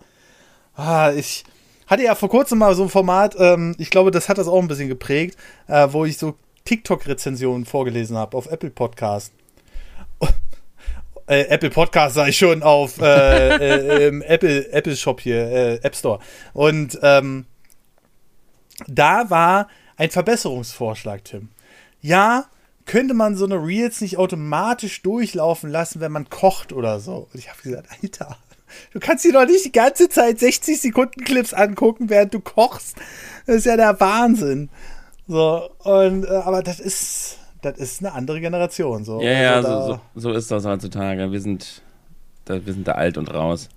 [0.75, 1.45] Ah, ich
[1.87, 4.61] hatte ja vor kurzem mal so ein Format, ähm, ich glaube, das hat das auch
[4.61, 5.39] ein bisschen geprägt,
[5.69, 9.33] äh, wo ich so TikTok-Rezensionen vorgelesen habe auf Apple Podcast
[11.29, 15.95] äh, Apple Podcast ich schon auf äh, äh, im Apple Apple Shop hier äh, App
[15.95, 16.20] Store
[16.53, 17.47] und ähm,
[18.87, 21.49] da war ein Verbesserungsvorschlag, Tim.
[22.01, 22.47] Ja,
[22.87, 27.29] könnte man so eine Reels nicht automatisch durchlaufen lassen, wenn man kocht oder so.
[27.33, 28.39] Und ich habe gesagt, Alter,
[28.93, 32.97] du kannst dir doch nicht die ganze Zeit 60 Sekunden Clips angucken, während du kochst.
[33.47, 34.70] Das ist ja der Wahnsinn.
[35.26, 39.05] So, und, äh, aber das ist, das ist eine andere Generation.
[39.05, 39.21] So.
[39.21, 41.31] Ja, ja, also so, so, so, ist das heutzutage.
[41.33, 41.83] Wir sind,
[42.45, 43.69] da, wir sind da alt und raus.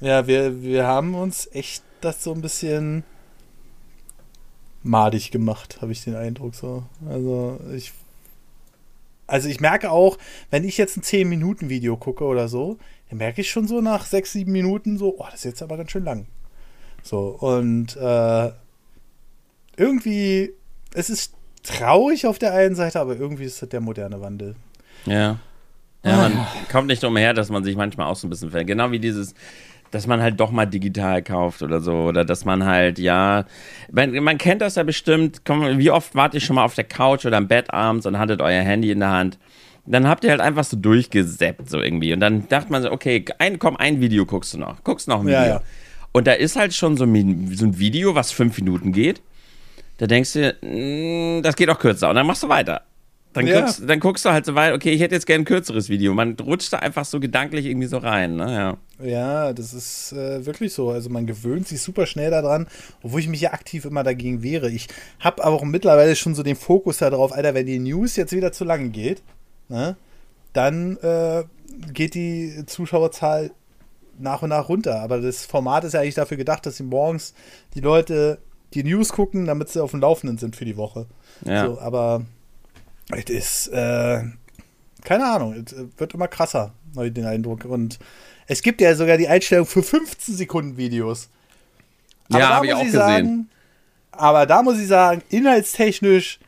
[0.00, 3.04] Ja, wir, wir haben uns echt das so ein bisschen
[4.82, 6.84] madig gemacht, habe ich den Eindruck so.
[7.08, 7.92] Also ich
[9.28, 10.16] also ich merke auch,
[10.50, 12.78] wenn ich jetzt ein 10-Minuten-Video gucke oder so,
[13.10, 15.76] dann merke ich schon so nach 6, 7 Minuten so, oh, das ist jetzt aber
[15.76, 16.26] ganz schön lang.
[17.02, 18.50] So, und äh,
[19.76, 20.54] irgendwie,
[20.94, 21.34] es ist
[21.68, 24.56] traurig auf der einen Seite, aber irgendwie ist das der moderne Wandel.
[25.06, 25.38] Ja.
[26.04, 26.48] Ja, man ah.
[26.70, 28.66] kommt nicht umher, dass man sich manchmal auch so ein bisschen fällt.
[28.66, 29.34] Genau wie dieses,
[29.90, 31.92] dass man halt doch mal digital kauft oder so.
[31.92, 33.44] Oder dass man halt, ja,
[33.90, 35.42] man, man kennt das ja bestimmt.
[35.44, 38.18] Komm, wie oft wart ihr schon mal auf der Couch oder im Bett abends und
[38.18, 39.38] hattet euer Handy in der Hand?
[39.86, 42.12] Dann habt ihr halt einfach so durchgesäppt, so irgendwie.
[42.12, 44.84] Und dann dachte man so, okay, ein, komm, ein Video guckst du noch.
[44.84, 45.40] Guckst noch ein Video.
[45.40, 45.62] Ja, ja.
[46.12, 49.22] Und da ist halt schon so ein, so ein Video, was fünf Minuten geht
[49.98, 52.82] Da denkst du, mh, das geht auch kürzer und dann machst du weiter.
[53.34, 53.60] Dann, Ja.
[53.60, 56.14] guckst, dann guckst du halt so weit, okay, ich hätte jetzt gerne ein kürzeres Video.
[56.14, 58.76] Man rutscht da einfach so gedanklich irgendwie so rein, ne?
[59.00, 59.06] Ja.
[59.06, 60.90] Ja, das ist äh, wirklich so.
[60.90, 62.66] Also man gewöhnt sich super schnell daran,
[63.02, 64.70] obwohl ich mich ja aktiv immer dagegen wehre.
[64.70, 64.88] Ich
[65.20, 68.50] habe aber auch mittlerweile schon so den Fokus darauf, Alter, wenn die News jetzt wieder
[68.50, 69.22] zu lange geht,
[69.68, 69.96] ne,
[70.54, 71.44] dann äh,
[71.92, 73.50] geht die Zuschauerzahl
[74.18, 75.00] nach und nach runter.
[75.00, 77.34] Aber das Format ist ja eigentlich dafür gedacht, dass sie morgens
[77.74, 78.38] die Leute
[78.74, 81.06] die News gucken, damit sie auf dem Laufenden sind für die Woche.
[81.44, 81.66] Ja.
[81.66, 82.24] So, aber
[83.10, 84.22] es ist, äh,
[85.04, 87.64] keine Ahnung, es wird immer krasser, habe ich den Eindruck.
[87.64, 87.98] Und
[88.46, 91.30] es gibt ja sogar die Einstellung für 15 Sekunden Videos.
[92.30, 92.98] Ja, da hab ich auch ich gesehen.
[93.00, 93.50] Sagen,
[94.12, 96.40] aber da muss ich sagen, inhaltstechnisch,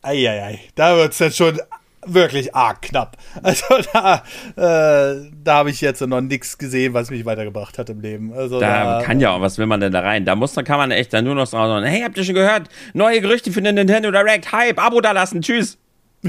[0.00, 1.60] eieiei, da wird es dann schon
[2.06, 3.16] wirklich arg knapp.
[3.42, 4.22] Also da,
[4.56, 8.32] äh, da habe ich jetzt noch nichts gesehen, was mich weitergebracht hat im Leben.
[8.32, 10.24] Also Da kann ja auch, was will man denn da rein?
[10.24, 12.68] Da muss, da kann man echt dann nur noch sagen, hey, habt ihr schon gehört?
[12.92, 15.78] Neue Gerüchte für den Nintendo Direct, Hype, Abo da lassen, tschüss.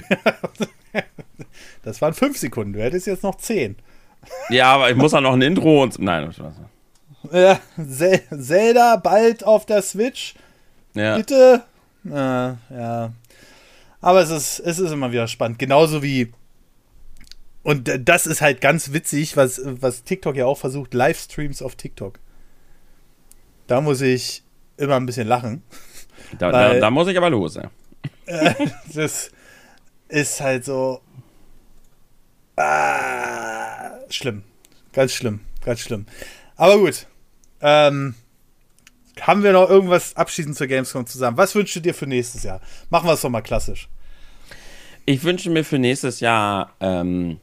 [1.84, 3.76] Das waren fünf Sekunden, du hättest jetzt noch zehn.
[4.50, 6.54] Ja, aber ich muss auch noch ein Intro und, nein, Spaß.
[7.32, 7.60] Ja,
[7.90, 10.36] Zel Zelda bald auf der Switch.
[10.94, 11.18] ja.
[11.18, 11.64] Bitte?
[12.06, 13.12] Äh, ja.
[14.04, 15.58] Aber es ist, es ist immer wieder spannend.
[15.58, 16.32] Genauso wie.
[17.64, 22.20] Und das ist halt ganz witzig, was, was TikTok ja auch versucht: Livestreams auf TikTok.
[23.68, 24.43] Da muss ich
[24.78, 25.64] immer ein bisschen lachen.
[26.39, 27.70] Da, da, Weil- da muss ich aber los, ja.
[28.93, 29.30] Das
[30.10, 31.01] ist halt so.
[32.56, 34.43] Ah, schlimm.
[34.93, 35.41] Ganz schlimm.
[35.66, 36.06] Ganz schlimm.
[36.56, 37.08] Aber gut.
[37.62, 38.16] Ähm,
[39.22, 41.38] haben wir noch irgendwas abschließend zur Gamescom zusammen?
[41.38, 42.61] Was wünschst du dir für nächstes Jahr?
[42.89, 43.88] Machen wir es doch mal klassisch.
[45.05, 47.38] Ich wünsche mir für nächstes Jahr, ähm,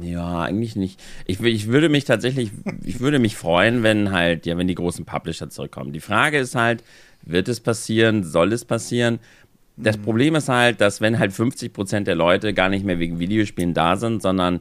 [0.00, 1.00] ja, eigentlich nicht.
[1.26, 2.50] Ich, ich würde mich tatsächlich,
[2.84, 5.92] ich würde mich freuen, wenn halt, ja, wenn die großen Publisher zurückkommen.
[5.92, 6.84] Die Frage ist halt,
[7.22, 8.22] wird es passieren?
[8.22, 9.18] Soll es passieren?
[9.76, 13.74] Das Problem ist halt, dass wenn halt 50% der Leute gar nicht mehr wegen Videospielen
[13.74, 14.60] da sind, sondern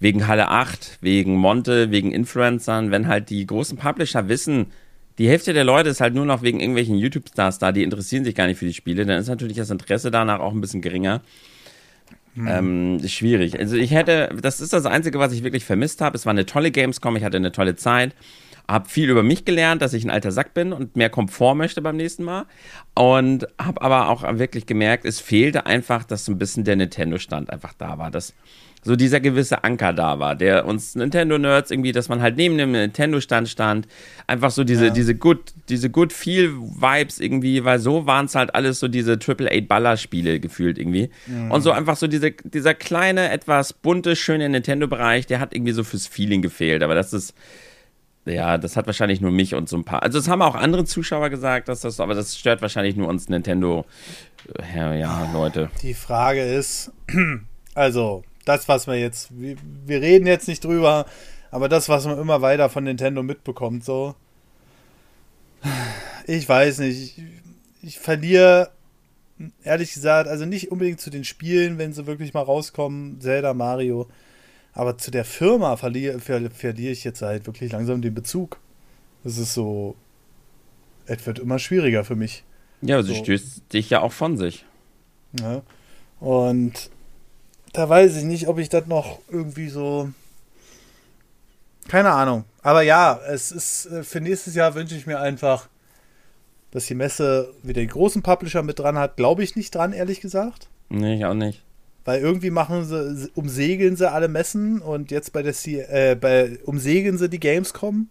[0.00, 4.66] wegen Halle 8, wegen Monte, wegen Influencern, wenn halt die großen Publisher wissen,
[5.18, 8.34] die Hälfte der Leute ist halt nur noch wegen irgendwelchen YouTube-Stars da, die interessieren sich
[8.34, 11.22] gar nicht für die Spiele, dann ist natürlich das Interesse danach auch ein bisschen geringer.
[12.46, 13.58] Ähm, ist schwierig.
[13.58, 16.16] Also ich hätte, das ist das Einzige, was ich wirklich vermisst habe.
[16.16, 18.14] Es war eine tolle Gamescom, ich hatte eine tolle Zeit,
[18.68, 21.82] habe viel über mich gelernt, dass ich ein alter Sack bin und mehr Komfort möchte
[21.82, 22.46] beim nächsten Mal.
[22.94, 27.50] Und habe aber auch wirklich gemerkt, es fehlte einfach, dass so ein bisschen der Nintendo-Stand
[27.50, 28.10] einfach da war.
[28.10, 28.34] Dass
[28.82, 32.72] so dieser gewisse Anker da war, der uns Nintendo-Nerds irgendwie, dass man halt neben dem
[32.72, 33.88] Nintendo-Stand stand,
[34.26, 34.90] einfach so diese, Ja.
[34.90, 39.18] diese good, diese good feel Vibes irgendwie, weil so waren es halt alles so diese
[39.18, 41.10] AAA-Baller-Spiele gefühlt irgendwie.
[41.50, 45.82] Und so einfach so diese, dieser kleine, etwas bunte, schöne Nintendo-Bereich, der hat irgendwie so
[45.84, 47.34] fürs Feeling gefehlt, aber das ist,
[48.26, 50.02] ja, das hat wahrscheinlich nur mich und so ein paar.
[50.02, 53.28] Also, es haben auch andere Zuschauer gesagt, dass das, aber das stört wahrscheinlich nur uns
[53.28, 53.86] Nintendo,
[54.58, 55.70] äh, ja, ja Leute.
[55.82, 56.92] Die Frage ist,
[57.74, 61.06] also, das, was wir jetzt, wir, wir reden jetzt nicht drüber,
[61.50, 64.14] aber das, was man immer weiter von Nintendo mitbekommt, so.
[66.26, 67.18] Ich weiß nicht.
[67.18, 67.22] Ich,
[67.82, 68.70] ich verliere,
[69.62, 74.08] ehrlich gesagt, also nicht unbedingt zu den Spielen, wenn sie wirklich mal rauskommen, Zelda, Mario,
[74.72, 78.58] aber zu der Firma verliere, ver, verliere ich jetzt halt wirklich langsam den Bezug.
[79.24, 79.96] Das ist so,
[81.06, 82.44] es wird immer schwieriger für mich.
[82.82, 83.24] Ja, aber sie So.
[83.24, 84.64] stößt dich ja auch von sich.
[85.40, 85.62] Ja.
[86.20, 86.90] Und
[87.72, 90.10] da weiß ich nicht, ob ich das noch irgendwie so.
[91.88, 92.44] Keine Ahnung.
[92.62, 95.68] Aber ja, es ist äh, für nächstes Jahr wünsche ich mir einfach,
[96.70, 99.16] dass die Messe wieder den großen Publisher mit dran hat.
[99.16, 100.68] Glaube ich nicht dran, ehrlich gesagt.
[100.90, 101.62] Nee, ich auch nicht.
[102.04, 106.58] Weil irgendwie machen sie, umsegeln sie alle Messen und jetzt bei der C äh, bei,
[106.64, 108.08] umsegeln sie die Gamescom.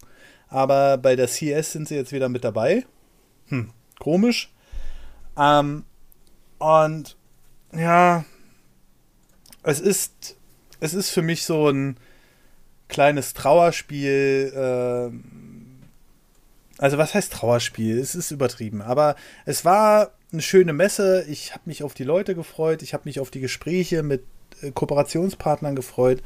[0.48, 2.84] Aber bei der CS sind sie jetzt wieder mit dabei.
[3.48, 4.52] Hm, komisch.
[5.36, 5.84] Ähm,
[6.58, 7.16] und
[7.72, 8.24] ja,
[9.62, 10.36] es ist,
[10.80, 11.96] es ist für mich so ein
[12.88, 14.52] kleines Trauerspiel.
[14.54, 15.24] ähm,
[16.78, 17.98] also was heißt Trauerspiel?
[17.98, 21.24] Es ist übertrieben, aber es war eine schöne Messe.
[21.28, 22.82] Ich habe mich auf die Leute gefreut.
[22.82, 24.24] Ich habe mich auf die Gespräche mit
[24.62, 26.22] äh, Kooperationspartnern gefreut.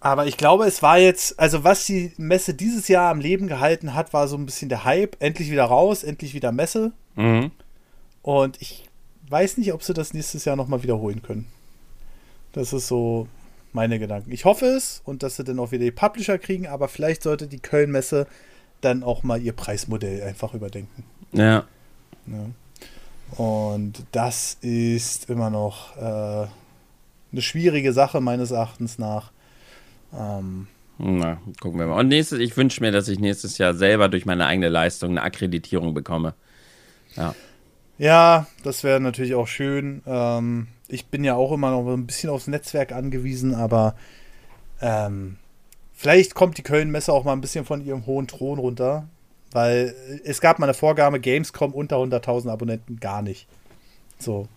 [0.00, 3.94] Aber ich glaube, es war jetzt, also was die Messe dieses Jahr am Leben gehalten
[3.94, 5.16] hat, war so ein bisschen der Hype.
[5.20, 6.92] Endlich wieder raus, endlich wieder Messe.
[7.16, 7.50] Mhm.
[8.22, 8.88] Und ich
[9.28, 11.46] weiß nicht, ob sie das nächstes Jahr nochmal wiederholen können.
[12.52, 13.28] Das ist so
[13.72, 14.32] meine Gedanken.
[14.32, 17.46] Ich hoffe es und dass sie dann auch wieder die Publisher kriegen, aber vielleicht sollte
[17.46, 18.26] die Köln-Messe
[18.80, 21.04] dann auch mal ihr Preismodell einfach überdenken.
[21.32, 21.64] Ja.
[22.26, 22.54] Ne?
[23.36, 26.46] Und das ist immer noch äh,
[27.32, 29.30] eine schwierige Sache meines Erachtens nach.
[30.12, 30.66] Ähm,
[30.98, 32.00] Na, gucken wir mal.
[32.00, 35.22] Und nächstes, ich wünsche mir, dass ich nächstes Jahr selber durch meine eigene Leistung eine
[35.22, 36.34] Akkreditierung bekomme.
[37.16, 37.34] Ja.
[37.98, 40.02] Ja, das wäre natürlich auch schön.
[40.06, 43.94] Ähm, ich bin ja auch immer noch ein bisschen aufs Netzwerk angewiesen, aber
[44.80, 45.36] ähm,
[45.92, 49.08] vielleicht kommt die Köln-Messe auch mal ein bisschen von ihrem hohen Thron runter,
[49.52, 53.46] weil es gab mal eine Vorgabe, Gamescom unter 100.000 Abonnenten gar nicht.
[54.18, 54.48] So,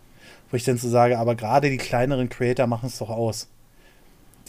[0.49, 3.49] wo ich dann so sage, aber gerade die kleineren Creator machen es doch aus.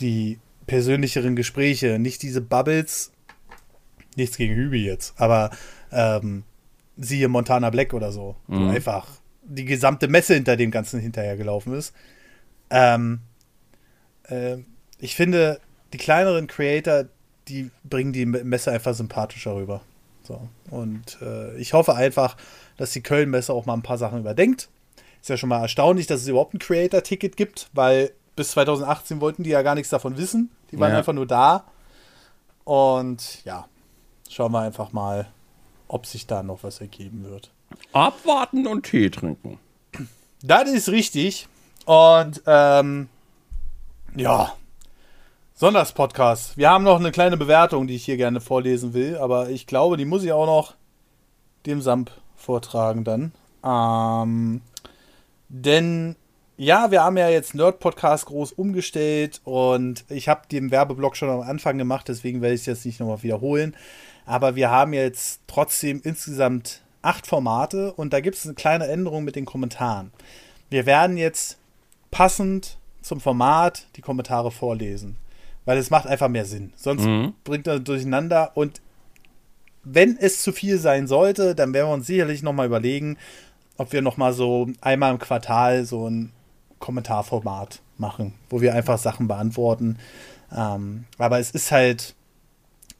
[0.00, 3.12] Die persönlicheren Gespräche, nicht diese Bubbles.
[4.16, 5.50] Nichts gegen Hübi jetzt, aber
[5.90, 6.44] ähm,
[6.96, 8.68] siehe Montana Black oder so, mhm.
[8.68, 9.08] einfach
[9.44, 11.94] die gesamte Messe hinter dem Ganzen hinterhergelaufen ist.
[12.70, 13.20] Ähm,
[14.24, 14.58] äh,
[14.98, 15.60] ich finde,
[15.92, 17.04] die kleineren Creator,
[17.48, 19.82] die bringen die Messe einfach sympathischer rüber.
[20.22, 20.48] So.
[20.70, 22.36] Und äh, ich hoffe einfach,
[22.76, 24.70] dass die Köln-Messe auch mal ein paar Sachen überdenkt.
[25.20, 29.42] Ist ja schon mal erstaunlich, dass es überhaupt ein Creator-Ticket gibt, weil bis 2018 wollten
[29.42, 30.50] die ja gar nichts davon wissen.
[30.72, 30.98] Die waren ja.
[30.98, 31.64] einfach nur da.
[32.64, 33.68] Und ja,
[34.28, 35.28] schauen wir einfach mal,
[35.86, 37.50] ob sich da noch was ergeben wird.
[37.92, 39.58] Abwarten und Tee trinken.
[40.42, 41.48] Das ist richtig.
[41.86, 43.08] Und ähm,
[44.16, 44.54] ja,
[45.54, 46.56] Sonderspodcast.
[46.56, 49.96] Wir haben noch eine kleine Bewertung, die ich hier gerne vorlesen will, aber ich glaube,
[49.96, 50.74] die muss ich auch noch
[51.64, 53.32] dem Samp vortragen dann.
[53.64, 54.60] Ähm,
[55.48, 56.16] denn
[56.56, 61.30] ja, wir haben ja jetzt Nerd Podcast groß umgestellt und ich habe den Werbeblock schon
[61.30, 63.76] am Anfang gemacht, deswegen werde ich es jetzt nicht nochmal wiederholen.
[64.26, 69.24] Aber wir haben jetzt trotzdem insgesamt acht Formate und da gibt es eine kleine Änderung
[69.24, 70.12] mit den Kommentaren.
[70.70, 71.58] Wir werden jetzt
[72.10, 75.16] passend zum Format die Kommentare vorlesen,
[75.64, 76.72] weil es macht einfach mehr Sinn.
[76.76, 77.34] Sonst mhm.
[77.44, 78.80] bringt er durcheinander und
[79.84, 83.18] wenn es zu viel sein sollte, dann werden wir uns sicherlich nochmal überlegen,
[83.76, 86.32] ob wir nochmal so einmal im Quartal so ein
[86.78, 89.98] Kommentarformat machen, wo wir einfach Sachen beantworten.
[90.54, 92.14] Ähm, aber es ist halt,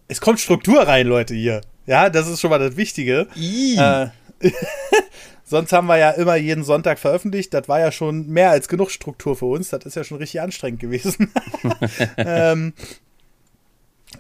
[0.09, 1.61] es kommt Struktur rein, Leute, hier.
[1.87, 3.27] Ja, das ist schon mal das Wichtige.
[3.79, 4.09] Äh,
[5.45, 7.53] sonst haben wir ja immer jeden Sonntag veröffentlicht.
[7.53, 9.69] Das war ja schon mehr als genug Struktur für uns.
[9.71, 11.33] Das ist ja schon richtig anstrengend gewesen.
[12.17, 12.73] ähm,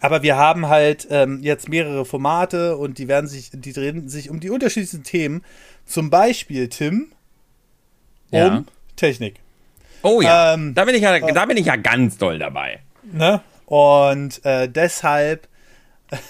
[0.00, 4.28] aber wir haben halt ähm, jetzt mehrere Formate und die werden sich, die drehen sich
[4.28, 5.42] um die unterschiedlichsten Themen.
[5.86, 7.12] Zum Beispiel, Tim,
[8.30, 8.64] um ja.
[8.96, 9.36] Technik.
[10.02, 12.80] Oh ja, ähm, da, bin ich ja äh, da bin ich ja ganz doll dabei.
[13.10, 13.40] Ne?
[13.66, 15.48] Und äh, deshalb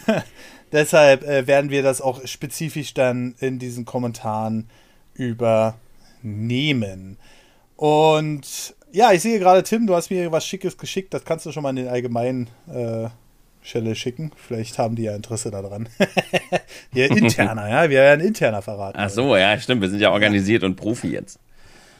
[0.75, 4.69] Deshalb äh, werden wir das auch spezifisch dann in diesen Kommentaren
[5.15, 7.17] übernehmen.
[7.77, 11.15] Und ja, ich sehe gerade, Tim, du hast mir was Schickes geschickt.
[11.15, 13.07] Das kannst du schon mal in den allgemeinen äh,
[13.63, 14.33] schicken.
[14.35, 15.89] Vielleicht haben die ja Interesse daran.
[16.93, 17.89] Hier interner, ja.
[17.89, 18.99] Wir werden interner verraten.
[18.99, 19.81] Ach so, ja, stimmt.
[19.81, 20.69] Wir sind ja organisiert ja.
[20.69, 21.39] und Profi jetzt.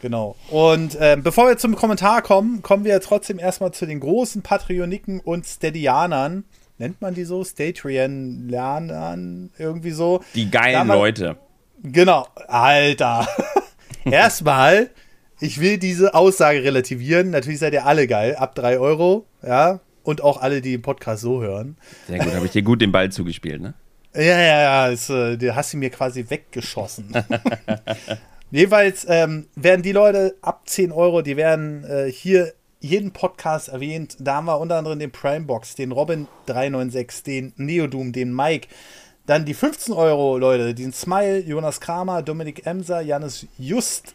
[0.03, 0.35] Genau.
[0.51, 5.21] Und äh, bevor wir zum Kommentar kommen, kommen wir trotzdem erstmal zu den großen Patreoniken
[5.21, 6.43] und Steadianern
[6.79, 7.45] nennt man die so?
[7.45, 10.23] Statrian Lernern, irgendwie so.
[10.35, 11.37] Die geilen man, Leute.
[11.83, 13.27] Genau, Alter.
[14.05, 14.91] Erstmal,
[15.41, 17.31] ich will diese Aussage relativieren.
[17.31, 19.81] Natürlich seid ihr alle geil, ab 3 Euro, ja.
[20.03, 21.77] Und auch alle, die den Podcast so hören.
[22.07, 23.75] Sehr gut, habe ich dir gut den Ball zugespielt, ne?
[24.15, 27.13] Ja, ja, ja, das, äh, du hast ihn mir quasi weggeschossen.
[28.51, 32.53] Jeweils ähm, werden die Leute ab 10 Euro, die werden äh, hier
[32.85, 34.17] jeden Podcast erwähnt.
[34.21, 38.69] Da haben wir unter anderem den Primebox, den Robin396, den Neodum, den Mike.
[39.27, 44.15] Dann die 15 Euro, Leute, den Smile, Jonas Kramer, Dominik Emser, Janis Just,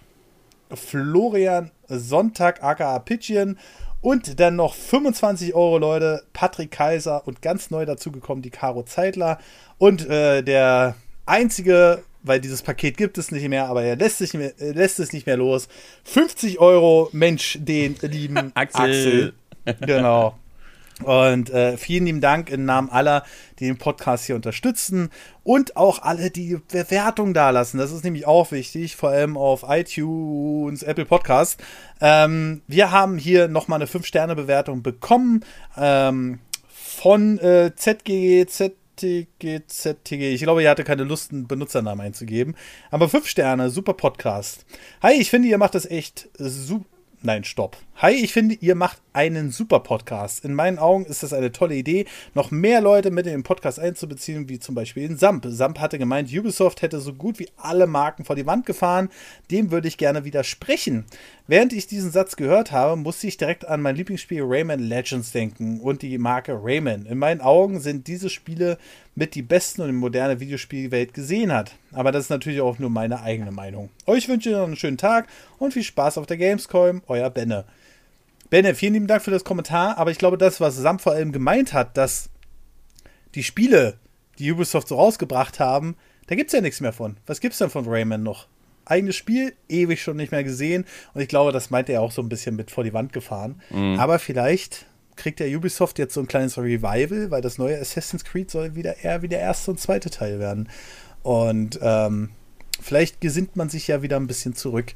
[0.72, 3.58] Florian Sonntag, aka Pitchen.
[4.02, 9.40] Und dann noch 25 Euro, Leute, Patrick Kaiser und ganz neu dazugekommen die Caro Zeitler.
[9.80, 10.96] Und äh, der
[11.26, 15.14] einzige weil dieses Paket gibt es nicht mehr, aber er lässt, sich mehr, lässt es
[15.14, 15.68] nicht mehr los.
[16.04, 19.34] 50 Euro, Mensch, den lieben Axel.
[19.66, 19.86] Axel.
[19.86, 20.36] Genau.
[21.04, 23.24] Und äh, vielen lieben Dank im Namen aller,
[23.60, 25.10] die den Podcast hier unterstützen
[25.44, 27.78] und auch alle, die Bewertungen dalassen.
[27.78, 31.64] Das ist nämlich auch wichtig, vor allem auf iTunes, Apple Podcast.
[32.02, 35.46] Ähm, wir haben hier nochmal eine 5-Sterne-Bewertung bekommen
[35.78, 40.34] ähm, von äh, ZGZ ZTG.
[40.34, 42.56] Ich glaube, ihr hatte keine Lust, einen Benutzernamen einzugeben.
[42.92, 44.66] Aber fünf Sterne, super Podcast.
[45.02, 46.86] Hi, ich finde, ihr macht das echt super.
[47.22, 47.76] Nein, stopp.
[47.98, 50.46] Hi, ich finde, ihr macht einen super Podcast.
[50.46, 52.06] In meinen Augen ist das eine tolle Idee,
[52.36, 55.46] noch mehr Leute mit in den Podcast einzubeziehen, wie zum Beispiel den Samp.
[55.46, 59.10] Samp hatte gemeint, Ubisoft hätte so gut wie alle Marken vor die Wand gefahren.
[59.52, 61.04] Dem würde ich gerne widersprechen.
[61.48, 65.82] Während ich diesen Satz gehört habe, musste ich direkt an mein Lieblingsspiel Rayman Legends denken
[65.82, 67.06] und die Marke Rayman.
[67.06, 68.78] In meinen Augen sind diese Spiele
[69.16, 71.74] mit die besten und die moderne Videospielwelt gesehen hat.
[71.92, 73.90] Aber das ist natürlich auch nur meine eigene Meinung.
[74.06, 75.28] Euch wünsche ich noch einen schönen Tag
[75.58, 77.02] und viel Spaß auf der Gamescom.
[77.08, 77.66] Euer Benne.
[78.50, 81.32] Benne, vielen lieben Dank für das Kommentar, aber ich glaube, das, was Sam vor allem
[81.32, 82.30] gemeint hat, dass
[83.36, 84.00] die Spiele,
[84.40, 85.96] die Ubisoft so rausgebracht haben,
[86.30, 87.18] Da gibt es ja nichts mehr von.
[87.26, 88.46] Was gibt's denn von Rayman noch?
[88.86, 90.86] Eigenes Spiel, ewig schon nicht mehr gesehen.
[91.16, 93.60] Und ich glaube, das meint er auch so ein bisschen mit vor die Wand gefahren.
[93.72, 94.00] Mhm.
[94.00, 94.86] Aber vielleicht
[95.16, 99.04] kriegt der Ubisoft jetzt so ein kleines Revival, weil das neue Assassin's Creed soll wieder
[99.04, 100.70] eher wie der erste und zweite Teil werden.
[101.24, 102.30] Und ähm,
[102.80, 104.94] vielleicht gesinnt man sich ja wieder ein bisschen zurück.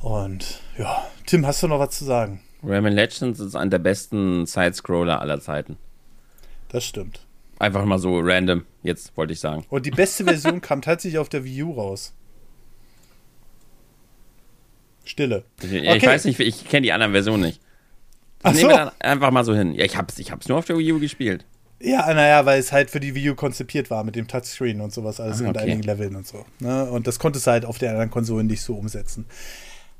[0.00, 2.40] Und ja, Tim, hast du noch was zu sagen?
[2.66, 5.76] Rayman Legends ist einer der besten Sidescroller aller Zeiten.
[6.68, 7.26] Das stimmt.
[7.58, 9.64] Einfach mal so random, jetzt wollte ich sagen.
[9.68, 12.12] Und die beste Version kam tatsächlich auf der Wii U raus.
[15.04, 15.44] Stille.
[15.62, 15.96] Ich, okay.
[15.96, 17.60] ich weiß nicht, ich kenne die anderen Versionen nicht.
[18.42, 18.58] Ach so.
[18.58, 19.74] Nehmen wir dann einfach mal so hin.
[19.74, 21.44] Ja, ich hab's, ich hab's nur auf der Wii U gespielt.
[21.80, 24.92] Ja, naja, weil es halt für die Wii U konzipiert war mit dem Touchscreen und
[24.92, 25.48] sowas, alles ah, okay.
[25.48, 26.44] und einigen Leveln und so.
[26.58, 26.84] Ne?
[26.90, 29.26] Und das konntest du halt auf den anderen Konsolen nicht so umsetzen.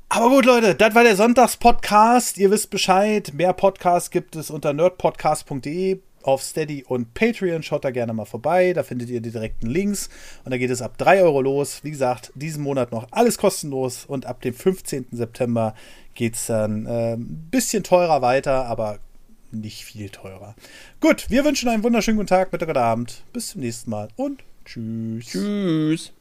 [0.09, 2.37] Aber gut, Leute, das war der Sonntagspodcast.
[2.37, 3.33] Ihr wisst Bescheid.
[3.33, 7.63] Mehr Podcasts gibt es unter nerdpodcast.de auf Steady und Patreon.
[7.63, 8.73] Schaut da gerne mal vorbei.
[8.73, 10.09] Da findet ihr die direkten Links.
[10.43, 11.83] Und da geht es ab 3 Euro los.
[11.83, 14.05] Wie gesagt, diesen Monat noch alles kostenlos.
[14.05, 15.07] Und ab dem 15.
[15.11, 15.75] September
[16.13, 17.17] geht es dann ein äh,
[17.51, 18.99] bisschen teurer weiter, aber
[19.51, 20.55] nicht viel teurer.
[21.01, 23.23] Gut, wir wünschen einen wunderschönen guten Tag, Mittag oder Abend.
[23.33, 25.25] Bis zum nächsten Mal und tschüss.
[25.25, 26.13] Tschüss.